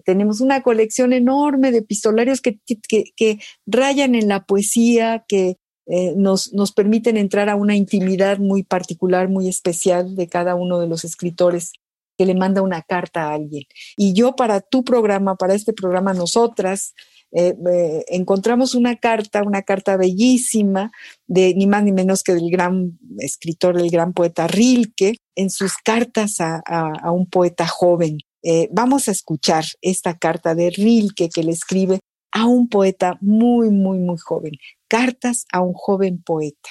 tenemos 0.04 0.40
una 0.42 0.62
colección 0.62 1.14
enorme 1.14 1.72
de 1.72 1.78
epistolarios 1.78 2.42
que, 2.42 2.60
que, 2.68 3.40
rayan 3.66 4.14
en 4.14 4.28
la 4.28 4.44
poesía, 4.44 5.24
que 5.26 5.56
eh, 5.88 6.14
nos, 6.18 6.52
nos 6.52 6.74
permiten 6.74 7.16
entrar 7.16 7.48
a 7.48 7.56
una 7.56 7.78
intimidad 7.78 8.38
muy 8.38 8.64
particular, 8.64 9.30
muy 9.30 9.48
especial 9.48 10.18
de 10.18 10.28
cada 10.28 10.56
uno 10.56 10.80
de 10.80 10.88
los 10.88 11.06
escritores 11.06 11.72
que 12.18 12.26
le 12.26 12.36
manda 12.36 12.62
una 12.62 12.82
carta 12.82 13.30
a 13.30 13.36
alguien. 13.36 13.64
Y 13.96 14.12
yo 14.12 14.36
para 14.36 14.60
tu 14.60 14.84
programa, 14.84 15.38
para 15.38 15.54
este 15.54 15.72
programa, 15.72 16.14
nosotras, 16.14 16.94
eh, 17.38 17.54
eh, 17.70 18.06
encontramos 18.08 18.76
una 18.76 18.96
carta, 18.96 19.44
una 19.44 19.62
carta 19.62 19.98
bellísima 19.98 20.92
de 21.28 21.54
ni 21.54 21.68
más 21.68 21.84
ni 21.84 21.92
menos 21.92 22.24
que 22.24 22.34
del 22.34 22.50
gran 22.50 22.98
escritor, 23.20 23.78
el 23.78 23.90
gran 23.90 24.14
poeta 24.14 24.48
Rilke, 24.48 25.18
en 25.36 25.50
sus 25.50 25.74
cartas 25.84 26.40
a, 26.40 26.62
a 26.66 27.12
un 27.12 27.26
poeta 27.26 27.68
joven. 27.68 28.20
Eh, 28.42 28.70
vamos 28.72 29.10
a 29.10 29.12
escuchar 29.12 29.66
esta 29.82 30.18
carta 30.18 30.56
de 30.56 30.70
Rilke 30.70 31.30
que 31.30 31.44
le 31.44 31.52
escribe 31.52 32.00
a 32.32 32.46
un 32.46 32.70
poeta 32.70 33.18
muy, 33.20 33.70
muy, 33.70 34.00
muy 34.00 34.18
joven. 34.18 34.54
Cartas 34.88 35.46
a 35.52 35.60
un 35.60 35.74
joven 35.74 36.24
poeta. 36.24 36.70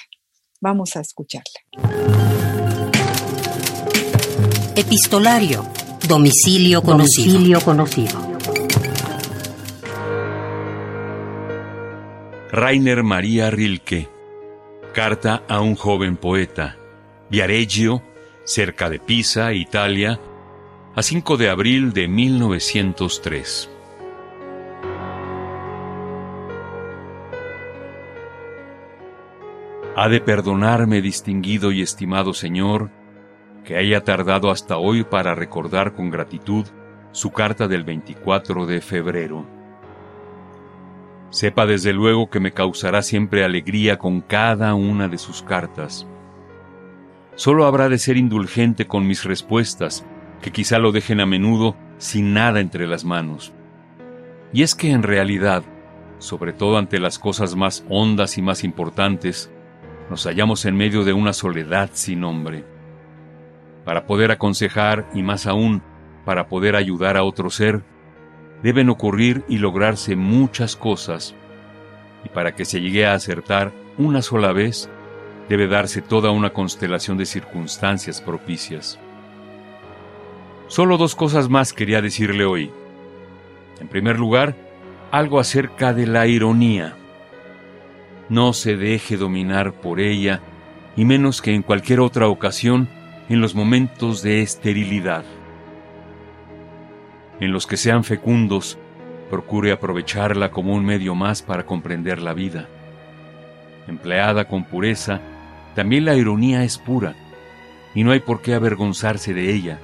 Vamos 0.61 0.95
a 0.95 1.01
escucharla. 1.01 1.59
Epistolario. 4.75 5.63
Domicilio 6.07 6.81
conocido. 6.81 7.33
Domicilio 7.33 7.61
conocido. 7.61 8.24
Rainer 12.57 13.03
María 13.03 13.51
Rilke. 13.51 14.07
Carta 14.93 15.43
a 15.49 15.59
un 15.59 15.75
joven 15.75 16.15
poeta. 16.15 16.77
Viareggio, 17.29 18.01
cerca 18.45 18.89
de 18.89 18.97
Pisa, 18.97 19.51
Italia, 19.51 20.21
a 20.95 21.03
5 21.03 21.35
de 21.35 21.49
abril 21.49 21.91
de 21.91 22.07
1903. 22.07 23.69
Ha 29.97 30.07
de 30.07 30.21
perdonarme, 30.21 31.01
distinguido 31.01 31.73
y 31.73 31.81
estimado 31.81 32.33
Señor, 32.33 32.89
que 33.65 33.75
haya 33.75 34.05
tardado 34.05 34.49
hasta 34.49 34.77
hoy 34.77 35.03
para 35.03 35.35
recordar 35.35 35.93
con 35.93 36.09
gratitud 36.09 36.65
su 37.11 37.31
carta 37.31 37.67
del 37.67 37.83
24 37.83 38.65
de 38.65 38.79
febrero. 38.79 39.54
Sepa 41.29 41.65
desde 41.65 41.93
luego 41.93 42.29
que 42.29 42.39
me 42.39 42.53
causará 42.53 43.01
siempre 43.01 43.43
alegría 43.43 43.97
con 43.97 44.21
cada 44.21 44.73
una 44.75 45.07
de 45.07 45.17
sus 45.17 45.41
cartas. 45.41 46.07
Solo 47.35 47.65
habrá 47.65 47.89
de 47.89 47.97
ser 47.97 48.17
indulgente 48.17 48.87
con 48.87 49.05
mis 49.05 49.25
respuestas, 49.25 50.05
que 50.41 50.51
quizá 50.51 50.79
lo 50.79 50.91
dejen 50.91 51.19
a 51.19 51.25
menudo 51.25 51.75
sin 51.97 52.33
nada 52.33 52.59
entre 52.59 52.87
las 52.87 53.03
manos. 53.03 53.53
Y 54.53 54.63
es 54.63 54.75
que 54.75 54.91
en 54.91 55.03
realidad, 55.03 55.63
sobre 56.19 56.53
todo 56.53 56.77
ante 56.77 56.99
las 56.99 57.19
cosas 57.19 57.55
más 57.55 57.83
hondas 57.89 58.37
y 58.37 58.41
más 58.41 58.63
importantes, 58.63 59.51
nos 60.09 60.25
hallamos 60.25 60.65
en 60.65 60.77
medio 60.77 61.03
de 61.03 61.13
una 61.13 61.33
soledad 61.33 61.89
sin 61.93 62.21
nombre. 62.21 62.63
Para 63.83 64.05
poder 64.05 64.31
aconsejar 64.31 65.09
y 65.13 65.23
más 65.23 65.47
aún 65.47 65.81
para 66.25 66.47
poder 66.47 66.75
ayudar 66.75 67.17
a 67.17 67.23
otro 67.23 67.49
ser, 67.49 67.83
deben 68.65 68.89
ocurrir 68.89 69.43
y 69.47 69.59
lograrse 69.59 70.15
muchas 70.15 70.75
cosas, 70.75 71.35
y 72.23 72.29
para 72.29 72.55
que 72.55 72.65
se 72.65 72.81
llegue 72.81 73.05
a 73.05 73.13
acertar 73.13 73.71
una 73.99 74.23
sola 74.23 74.53
vez, 74.53 74.89
debe 75.47 75.67
darse 75.67 76.01
toda 76.01 76.31
una 76.31 76.49
constelación 76.49 77.15
de 77.19 77.27
circunstancias 77.27 78.21
propicias. 78.21 78.97
Solo 80.67 80.97
dos 80.97 81.13
cosas 81.13 81.47
más 81.47 81.73
quería 81.73 82.01
decirle 82.01 82.43
hoy. 82.43 82.71
En 83.79 83.87
primer 83.87 84.17
lugar, 84.17 84.55
algo 85.11 85.39
acerca 85.39 85.93
de 85.93 86.07
la 86.07 86.25
ironía. 86.25 86.95
No 88.29 88.51
se 88.53 88.77
deje 88.77 89.15
dominar 89.15 89.73
por 89.73 89.99
ella, 89.99 90.41
y 90.95 91.05
menos 91.05 91.43
que 91.43 91.53
en 91.53 91.61
cualquier 91.61 91.99
otra 91.99 92.29
ocasión 92.29 92.89
en 93.29 93.41
los 93.41 93.53
momentos 93.53 94.23
de 94.23 94.41
esterilidad. 94.41 95.23
En 97.39 97.51
los 97.51 97.67
que 97.67 97.77
sean 97.77 98.03
fecundos, 98.03 98.77
procure 99.29 99.71
aprovecharla 99.71 100.51
como 100.51 100.73
un 100.73 100.85
medio 100.85 101.15
más 101.15 101.41
para 101.41 101.65
comprender 101.65 102.21
la 102.21 102.33
vida. 102.33 102.67
Empleada 103.87 104.45
con 104.47 104.63
pureza, 104.63 105.19
también 105.75 106.05
la 106.05 106.15
ironía 106.15 106.63
es 106.63 106.77
pura, 106.77 107.15
y 107.93 108.03
no 108.03 108.11
hay 108.11 108.19
por 108.19 108.41
qué 108.41 108.53
avergonzarse 108.53 109.33
de 109.33 109.53
ella. 109.53 109.79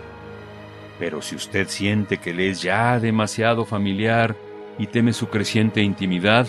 Pero 1.00 1.22
si 1.22 1.36
usted 1.36 1.68
siente 1.68 2.18
que 2.18 2.34
le 2.34 2.50
es 2.50 2.62
ya 2.62 3.00
demasiado 3.00 3.66
familiar 3.66 4.36
y 4.78 4.88
teme 4.88 5.14
su 5.14 5.28
creciente 5.28 5.82
intimidad, 5.82 6.48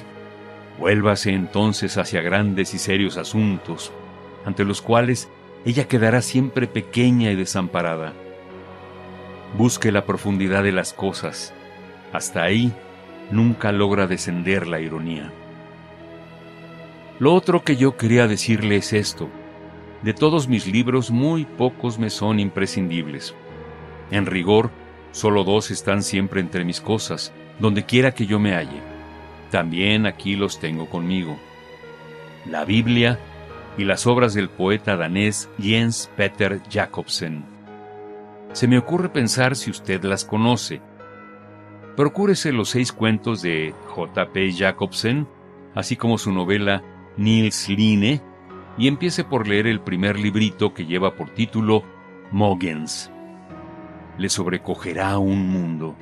vuélvase 0.78 1.32
entonces 1.32 1.98
hacia 1.98 2.22
grandes 2.22 2.74
y 2.74 2.78
serios 2.78 3.16
asuntos, 3.16 3.92
ante 4.44 4.64
los 4.64 4.82
cuales 4.82 5.28
ella 5.64 5.88
quedará 5.88 6.22
siempre 6.22 6.66
pequeña 6.66 7.30
y 7.30 7.36
desamparada. 7.36 8.12
Busque 9.57 9.92
la 9.92 10.07
profundidad 10.07 10.62
de 10.62 10.72
las 10.72 10.92
cosas. 10.92 11.53
Hasta 12.12 12.42
ahí 12.42 12.72
nunca 13.30 13.70
logra 13.70 14.07
descender 14.07 14.66
la 14.66 14.80
ironía. 14.80 15.30
Lo 17.18 17.34
otro 17.34 17.62
que 17.62 17.76
yo 17.76 17.96
quería 17.96 18.26
decirle 18.26 18.76
es 18.76 18.92
esto. 18.92 19.28
De 20.03 20.14
todos 20.14 20.48
mis 20.48 20.66
libros 20.66 21.11
muy 21.11 21.44
pocos 21.44 21.98
me 21.98 22.11
son 22.11 22.40
imprescindibles. 22.40 23.34
En 24.11 24.26
rigor, 24.26 24.70
solo 25.12 25.44
dos 25.44 25.70
están 25.70 26.03
siempre 26.03 26.40
entre 26.40 26.64
mis 26.64 26.80
cosas, 26.80 27.32
donde 27.61 27.84
quiera 27.84 28.12
que 28.12 28.26
yo 28.26 28.40
me 28.40 28.55
halle. 28.55 28.80
También 29.50 30.07
aquí 30.07 30.34
los 30.34 30.59
tengo 30.59 30.88
conmigo. 30.88 31.38
La 32.46 32.64
Biblia 32.64 33.18
y 33.76 33.84
las 33.84 34.07
obras 34.07 34.34
del 34.34 34.48
poeta 34.48 34.96
danés 34.96 35.48
Jens 35.61 36.11
Peter 36.16 36.61
Jacobsen. 36.70 37.51
Se 38.53 38.68
me 38.68 38.78
ocurre 38.78 39.09
pensar 39.09 39.57
si 39.57 39.70
usted 39.70 40.03
las 40.05 40.24
conoce. 40.24 40.80
Procúrese 41.96 42.53
los 42.53 42.70
seis 42.70 42.92
cuentos 42.92 43.42
de 43.42 43.74
J.P. 43.88 44.53
Jacobsen, 44.53 45.26
así 45.74 45.96
como 45.96 46.18
su 46.18 46.32
novela 46.32 46.82
Nils 47.16 47.68
Line, 47.68 48.22
y 48.78 48.88
empiece 48.88 49.24
por 49.24 49.46
leer 49.46 49.66
el 49.66 49.80
primer 49.80 50.18
librito 50.18 50.72
que 50.72 50.86
lleva 50.86 51.14
por 51.14 51.30
título 51.30 51.82
Mogens 52.30 53.12
le 54.18 54.28
sobrecogerá 54.28 55.18
un 55.18 55.48
mundo. 55.48 55.96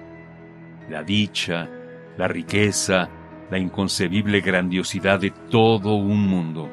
La 0.88 1.02
dicha, 1.02 1.68
la 2.16 2.28
riqueza, 2.28 3.08
la 3.50 3.58
inconcebible 3.58 4.40
grandiosidad 4.40 5.20
de 5.20 5.30
todo 5.30 5.94
un 5.94 6.26
mundo. 6.26 6.68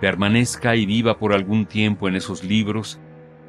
Permanezca 0.00 0.74
y 0.74 0.86
viva 0.86 1.18
por 1.18 1.32
algún 1.32 1.66
tiempo 1.66 2.08
en 2.08 2.16
esos 2.16 2.44
libros 2.44 3.00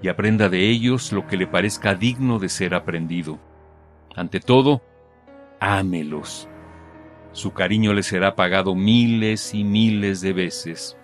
y 0.04 0.10
aprenda 0.10 0.50
de 0.50 0.70
ellos 0.70 1.14
lo 1.14 1.26
que 1.26 1.38
le 1.38 1.48
parezca 1.48 1.96
digno 1.96 2.38
de 2.38 2.50
ser 2.50 2.76
aprendido. 2.76 3.40
Ante 4.14 4.42
todo, 4.42 4.84
ámelos. 5.62 6.50
Su 7.32 7.54
cariño 7.54 7.94
le 7.94 8.04
será 8.04 8.36
pagado 8.36 8.76
miles 8.76 9.54
y 9.54 9.64
miles 9.64 10.20
de 10.20 10.34
veces. 10.34 10.98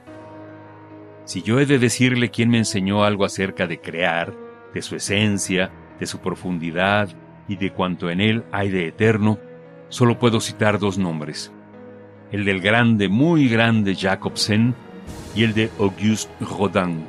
Si 1.24 1.41
yo 1.41 1.62
he 1.62 1.66
de 1.66 1.80
decirle 1.80 2.30
quién 2.30 2.50
me 2.50 2.58
enseñó 2.58 3.06
algo 3.06 3.24
acerca 3.24 3.68
de 3.68 3.80
crear, 3.80 4.36
de 4.74 4.82
su 4.82 4.97
esencia, 4.97 5.72
de 5.97 6.06
su 6.06 6.20
profundidad 6.20 7.08
y 7.47 7.56
de 7.56 7.72
cuanto 7.72 8.10
en 8.10 8.20
él 8.20 8.43
hay 8.52 8.70
de 8.70 8.88
eterno, 8.88 9.39
solo 9.88 10.20
puedo 10.20 10.41
citar 10.41 10.78
dos 10.78 10.97
nombres, 10.97 11.54
el 12.34 12.43
del 12.43 12.60
grande, 12.60 13.08
muy 13.08 13.47
grande 13.47 13.95
Jacobsen 13.95 14.76
y 15.34 15.43
el 15.45 15.54
de 15.54 15.72
Auguste 15.80 16.34
Rodin, 16.41 17.06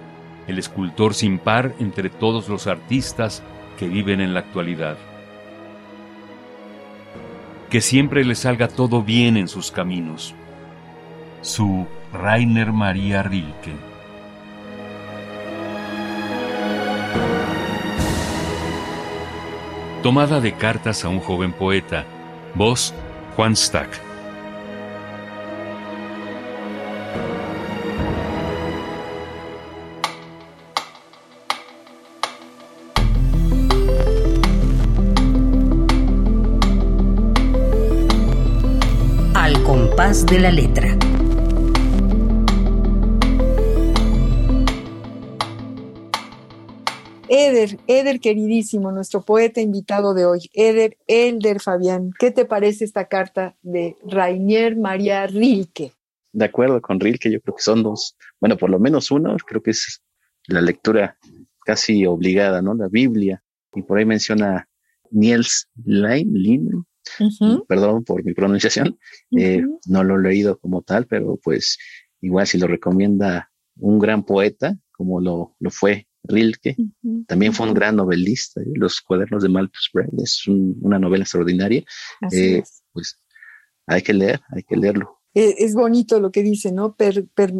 el 0.47 0.59
escultor 0.59 1.15
sin 1.15 1.39
par 1.39 1.75
entre 1.79 2.11
todos 2.11 2.49
los 2.49 2.67
artistas 2.67 3.43
que 3.79 3.89
viven 3.89 4.21
en 4.21 4.35
la 4.35 4.41
actualidad. 4.41 4.97
Que 7.71 7.81
siempre 7.81 8.25
le 8.25 8.35
salga 8.35 8.69
todo 8.69 9.03
bien 9.03 9.37
en 9.37 9.49
sus 9.49 9.71
caminos. 9.71 10.35
Su 11.41 11.87
Rainer 12.13 12.73
María 12.73 13.23
Rilke. 13.23 13.75
Tomada 20.03 20.41
de 20.41 20.55
cartas 20.55 21.05
a 21.05 21.09
un 21.09 21.21
joven 21.21 21.53
poeta. 21.53 22.05
Voz 22.55 22.93
Juan 23.37 23.55
Stack. 23.55 24.10
De 40.11 40.41
la 40.41 40.51
letra. 40.51 40.89
Eder, 47.29 47.79
Eder 47.87 48.19
queridísimo, 48.19 48.91
nuestro 48.91 49.23
poeta 49.23 49.61
invitado 49.61 50.13
de 50.13 50.25
hoy, 50.25 50.51
Eder 50.53 50.99
Elder 51.07 51.61
Fabián, 51.61 52.11
¿qué 52.19 52.33
te 52.33 52.45
parece 52.45 52.85
esta 52.85 53.07
carta 53.07 53.57
de 53.63 53.95
Rainier 54.05 54.77
María 54.77 55.29
Rilke? 55.29 55.93
De 56.33 56.45
acuerdo 56.45 56.83
con 56.83 56.99
Rilke, 56.99 57.31
yo 57.31 57.41
creo 57.41 57.55
que 57.55 57.63
son 57.63 57.85
dos, 57.85 58.17
bueno, 58.41 58.57
por 58.57 58.69
lo 58.69 58.81
menos 58.81 59.13
uno, 59.13 59.37
creo 59.47 59.63
que 59.63 59.71
es 59.71 60.03
la 60.49 60.61
lectura 60.61 61.17
casi 61.65 62.05
obligada, 62.05 62.61
¿no? 62.61 62.75
La 62.75 62.89
Biblia, 62.89 63.45
y 63.77 63.83
por 63.83 63.99
ahí 63.99 64.05
menciona 64.05 64.69
Niels 65.13 65.69
Lein, 65.85 66.85
perdón 67.69 68.05
por 68.05 68.25
mi 68.25 68.35
pronunciación, 68.35 68.99
eh, 69.37 69.63
no 69.87 70.05
lo 70.05 70.19
he 70.19 70.23
leído 70.23 70.59
como 70.59 70.83
tal, 70.83 71.07
pero 71.07 71.39
pues 71.43 71.79
igual 72.21 72.47
si 72.47 72.59
lo 72.59 72.67
recomienda 72.67 73.51
un 73.77 73.99
gran 73.99 74.25
poeta, 74.25 74.77
como 74.93 75.21
lo, 75.21 75.57
lo 75.59 75.71
fue 75.71 76.07
Rilke. 76.23 76.77
También 77.27 77.53
fue 77.53 77.67
un 77.67 77.75
gran 77.75 77.97
novelista. 77.97 78.61
¿eh? 78.61 78.73
Los 78.75 79.01
cuadernos 79.01 79.43
de 79.43 79.49
Malthus 79.49 79.91
Brand 79.93 80.21
es 80.21 80.47
una 80.47 80.99
novela 80.99 81.25
extraordinaria. 81.25 81.85
Eh, 82.33 82.63
pues 82.93 83.19
hay 83.87 84.03
que 84.03 84.13
leer, 84.13 84.41
hay 84.51 84.63
que 84.63 84.77
leerlo. 84.77 85.21
E, 85.35 85.55
es, 85.59 85.75
bonito 85.75 86.21
lo 86.21 86.31
que 86.31 86.43
dice, 86.43 86.73
¿no? 86.73 86.97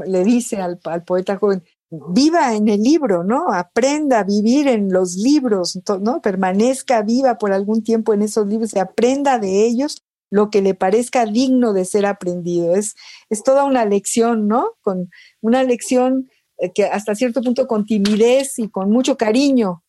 le 0.07 0.25
dice 0.25 0.57
al, 0.57 0.81
poeta 1.07 1.39
joven, 1.39 1.63
viva 1.91 2.55
en 2.55 2.69
el 2.69 2.83
libro, 2.83 3.25
¿no? 3.25 3.53
Aprenda 3.53 4.21
a 4.21 4.25
vivir 4.25 4.69
en 4.69 4.93
los 4.93 5.17
libros, 5.17 5.81
¿no? 6.01 6.23
Permanezca 6.23 7.03
viva 7.03 7.37
por 7.39 7.53
algún 7.53 7.83
tiempo 7.83 8.15
en 8.15 8.23
esos 8.23 8.47
libros 8.47 8.75
y 8.75 8.79
aprenda 8.79 9.39
de 9.39 9.67
ellos 9.67 10.05
lo 10.31 10.51
que 10.51 10.63
le 10.63 10.75
parezca 10.75 11.27
digno 11.27 11.73
de 11.73 11.85
ser 11.85 12.07
aprendido. 12.07 12.77
Es, 12.77 12.95
es 13.29 13.43
toda 13.43 13.65
una 13.65 13.85
lección, 13.85 14.47
¿no? 14.47 14.75
Con 14.81 15.11
una 15.41 15.65
lección 15.65 16.31
eh, 16.59 16.71
que 16.73 16.85
hasta 16.85 17.17
cierto 17.17 17.43
punto 17.43 17.67
con 17.67 17.85
timidez 17.85 18.59
y 18.59 18.69
con 18.69 18.91
mucho 18.91 19.17
cariño. 19.17 19.83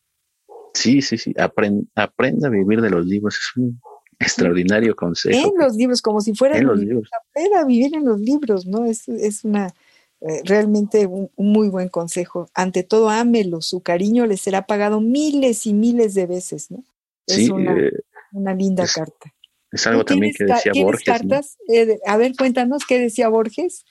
Sí, 0.74 1.02
sí, 1.02 1.18
sí, 1.18 1.34
aprenda 1.38 2.48
a 2.48 2.50
vivir 2.50 2.82
de 2.82 2.90
los 2.90 3.06
libros, 3.06 3.36
es 3.36 3.58
un 3.58 3.80
extraordinario 4.18 4.96
consejo. 4.96 5.50
En 5.50 5.58
los 5.58 5.76
libros, 5.76 6.02
como 6.02 6.22
si 6.22 6.34
fueran 6.34 6.66
los 6.66 6.80
libros. 6.80 7.10
Aprenda 7.30 7.60
a 7.60 7.66
vivir 7.66 7.94
en 7.94 8.06
los 8.06 8.20
libros, 8.20 8.66
¿no? 8.66 8.86
Es, 8.86 9.08
es 9.10 9.44
una, 9.44 9.74
eh, 10.22 10.42
realmente 10.46 11.08
un, 11.08 11.30
muy 11.36 11.70
buen 11.70 11.90
consejo. 11.90 12.50
Ante 12.54 12.84
todo, 12.84 13.10
ámelo, 13.10 13.62
su 13.62 13.82
cariño 13.82 14.26
le 14.28 14.38
será 14.38 14.68
pagado 14.68 15.02
miles 15.02 15.66
y 15.66 15.74
miles 15.74 16.14
de 16.14 16.28
veces, 16.28 16.70
¿no? 16.70 16.84
Es 17.26 17.50
una, 17.50 17.78
eh, 17.78 17.92
una, 18.34 18.54
linda 18.54 18.86
carta. 18.94 19.34
Es 19.72 19.88
algo 19.88 20.06
también 20.06 20.34
que 20.38 20.46
decía 20.46 20.74
Borges. 20.76 21.06
Cartas? 21.06 21.58
a 22.06 22.18
ver, 22.18 22.34
cuéntanos, 22.38 22.86
¿qué 22.86 23.00
decía 23.00 23.30
Borges? 23.30 23.86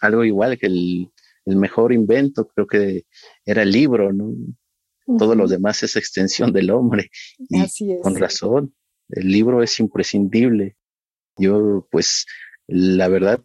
Algo 0.00 0.24
igual 0.24 0.58
que 0.58 0.66
el, 0.66 1.10
el 1.44 1.56
mejor 1.56 1.92
invento, 1.92 2.48
creo 2.48 2.66
que 2.66 3.06
era 3.44 3.62
el 3.62 3.70
libro, 3.70 4.12
¿no? 4.12 4.34
Todo 5.18 5.36
lo 5.36 5.46
demás 5.46 5.84
es 5.84 5.94
extensión 5.94 6.52
del 6.52 6.70
hombre. 6.70 7.10
Y 7.38 7.60
Así 7.60 7.92
es. 7.92 8.00
Con 8.02 8.16
razón, 8.16 8.74
el 9.08 9.28
libro 9.28 9.62
es 9.62 9.78
imprescindible. 9.78 10.76
Yo, 11.38 11.86
pues, 11.92 12.26
la 12.66 13.06
verdad, 13.06 13.40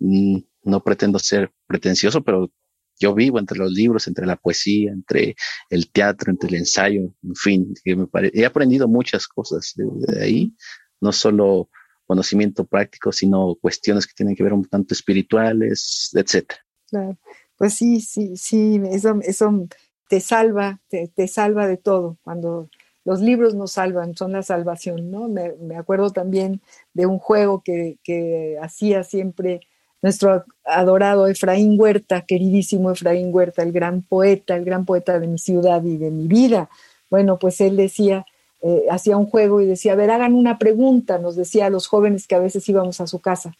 mm, 0.00 0.38
no 0.64 0.82
pretendo 0.82 1.18
ser 1.18 1.52
pretencioso, 1.66 2.22
pero 2.22 2.50
yo 2.98 3.14
vivo 3.14 3.38
entre 3.38 3.58
los 3.58 3.72
libros, 3.72 4.06
entre 4.06 4.26
la 4.26 4.36
poesía, 4.36 4.92
entre 4.92 5.34
el 5.70 5.90
teatro, 5.90 6.30
entre 6.30 6.48
el 6.48 6.56
ensayo, 6.56 7.12
en 7.22 7.34
fin, 7.34 7.74
he 7.84 8.44
aprendido 8.44 8.88
muchas 8.88 9.26
cosas 9.26 9.74
de, 9.76 10.22
ahí, 10.22 10.54
no 11.00 11.12
solo 11.12 11.68
conocimiento 12.06 12.64
práctico, 12.64 13.12
sino 13.12 13.56
cuestiones 13.60 14.06
que 14.06 14.14
tienen 14.14 14.36
que 14.36 14.42
ver 14.42 14.52
un 14.52 14.64
tanto 14.64 14.94
espirituales, 14.94 16.10
etcétera. 16.14 16.60
Claro. 16.88 17.18
Pues 17.56 17.74
sí, 17.74 18.00
sí, 18.00 18.36
sí, 18.36 18.80
eso, 18.90 19.18
eso 19.22 19.66
te 20.08 20.20
salva, 20.20 20.80
te, 20.88 21.28
salva 21.28 21.66
de 21.66 21.76
todo. 21.76 22.18
Cuando 22.22 22.68
los 23.04 23.20
libros 23.20 23.54
nos 23.54 23.72
salvan, 23.72 24.14
son 24.16 24.32
la 24.32 24.42
salvación, 24.42 25.10
¿no? 25.10 25.28
Me, 25.28 25.76
acuerdo 25.76 26.10
también 26.10 26.60
de 26.92 27.06
un 27.06 27.18
juego 27.18 27.62
que, 27.62 27.98
que 28.02 28.56
hacía 28.60 29.02
siempre 29.04 29.60
nuestro 30.04 30.44
adorado 30.66 31.26
Efraín 31.28 31.80
Huerta, 31.80 32.26
queridísimo 32.26 32.90
Efraín 32.90 33.30
Huerta, 33.32 33.62
el 33.62 33.72
gran 33.72 34.02
poeta, 34.02 34.54
el 34.54 34.62
gran 34.62 34.84
poeta 34.84 35.18
de 35.18 35.26
mi 35.26 35.38
ciudad 35.38 35.82
y 35.82 35.96
de 35.96 36.10
mi 36.10 36.28
vida. 36.28 36.68
Bueno, 37.08 37.38
pues 37.38 37.58
él 37.62 37.74
decía, 37.78 38.26
eh, 38.60 38.84
hacía 38.90 39.16
un 39.16 39.24
juego 39.24 39.62
y 39.62 39.66
decía, 39.66 39.94
a 39.94 39.96
ver, 39.96 40.10
hagan 40.10 40.34
una 40.34 40.58
pregunta, 40.58 41.16
nos 41.16 41.36
decía 41.36 41.64
a 41.64 41.70
los 41.70 41.86
jóvenes 41.86 42.26
que 42.26 42.34
a 42.34 42.38
veces 42.38 42.68
íbamos 42.68 43.00
a 43.00 43.06
su 43.06 43.20
casa, 43.20 43.56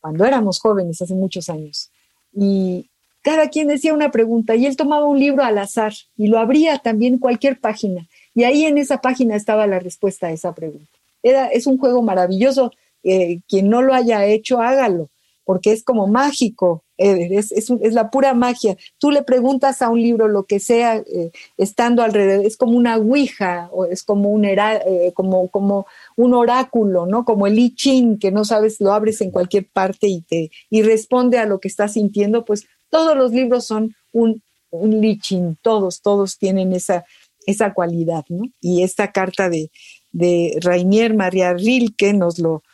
cuando 0.00 0.24
éramos 0.24 0.58
jóvenes, 0.58 1.00
hace 1.00 1.14
muchos 1.14 1.48
años. 1.48 1.92
Y, 2.32 2.90
cada 3.22 3.48
quien 3.48 3.68
decía 3.68 3.94
una 3.94 4.10
pregunta 4.12 4.54
y 4.54 4.66
él 4.66 4.76
tomaba 4.76 5.04
un 5.04 5.20
libro 5.20 5.42
al 5.42 5.58
azar 5.58 5.92
y 6.16 6.26
lo 6.26 6.38
abría 6.38 6.78
también 6.78 7.18
cualquier 7.18 7.60
página. 7.60 8.08
Y 8.34 8.42
ahí 8.42 8.64
en 8.64 8.78
esa 8.78 9.00
página 9.00 9.36
estaba 9.36 9.68
la 9.68 9.80
respuesta 9.80 10.28
a 10.28 10.32
esa 10.32 10.52
pregunta. 10.52 10.92
Era, 11.24 11.46
es 11.46 11.66
un 11.68 11.76
juego 11.76 12.02
maravilloso. 12.02 12.72
Eh, 13.02 13.40
quien 13.48 13.68
no 13.68 13.82
lo 13.82 13.94
haya 13.94 14.24
hecho, 14.26 14.60
hágalo, 14.60 15.10
porque 15.46 15.70
es 15.70 15.84
como 15.84 16.08
mágico, 16.08 16.82
es, 16.96 17.52
es, 17.52 17.70
la 17.94 18.10
pura 18.10 18.34
magia. 18.34 18.76
Tú 18.98 19.12
le 19.12 19.22
preguntas 19.22 19.80
a 19.80 19.90
un 19.90 20.02
libro 20.02 20.26
lo 20.26 20.44
que 20.44 20.58
sea, 20.58 20.96
eh, 20.96 21.30
estando 21.56 22.02
alrededor, 22.02 22.44
es 22.44 22.56
como 22.56 22.76
una 22.76 22.96
ouija, 22.96 23.68
o 23.70 23.84
es 23.84 24.02
como 24.02 24.30
un, 24.30 24.44
eh, 24.44 25.12
como, 25.14 25.48
como 25.48 25.86
un 26.16 26.34
oráculo, 26.34 27.06
¿no? 27.06 27.24
Como 27.24 27.46
el 27.46 27.56
I 27.56 27.76
Ching, 27.76 28.18
que 28.18 28.32
no 28.32 28.44
sabes, 28.44 28.80
lo 28.80 28.92
abres 28.92 29.20
en 29.20 29.30
cualquier 29.30 29.68
parte 29.70 30.08
y, 30.08 30.22
te, 30.22 30.50
y 30.68 30.82
responde 30.82 31.38
a 31.38 31.46
lo 31.46 31.60
que 31.60 31.68
estás 31.68 31.92
sintiendo, 31.92 32.44
pues 32.44 32.66
todos 32.90 33.16
los 33.16 33.30
libros 33.30 33.66
son 33.66 33.94
un, 34.12 34.42
un 34.70 35.00
lichín, 35.00 35.58
todos, 35.62 36.02
todos 36.02 36.38
tienen 36.38 36.72
esa, 36.72 37.04
esa 37.46 37.72
cualidad, 37.72 38.24
¿no? 38.30 38.46
Y 38.60 38.82
esta 38.82 39.12
carta 39.12 39.48
de, 39.48 39.70
de 40.10 40.58
Rainier 40.60 41.14
María 41.14 41.54
Rilke 41.54 42.12
nos 42.14 42.40
lo, 42.40 42.64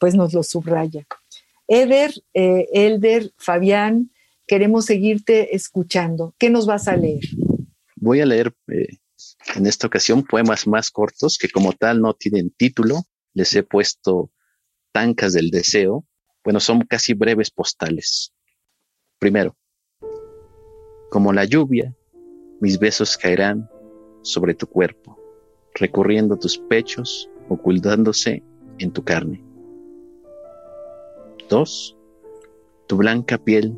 pues 0.00 0.16
nos 0.16 0.34
lo 0.34 0.42
subraya. 0.42 1.06
Eder, 1.68 2.12
eh, 2.32 2.66
Elder, 2.72 3.30
Fabián, 3.36 4.10
queremos 4.46 4.86
seguirte 4.86 5.54
escuchando. 5.54 6.34
¿Qué 6.38 6.48
nos 6.48 6.66
vas 6.66 6.88
a 6.88 6.96
leer? 6.96 7.20
Voy 7.96 8.20
a 8.20 8.26
leer 8.26 8.54
eh, 8.68 8.96
en 9.54 9.66
esta 9.66 9.86
ocasión 9.86 10.24
poemas 10.24 10.66
más 10.66 10.90
cortos 10.90 11.36
que 11.38 11.50
como 11.50 11.74
tal 11.74 12.00
no 12.00 12.14
tienen 12.14 12.50
título. 12.50 13.02
Les 13.34 13.54
he 13.54 13.62
puesto 13.62 14.32
tancas 14.92 15.34
del 15.34 15.50
deseo. 15.50 16.06
Bueno, 16.42 16.58
son 16.58 16.80
casi 16.86 17.12
breves 17.12 17.50
postales. 17.50 18.32
Primero, 19.18 19.54
como 21.10 21.32
la 21.32 21.44
lluvia, 21.44 21.94
mis 22.60 22.78
besos 22.78 23.18
caerán 23.18 23.68
sobre 24.22 24.54
tu 24.54 24.66
cuerpo, 24.66 25.18
recorriendo 25.74 26.38
tus 26.38 26.58
pechos, 26.58 27.28
ocultándose 27.48 28.42
en 28.78 28.92
tu 28.92 29.04
carne. 29.04 29.47
Dos, 31.48 31.96
tu 32.86 32.98
blanca 32.98 33.38
piel, 33.38 33.74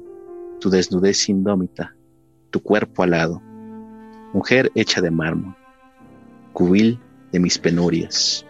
tu 0.59 0.71
desnudez 0.71 1.29
indómita, 1.29 1.95
tu 2.51 2.61
cuerpo 2.61 3.05
alado, 3.05 3.41
mujer 4.33 4.73
hecha 4.75 5.01
de 5.01 5.13
mármol, 5.13 5.55
cubil 6.53 6.99
de 7.31 7.39
mis 7.39 7.59
penurias. 7.59 8.45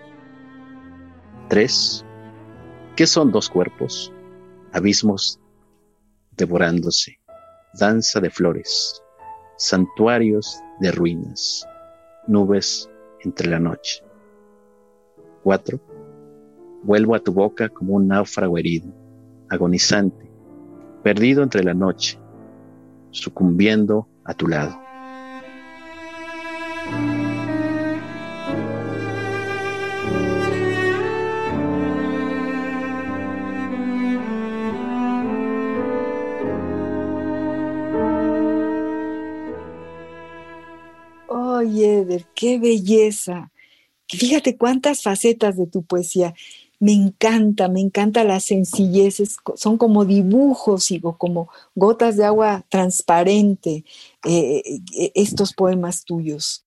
Tres, 1.48 2.02
¿qué 2.96 3.06
son 3.06 3.30
dos 3.30 3.50
cuerpos? 3.50 4.10
Abismos 4.72 5.38
devorándose, 6.38 7.18
danza 7.74 8.20
de 8.20 8.30
flores, 8.30 9.02
santuarios 9.58 10.58
de 10.80 10.92
ruinas, 10.92 11.68
nubes 12.26 12.88
entre 13.20 13.50
la 13.50 13.58
noche. 13.58 14.02
4. 15.42 15.78
Vuelvo 16.84 17.14
a 17.14 17.20
tu 17.20 17.34
boca 17.34 17.68
como 17.68 17.96
un 17.96 18.08
náufrago 18.08 18.56
herido, 18.56 18.90
agonizante, 19.50 20.30
perdido 21.02 21.42
entre 21.42 21.62
la 21.62 21.74
noche, 21.74 22.18
sucumbiendo 23.10 24.08
a 24.24 24.32
tu 24.34 24.48
lado. 24.48 24.80
Eder, 41.82 42.26
qué 42.34 42.58
belleza. 42.58 43.52
Fíjate 44.08 44.56
cuántas 44.56 45.02
facetas 45.02 45.56
de 45.56 45.66
tu 45.66 45.84
poesía. 45.84 46.34
Me 46.80 46.92
encanta, 46.92 47.68
me 47.68 47.80
encanta 47.80 48.24
la 48.24 48.40
sencillez, 48.40 49.22
son 49.54 49.76
como 49.76 50.06
dibujos, 50.06 50.90
y 50.90 51.00
como 51.00 51.50
gotas 51.74 52.16
de 52.16 52.24
agua 52.24 52.64
transparente, 52.70 53.84
eh, 54.24 54.62
eh, 54.98 55.12
estos 55.14 55.52
poemas 55.52 56.04
tuyos. 56.04 56.64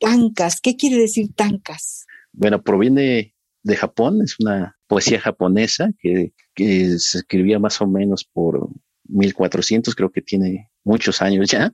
Tancas, 0.00 0.60
¿qué 0.60 0.76
quiere 0.76 0.96
decir 0.98 1.32
tancas? 1.32 2.06
Bueno, 2.32 2.60
proviene 2.60 3.36
de 3.62 3.76
Japón, 3.76 4.20
es 4.22 4.34
una 4.40 4.76
poesía 4.88 5.20
japonesa 5.20 5.90
que, 6.00 6.32
que 6.54 6.98
se 6.98 7.18
escribía 7.18 7.60
más 7.60 7.80
o 7.80 7.86
menos 7.86 8.24
por 8.24 8.68
1400, 9.04 9.94
creo 9.94 10.10
que 10.10 10.22
tiene 10.22 10.70
muchos 10.82 11.22
años 11.22 11.48
ya, 11.48 11.72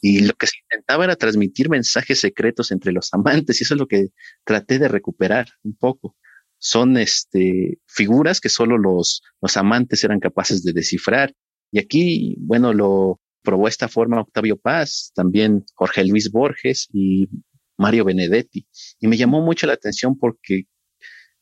y 0.00 0.20
lo 0.20 0.34
que 0.34 0.46
se 0.46 0.58
intentaba 0.62 1.04
era 1.04 1.16
transmitir 1.16 1.68
mensajes 1.68 2.20
secretos 2.20 2.70
entre 2.70 2.92
los 2.92 3.12
amantes, 3.12 3.60
y 3.60 3.64
eso 3.64 3.74
es 3.74 3.80
lo 3.80 3.88
que 3.88 4.10
traté 4.44 4.78
de 4.78 4.86
recuperar 4.86 5.48
un 5.64 5.74
poco. 5.74 6.16
Son 6.58 6.96
este, 6.96 7.78
figuras 7.86 8.40
que 8.40 8.48
solo 8.48 8.78
los, 8.78 9.22
los 9.40 9.56
amantes 9.56 10.02
eran 10.04 10.20
capaces 10.20 10.62
de 10.62 10.72
descifrar. 10.72 11.34
Y 11.70 11.78
aquí, 11.78 12.36
bueno, 12.38 12.72
lo 12.72 13.20
probó 13.42 13.68
esta 13.68 13.88
forma 13.88 14.20
Octavio 14.20 14.56
Paz, 14.56 15.12
también 15.14 15.64
Jorge 15.74 16.04
Luis 16.04 16.30
Borges 16.30 16.88
y 16.92 17.28
Mario 17.76 18.04
Benedetti. 18.04 18.66
Y 19.00 19.08
me 19.08 19.16
llamó 19.16 19.42
mucho 19.42 19.66
la 19.66 19.74
atención 19.74 20.18
porque 20.18 20.66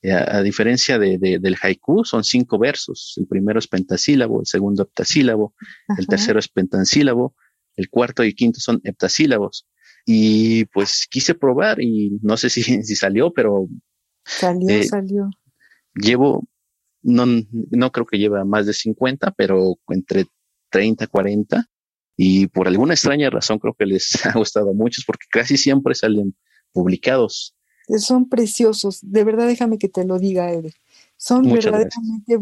eh, 0.03 0.13
a, 0.13 0.43
diferencia 0.43 0.99
de, 0.99 1.17
del 1.19 1.57
haiku, 1.63 2.05
son 2.05 2.25
cinco 2.25 2.59
versos. 2.59 3.15
El 3.17 3.29
primero 3.29 3.61
es 3.61 3.69
pentasílabo, 3.69 4.41
el 4.41 4.47
segundo 4.47 4.83
heptasílabo, 4.83 5.55
el 5.97 6.07
tercero 6.09 6.41
es 6.41 6.49
pentasílabo, 6.49 7.37
el 7.77 7.89
cuarto 7.89 8.25
y 8.25 8.35
quinto 8.35 8.59
son 8.59 8.81
heptasílabos. 8.83 9.69
Y 10.05 10.65
pues 10.67 11.07
quise 11.09 11.35
probar 11.35 11.81
y 11.81 12.19
no 12.21 12.37
sé 12.37 12.51
si, 12.51 12.63
si 12.83 12.97
salió, 12.97 13.33
pero... 13.33 13.69
Salió, 14.25 14.69
eh, 14.69 14.85
salió. 14.85 15.31
Llevo, 15.95 16.45
no, 17.03 17.25
no 17.71 17.93
creo 17.93 18.07
que 18.07 18.19
lleva 18.19 18.45
más 18.45 18.67
de 18.67 18.73
50, 18.73 19.33
pero 19.33 19.79
entre 19.89 20.27
30, 20.71 21.07
40. 21.07 21.67
Y 22.17 22.47
por 22.49 22.69
alguna 22.69 22.95
extraña 22.95 23.31
razón 23.31 23.59
creo 23.59 23.75
que 23.75 23.87
les 23.87 24.13
ha 24.27 24.33
gustado 24.33 24.71
a 24.71 24.75
muchos 24.75 25.05
porque 25.05 25.27
casi 25.31 25.57
siempre 25.57 25.95
salen 25.95 26.35
publicados. 26.73 27.55
Son 27.99 28.29
preciosos, 28.29 29.01
de 29.03 29.25
verdad 29.25 29.47
déjame 29.47 29.77
que 29.77 29.89
te 29.89 30.05
lo 30.05 30.19
diga, 30.19 30.53
Eder. 30.53 30.75
Son 31.17 31.43
verdaderamente, 31.43 32.39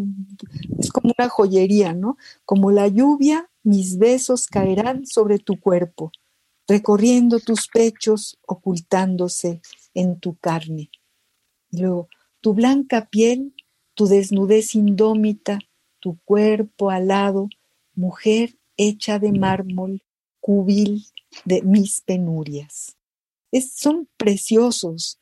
es 0.78 0.90
como 0.90 1.12
una 1.16 1.28
joyería, 1.28 1.92
¿no? 1.92 2.16
Como 2.44 2.70
la 2.70 2.88
lluvia 2.88 3.50
mis 3.62 3.98
besos 3.98 4.46
caerán 4.46 5.06
sobre 5.06 5.38
tu 5.38 5.60
cuerpo, 5.60 6.12
recorriendo 6.66 7.40
tus 7.40 7.68
pechos, 7.68 8.38
ocultándose 8.46 9.60
en 9.92 10.18
tu 10.18 10.36
carne. 10.36 10.90
Y 11.70 11.78
luego, 11.78 12.08
tu 12.40 12.54
blanca 12.54 13.06
piel, 13.06 13.54
tu 13.94 14.06
desnudez 14.06 14.74
indómita, 14.74 15.58
tu 16.00 16.18
cuerpo 16.24 16.90
alado, 16.90 17.48
mujer 17.94 18.56
hecha 18.76 19.18
de 19.18 19.32
mármol, 19.32 20.02
cubil 20.40 21.04
de 21.44 21.62
mis 21.62 22.00
penurias. 22.00 22.96
son 23.74 24.08
preciosos. 24.16 25.18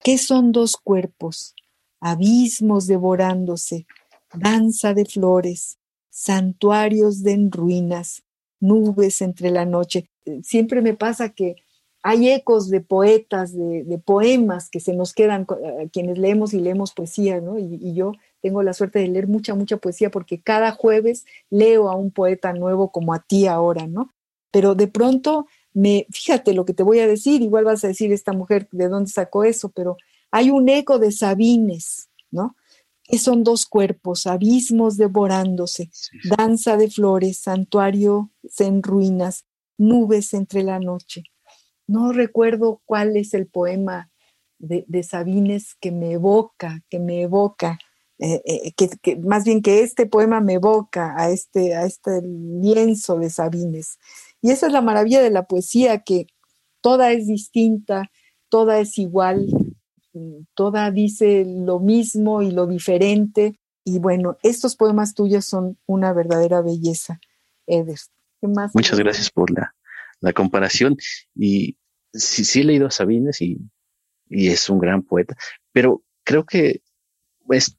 ¿Qué 0.00 0.18
son 0.18 0.52
dos 0.52 0.76
cuerpos? 0.76 1.54
Abismos 2.00 2.86
devorándose, 2.86 3.86
danza 4.32 4.94
de 4.94 5.04
flores, 5.04 5.78
santuarios 6.10 7.22
de 7.22 7.32
en 7.32 7.50
ruinas, 7.50 8.22
nubes 8.60 9.22
entre 9.22 9.50
la 9.50 9.64
noche. 9.64 10.10
Siempre 10.42 10.82
me 10.82 10.94
pasa 10.94 11.30
que 11.30 11.56
hay 12.02 12.30
ecos 12.30 12.68
de 12.70 12.80
poetas, 12.80 13.52
de, 13.54 14.00
poemas 14.04 14.70
que 14.70 14.80
se 14.80 14.94
nos 14.94 15.12
quedan, 15.12 15.46
quienes 15.92 16.18
leemos 16.18 16.54
y 16.54 16.60
leemos 16.60 16.92
poesía, 16.92 17.40
¿no? 17.40 17.58
y, 17.58 17.94
yo 17.94 18.12
tengo 18.40 18.62
la 18.62 18.72
suerte 18.72 19.00
de 19.00 19.08
leer 19.08 19.28
mucha, 19.28 19.54
mucha 19.54 19.78
poesía 19.78 20.10
porque 20.10 20.40
cada 20.40 20.72
jueves 20.72 21.24
leo 21.50 21.90
a 21.90 21.96
un 21.96 22.10
poeta 22.10 22.52
nuevo 22.52 22.90
como 22.90 23.14
a 23.14 23.20
ti 23.20 23.46
ahora, 23.46 23.86
¿no? 23.86 24.14
Pero 24.50 24.74
de 24.74 24.88
pronto 24.88 25.46
me, 25.74 26.06
fíjate 26.10 26.54
lo 26.54 26.64
que 26.64 26.74
te 26.74 26.82
voy 26.82 27.00
a 27.00 27.06
decir, 27.06 27.42
igual 27.42 27.64
vas 27.64 27.84
a 27.84 27.88
decir 27.88 28.12
esta 28.12 28.32
mujer 28.32 28.68
de 28.72 28.88
dónde 28.88 29.10
sacó 29.10 29.44
eso, 29.44 29.70
pero 29.70 29.96
hay 30.30 30.50
un 30.50 30.68
eco 30.68 30.98
de 30.98 31.12
Sabines, 31.12 32.08
¿no? 32.30 32.56
Que 33.02 33.18
son 33.18 33.42
dos 33.42 33.66
cuerpos, 33.66 34.26
abismos 34.26 34.96
devorándose, 34.96 35.90
danza 36.36 36.76
de 36.76 36.90
flores, 36.90 37.38
santuario 37.38 38.30
en 38.58 38.82
ruinas, 38.82 39.46
nubes 39.78 40.34
entre 40.34 40.62
la 40.62 40.78
noche. 40.78 41.24
No 41.88 42.12
recuerdo 42.12 42.80
cuál 42.84 43.16
es 43.16 43.34
el 43.34 43.46
poema 43.48 44.10
de, 44.58 45.02
Sabines 45.02 45.74
que 45.80 45.90
me 45.90 46.12
evoca, 46.12 46.82
que 46.88 46.98
me 46.98 47.22
evoca 47.22 47.78
eh, 48.20 48.42
eh, 48.44 48.72
que, 48.72 49.16
más 49.16 49.44
bien 49.44 49.62
que 49.62 49.82
este 49.82 50.06
poema 50.06 50.40
me 50.40 50.54
evoca 50.54 51.14
a 51.16 51.30
este, 51.30 51.76
a 51.76 51.84
este 51.84 52.20
lienzo 52.22 53.18
de 53.18 53.30
Sabines. 53.30 53.98
Y 54.42 54.50
esa 54.50 54.66
es 54.66 54.72
la 54.72 54.82
maravilla 54.82 55.22
de 55.22 55.30
la 55.30 55.46
poesía, 55.46 56.00
que 56.00 56.26
toda 56.80 57.12
es 57.12 57.26
distinta, 57.26 58.10
toda 58.48 58.80
es 58.80 58.98
igual, 58.98 59.46
toda 60.54 60.90
dice 60.90 61.44
lo 61.46 61.78
mismo 61.78 62.42
y 62.42 62.50
lo 62.50 62.66
diferente. 62.66 63.58
Y 63.84 63.98
bueno, 63.98 64.36
estos 64.42 64.76
poemas 64.76 65.14
tuyos 65.14 65.46
son 65.46 65.78
una 65.86 66.12
verdadera 66.12 66.60
belleza, 66.60 67.20
Eder. 67.66 67.98
Muchas 68.74 68.98
gracias 68.98 69.30
por 69.30 69.50
la, 69.50 69.74
la 70.20 70.32
comparación. 70.32 70.96
Y 71.34 71.77
sí, 72.12 72.44
sí 72.44 72.60
he 72.60 72.64
leído 72.64 72.86
a 72.86 72.90
Sabines 72.90 73.40
y, 73.40 73.58
y 74.28 74.48
es 74.48 74.68
un 74.68 74.78
gran 74.78 75.02
poeta, 75.02 75.36
pero 75.72 76.02
creo 76.24 76.44
que 76.44 76.82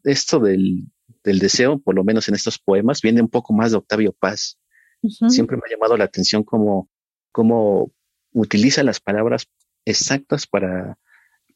esto 0.04 0.40
del, 0.40 0.88
deseo, 1.24 1.80
por 1.80 1.96
lo 1.96 2.04
menos 2.04 2.28
en 2.28 2.36
estos 2.36 2.58
poemas, 2.58 3.02
viene 3.02 3.22
un 3.22 3.30
poco 3.30 3.54
más 3.54 3.72
de 3.72 3.78
Octavio 3.78 4.14
Paz. 4.14 4.58
Siempre 5.30 5.56
me 5.56 5.64
ha 5.66 5.72
llamado 5.72 5.96
la 5.96 6.06
atención 6.06 6.44
cómo, 6.44 6.90
cómo 7.32 7.92
utiliza 8.34 8.84
las 8.84 9.00
palabras 9.00 9.48
exactas 9.86 10.48
para, 10.48 10.98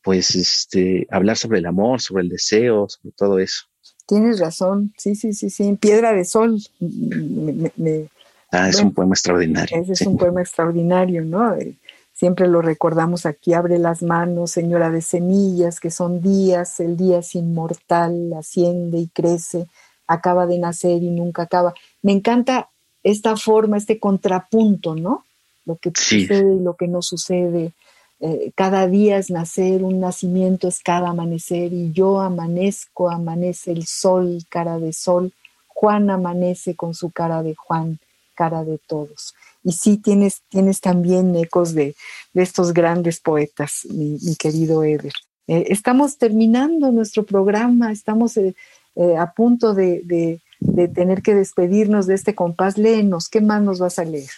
pues, 0.01 0.35
este, 0.35 1.07
hablar 1.09 1.37
sobre 1.37 1.59
el 1.59 1.65
amor, 1.65 1.99
sobre 2.01 2.23
el 2.23 2.29
deseo, 2.29 2.87
sobre 2.87 3.13
todo 3.17 3.39
eso. 3.39 3.63
Tienes 4.05 4.39
razón, 4.39 4.93
sí, 4.97 5.15
sí, 5.15 5.33
sí, 5.33 5.49
sí, 5.49 5.77
Piedra 5.79 6.13
de 6.13 6.25
Sol. 6.25 6.61
ah, 8.51 8.69
es 8.69 8.79
un 8.79 8.93
poema 8.93 9.13
extraordinario. 9.13 9.81
Ese 9.81 9.93
es 9.93 10.01
un 10.01 10.17
poema 10.17 10.41
extraordinario, 10.41 11.25
¿no? 11.25 11.55
Siempre 12.13 12.47
lo 12.47 12.61
recordamos 12.61 13.25
aquí, 13.25 13.53
abre 13.53 13.79
las 13.79 14.03
manos, 14.03 14.51
señora 14.51 14.91
de 14.91 15.01
semillas, 15.01 15.79
que 15.79 15.89
son 15.89 16.21
días, 16.21 16.79
el 16.79 16.95
día 16.95 17.19
es 17.19 17.33
inmortal, 17.33 18.31
asciende 18.33 18.99
y 18.99 19.07
crece, 19.07 19.65
acaba 20.07 20.45
de 20.45 20.59
nacer 20.59 21.01
y 21.01 21.09
nunca 21.09 21.43
acaba. 21.43 21.73
Me 22.03 22.11
encanta 22.11 22.69
esta 23.01 23.35
forma, 23.35 23.77
este 23.77 23.99
contrapunto, 23.99 24.95
¿no? 24.95 25.25
Lo 25.65 25.75
que 25.77 25.91
sucede 25.95 26.53
y 26.53 26.59
lo 26.59 26.75
que 26.75 26.87
no 26.87 27.01
sucede. 27.01 27.71
Eh, 28.19 28.51
cada 28.53 28.87
día 28.87 29.17
es 29.17 29.31
nacer, 29.31 29.83
un 29.83 29.99
nacimiento 29.99 30.67
es 30.67 30.81
cada 30.81 31.09
amanecer, 31.09 31.73
y 31.73 31.93
yo 31.93 32.21
amanezco, 32.21 33.09
amanece 33.09 33.71
el 33.71 33.87
sol, 33.87 34.43
cara 34.49 34.77
de 34.77 34.93
sol, 34.93 35.33
Juan 35.67 36.11
amanece 36.11 36.75
con 36.75 36.93
su 36.93 37.09
cara 37.09 37.41
de 37.41 37.55
Juan, 37.55 37.99
cara 38.35 38.63
de 38.63 38.77
todos 38.77 39.33
y 39.63 39.71
sí 39.71 39.97
tienes, 39.97 40.41
tienes 40.49 40.81
también 40.81 41.35
ecos 41.35 41.73
de, 41.73 41.95
estos 42.33 42.73
grandes 42.73 43.19
poetas, 43.19 43.85
mi, 43.89 44.35
querido 44.37 44.83
Eder. 44.83 45.13
Eh, 45.47 45.65
estamos 45.69 46.17
terminando 46.17 46.91
nuestro 46.91 47.23
programa, 47.23 47.91
estamos 47.91 48.37
eh, 48.37 48.55
eh, 48.95 49.17
a 49.17 49.33
punto 49.33 49.73
de, 49.73 50.39
tener 50.93 51.21
que 51.21 51.35
despedirnos 51.35 52.07
de 52.07 52.15
este 52.15 52.35
compás. 52.35 52.77
Léenos, 52.77 53.29
¿qué 53.29 53.41
más 53.41 53.61
nos 53.61 53.79
vas 53.79 53.99
a 53.99 54.05
leer? 54.05 54.29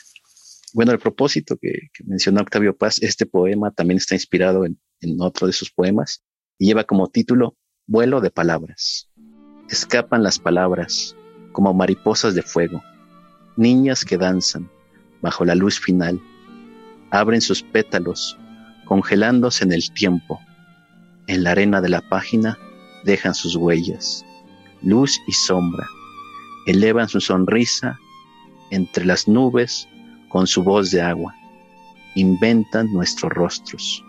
Bueno, 0.74 0.92
el 0.92 1.00
propósito 1.00 1.58
que, 1.58 1.72
mencionó 2.04 2.42
Octavio 2.42 2.76
Paz, 2.76 3.02
este 3.02 3.26
poema 3.26 3.72
también 3.72 3.98
está 3.98 4.16
inspirado 4.16 4.66
en, 4.66 4.78
en 5.02 5.22
otro 5.22 5.48
de 5.48 5.54
sus 5.54 5.72
poemas 5.72 6.24
y 6.58 6.68
lleva 6.68 6.84
como 6.84 7.08
título 7.08 7.56
Vuelo 7.88 8.20
de 8.20 8.32
palabras. 8.32 9.10
Escapan 9.70 10.24
las 10.24 10.40
palabras 10.40 11.16
como 11.52 11.74
mariposas 11.74 12.36
de 12.36 12.42
fuego, 12.42 12.84
niñas 13.56 14.04
que 14.04 14.18
danzan, 14.18 14.70
bajo 15.26 15.44
la 15.44 15.56
luz 15.56 15.80
final, 15.80 16.22
abren 17.10 17.42
sus 17.42 17.64
pétalos, 17.64 18.38
congelándose 18.86 19.64
en 19.64 19.74
el 19.74 19.92
tiempo. 19.92 20.40
En 21.26 21.44
la 21.44 21.52
arena 21.52 21.82
de 21.82 21.90
la 21.90 22.02
página 22.02 22.60
dejan 23.04 23.34
sus 23.34 23.56
huellas, 23.56 24.24
luz 24.84 25.20
y 25.28 25.32
sombra, 25.32 25.88
elevan 26.68 27.10
su 27.10 27.20
sonrisa 27.22 27.98
entre 28.70 29.04
las 29.04 29.28
nubes 29.28 29.88
con 30.30 30.46
su 30.46 30.62
voz 30.62 30.92
de 30.92 31.02
agua, 31.02 31.34
inventan 32.14 32.94
nuestros 32.94 33.34
rostros. 33.34 34.04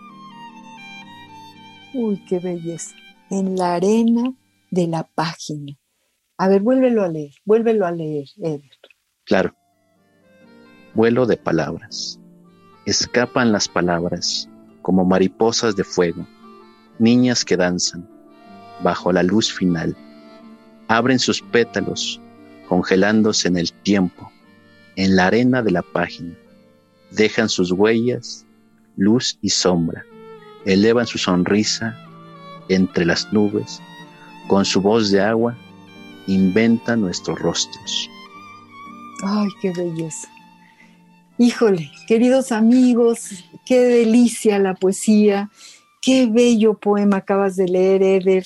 Uy, 1.95 2.23
qué 2.29 2.37
belleza. 2.37 2.95
En 3.31 3.55
la 3.55 3.73
arena 3.73 4.35
de 4.69 4.85
la 4.85 5.01
página. 5.15 5.73
A 6.37 6.47
ver, 6.47 6.61
vuélvelo 6.61 7.03
a 7.03 7.07
leer, 7.07 7.33
vuélvelo 7.43 7.87
a 7.87 7.91
leer, 7.91 8.27
Eder. 8.37 8.77
Claro 9.25 9.55
vuelo 10.97 11.27
de 11.27 11.37
palabras. 11.37 12.19
Escapan 12.87 13.51
las 13.51 13.69
palabras 13.69 14.49
como 14.81 15.05
mariposas 15.05 15.75
de 15.75 15.83
fuego, 15.83 16.25
niñas 16.97 17.45
que 17.45 17.55
danzan 17.55 18.09
bajo 18.83 19.11
la 19.11 19.21
luz 19.21 19.53
final. 19.53 19.95
Abren 20.87 21.19
sus 21.19 21.39
pétalos, 21.39 22.19
congelándose 22.67 23.47
en 23.47 23.57
el 23.57 23.71
tiempo, 23.71 24.31
en 24.95 25.15
la 25.15 25.27
arena 25.27 25.61
de 25.61 25.69
la 25.69 25.83
página. 25.83 26.33
Dejan 27.11 27.47
sus 27.47 27.71
huellas, 27.71 28.47
luz 28.95 29.37
y 29.43 29.51
sombra. 29.51 30.03
Elevan 30.65 31.05
su 31.05 31.19
sonrisa 31.19 31.95
entre 32.69 33.05
las 33.05 33.31
nubes. 33.31 33.79
Con 34.47 34.65
su 34.65 34.81
voz 34.81 35.11
de 35.11 35.21
agua, 35.21 35.55
inventan 36.25 37.01
nuestros 37.01 37.37
rostros. 37.37 38.09
Ay, 39.23 39.49
qué 39.61 39.71
belleza. 39.73 40.27
Híjole, 41.39 41.91
queridos 42.07 42.51
amigos, 42.51 43.29
qué 43.63 43.81
delicia 43.81 44.57
la 44.57 44.73
poesía, 44.73 45.51
qué 46.01 46.25
bello 46.25 46.79
poema 46.79 47.17
acabas 47.17 47.55
de 47.55 47.67
leer, 47.67 48.01
Eder. 48.01 48.45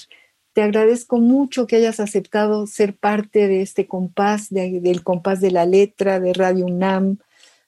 Te 0.52 0.62
agradezco 0.62 1.18
mucho 1.18 1.68
que 1.68 1.78
hayas 1.78 2.02
aceptado 2.02 2.68
ser 2.68 2.98
parte 2.98 3.48
de 3.48 3.62
este 3.62 3.88
compás, 3.88 4.50
del 4.50 5.04
compás 5.04 5.40
de 5.40 5.52
la 5.52 5.66
letra 5.66 6.20
de 6.20 6.34
Radio 6.34 6.66
UNAM. 6.66 7.20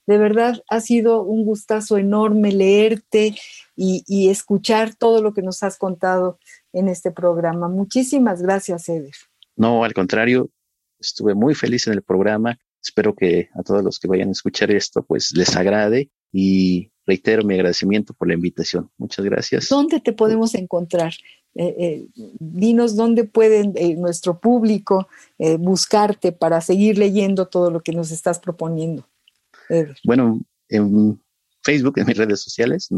De 0.05 0.17
verdad 0.17 0.61
ha 0.67 0.82
sido 0.82 1.24
un 1.24 1.45
gustazo 1.45 1.97
enorme 1.97 2.51
leerte 2.51 3.34
y, 3.78 4.03
y 4.05 4.30
escuchar 4.30 4.93
todo 4.93 5.21
lo 5.21 5.34
que 5.34 5.41
nos 5.41 5.63
has 5.63 5.78
contado 5.78 6.38
en 6.74 6.89
este 6.89 7.11
programa. 7.11 7.69
Muchísimas 7.69 8.41
gracias, 8.41 8.89
Eder. 8.89 9.15
No, 9.55 9.86
al 9.86 9.93
contrario, 9.93 10.49
estuve 10.99 11.34
muy 11.34 11.55
feliz 11.55 11.88
en 11.88 11.93
el 11.93 12.01
programa. 12.01 12.59
Espero 12.84 13.15
que 13.15 13.49
a 13.55 13.63
todos 13.63 13.84
los 13.84 13.99
que 13.99 14.07
vayan 14.07 14.29
a 14.29 14.34
escuchar 14.34 14.69
esto, 14.71 15.03
pues 15.03 15.31
les 15.36 15.55
agrade 15.55 16.11
y 16.34 16.91
reitero 17.05 17.43
mi 17.43 17.53
agradecimiento 17.53 18.13
por 18.13 18.27
la 18.27 18.34
invitación. 18.34 18.89
Muchas 18.97 19.23
gracias. 19.25 19.69
¿Dónde 19.69 20.01
te 20.01 20.11
podemos 20.11 20.53
encontrar? 20.55 21.13
Eh, 21.55 21.75
eh, 21.77 22.07
dinos 22.39 22.95
dónde 22.95 23.25
pueden 23.25 23.73
eh, 23.75 23.95
nuestro 23.95 24.39
público 24.39 25.07
buscarte 25.59 26.31
para 26.31 26.61
seguir 26.61 26.97
leyendo 26.97 27.47
todo 27.47 27.69
lo 27.69 27.81
que 27.81 27.91
nos 27.91 28.11
estás 28.11 28.39
proponiendo. 28.39 29.07
Bueno, 30.03 30.41
en 30.67 31.21
Facebook, 31.63 31.99
en 31.99 32.07
mis 32.07 32.17
redes 32.17 32.41
sociales, 32.41 32.89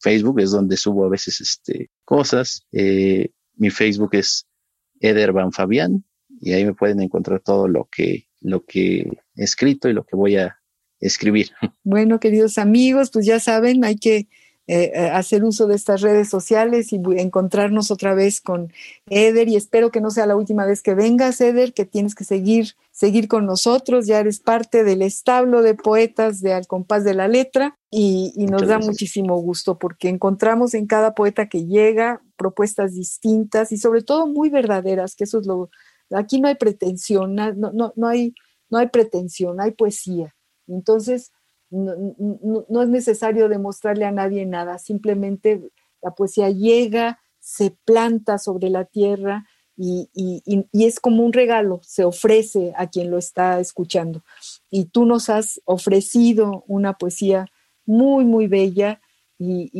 Facebook 0.00 0.40
es 0.40 0.50
donde 0.50 0.76
subo 0.76 1.04
a 1.04 1.08
veces 1.08 1.40
este, 1.40 1.90
cosas. 2.04 2.66
mi 2.72 3.70
Facebook 3.70 4.10
es 4.12 4.46
Eder 4.98 5.32
Van 5.32 5.52
Fabián 5.52 6.04
y 6.40 6.52
ahí 6.52 6.64
me 6.64 6.74
pueden 6.74 7.00
encontrar 7.00 7.40
todo 7.40 7.68
lo 7.68 7.88
que 7.90 8.29
lo 8.40 8.64
que 8.64 9.00
he 9.36 9.44
escrito 9.44 9.88
y 9.88 9.92
lo 9.92 10.04
que 10.04 10.16
voy 10.16 10.36
a 10.36 10.58
escribir. 11.00 11.50
Bueno, 11.82 12.20
queridos 12.20 12.58
amigos, 12.58 13.10
pues 13.10 13.26
ya 13.26 13.40
saben, 13.40 13.84
hay 13.84 13.96
que 13.96 14.28
eh, 14.66 14.92
eh, 14.94 15.10
hacer 15.12 15.42
uso 15.42 15.66
de 15.66 15.74
estas 15.74 16.02
redes 16.02 16.28
sociales 16.28 16.92
y 16.92 17.00
encontrarnos 17.16 17.90
otra 17.90 18.14
vez 18.14 18.40
con 18.40 18.72
Eder 19.08 19.48
y 19.48 19.56
espero 19.56 19.90
que 19.90 20.00
no 20.00 20.10
sea 20.10 20.26
la 20.26 20.36
última 20.36 20.66
vez 20.66 20.82
que 20.82 20.94
vengas, 20.94 21.40
Eder, 21.40 21.72
que 21.72 21.84
tienes 21.86 22.14
que 22.14 22.24
seguir 22.24 22.74
seguir 23.00 23.28
con 23.28 23.46
nosotros, 23.46 24.06
ya 24.06 24.20
eres 24.20 24.40
parte 24.40 24.84
del 24.84 25.00
establo 25.00 25.62
de 25.62 25.74
poetas 25.74 26.42
de 26.42 26.52
Al 26.52 26.66
compás 26.66 27.02
de 27.02 27.14
la 27.14 27.28
letra 27.28 27.74
y, 27.90 28.34
nos 28.36 28.66
da 28.66 28.78
muchísimo 28.78 29.38
gusto 29.38 29.78
porque 29.78 30.10
encontramos 30.10 30.74
en 30.74 30.86
cada 30.86 31.14
poeta 31.14 31.48
que 31.48 31.64
llega 31.64 32.20
propuestas 32.36 32.94
distintas 32.94 33.72
y 33.72 33.78
sobre 33.78 34.02
todo 34.02 34.26
muy 34.26 34.50
verdaderas, 34.50 35.16
que 35.16 35.24
eso 35.24 35.40
es 35.40 35.46
lo, 35.46 35.70
aquí 36.10 36.40
no 36.40 36.48
hay 36.48 36.56
pretensión, 36.56 37.34
no, 37.34 37.52
no, 37.52 37.92
no 37.96 38.06
hay, 38.06 38.34
no 38.68 38.78
hay 38.78 38.88
pretensión, 38.88 39.60
hay 39.60 39.72
poesía. 39.72 40.34
Entonces, 40.66 41.32
no, 41.70 41.94
no, 42.68 42.82
es 42.82 42.88
necesario 42.88 43.48
demostrarle 43.48 44.04
a 44.04 44.12
nadie 44.12 44.44
nada, 44.46 44.78
simplemente 44.78 45.70
la 46.02 46.10
poesía 46.12 46.50
llega, 46.50 47.20
se 47.38 47.76
planta 47.84 48.38
sobre 48.38 48.70
la 48.70 48.84
tierra 48.84 49.46
y, 49.82 50.10
es 50.72 51.00
como 51.00 51.24
un 51.24 51.32
regalo, 51.32 51.80
se 51.82 52.04
ofrece 52.04 52.72
a 52.76 52.88
quien 52.88 53.10
lo 53.10 53.16
está 53.16 53.60
escuchando. 53.60 54.22
Y 54.70 54.86
tú 54.86 55.06
nos 55.06 55.30
has 55.30 55.60
ofrecido 55.64 56.64
una 56.66 56.94
poesía 56.94 57.46
muy, 57.86 58.24
muy 58.26 58.46
bella 58.46 59.00
y, 59.38 59.70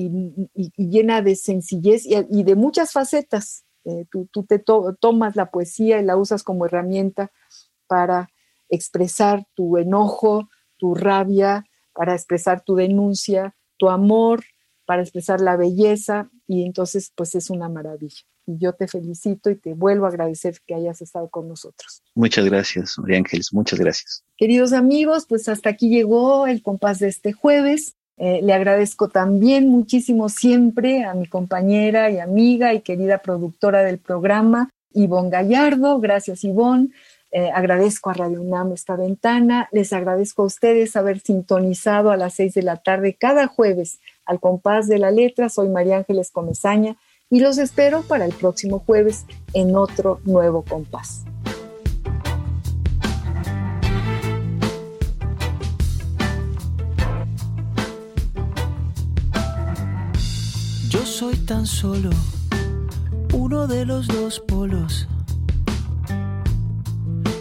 llena 0.77 1.21
de 1.21 1.37
sencillez 1.37 2.07
y, 2.07 2.43
de 2.45 2.55
muchas 2.55 2.93
facetas. 2.93 3.65
Eh, 3.85 4.07
tú, 4.11 4.45
te 4.45 4.59
tomas 4.59 5.37
la 5.37 5.51
poesía 5.51 6.01
y 6.01 6.05
la 6.05 6.17
usas 6.17 6.43
como 6.43 6.67
herramienta 6.67 7.31
para 7.87 8.31
expresar 8.69 9.47
tu 9.55 9.79
enojo, 9.79 10.49
tu 10.77 10.95
rabia, 10.95 11.65
para 11.93 12.15
expresar 12.15 12.63
tu 12.63 12.77
denuncia, 12.77 13.57
tu 13.79 13.89
amor, 13.89 14.45
para 14.87 15.03
expresar 15.03 15.41
la 15.41 15.57
belleza 15.57 16.31
y 16.47 16.65
entonces 16.65 17.13
pues 17.15 17.35
es 17.35 17.51
una 17.51 17.69
maravilla. 17.69 18.23
Y 18.47 18.59
yo 18.59 18.73
te 18.73 18.89
felicito 18.89 19.51
y 19.51 19.57
te 19.57 19.75
vuelvo 19.75 20.07
a 20.07 20.09
agradecer 20.09 20.59
que 20.67 20.75
hayas 20.75 21.01
estado 21.03 21.29
con 21.29 21.49
nosotros. 21.49 22.03
Muchas 22.15 22.45
gracias, 22.47 22.99
María 22.99 23.19
Ángeles, 23.19 23.53
muchas 23.53 23.79
gracias. 23.79 24.25
Queridos 24.37 24.73
amigos, 24.73 25.27
pues 25.29 25.49
hasta 25.49 25.71
aquí 25.71 25.89
llegó 25.89 26.47
el 26.47 26.63
compás 26.63 26.99
de 26.99 27.09
este 27.09 27.33
jueves. 27.33 27.97
Eh, 28.23 28.43
le 28.43 28.53
agradezco 28.53 29.09
también 29.09 29.69
muchísimo 29.69 30.29
siempre 30.29 31.05
a 31.05 31.15
mi 31.15 31.27
compañera 31.27 32.11
y 32.11 32.19
amiga 32.19 32.75
y 32.75 32.83
querida 32.83 33.19
productora 33.19 33.83
del 33.83 33.99
programa, 33.99 34.69
Ivonne 34.93 35.31
Gallardo. 35.31 35.99
Gracias, 36.01 36.45
Ivonne. 36.45 36.91
Eh, 37.33 37.51
agradezco 37.51 38.11
a 38.11 38.15
Radio 38.15 38.43
UNAM 38.43 38.73
esta 38.73 38.95
ventana. 38.95 39.71
Les 39.73 39.95
agradezco 39.95 40.43
a 40.43 40.47
ustedes 40.47 40.97
haber 40.97 41.21
sintonizado 41.21 42.11
a 42.11 42.19
las 42.19 42.35
seis 42.35 42.53
de 42.53 42.63
la 42.63 42.77
tarde 42.77 43.17
cada 43.19 43.47
jueves 43.47 44.01
al 44.27 44.39
compás 44.39 44.87
de 44.87 44.99
la 44.99 45.11
letra. 45.11 45.49
Soy 45.49 45.71
María 45.71 45.97
Ángeles 45.97 46.31
Comezaña 46.31 46.99
y 47.31 47.41
los 47.41 47.57
espero 47.57 48.03
para 48.03 48.27
el 48.27 48.35
próximo 48.35 48.81
jueves 48.81 49.25
en 49.55 49.75
otro 49.77 50.21
nuevo 50.25 50.63
compás. 50.63 51.25
Tan 61.51 61.67
solo 61.67 62.11
uno 63.33 63.67
de 63.67 63.85
los 63.85 64.07
dos 64.07 64.39
polos 64.39 65.09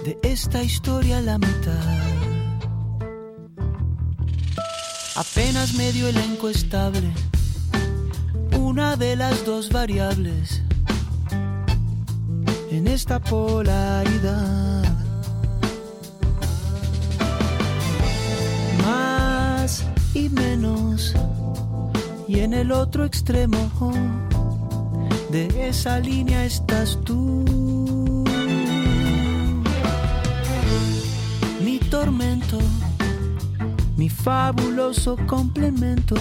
de 0.03 0.17
esta 0.23 0.63
historia 0.63 1.21
la 1.21 1.37
mitad. 1.37 1.85
Apenas 5.15 5.75
medio 5.75 6.07
elenco 6.07 6.49
estable, 6.49 7.13
una 8.57 8.95
de 8.95 9.15
las 9.15 9.45
dos 9.45 9.69
variables 9.69 10.63
en 12.71 12.87
esta 12.87 13.19
polaridad. 13.19 14.85
Más 18.83 19.85
y 20.15 20.29
menos, 20.29 21.13
y 22.29 22.39
en 22.39 22.53
el 22.53 22.71
otro 22.71 23.03
extremo 23.03 23.57
de 25.31 25.67
esa 25.67 25.99
línea 25.99 26.45
estás 26.45 26.97
tú. 27.03 27.39
tormento, 31.89 32.59
mi 33.97 34.09
fabuloso 34.09 35.17
complemento, 35.25 36.15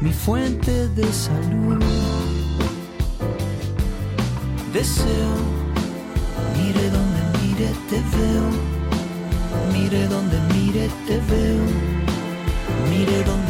mi 0.00 0.12
fuente 0.12 0.88
de 0.88 1.04
salud. 1.12 1.78
Deseo, 4.72 5.32
mire 6.56 6.84
donde 6.96 7.20
mire 7.42 7.70
te 7.90 8.00
veo, 8.16 8.46
mire 9.74 10.08
donde 10.08 10.38
mire 10.54 10.88
te 11.06 11.16
veo, 11.32 11.64
mire 12.88 13.24
donde 13.24 13.49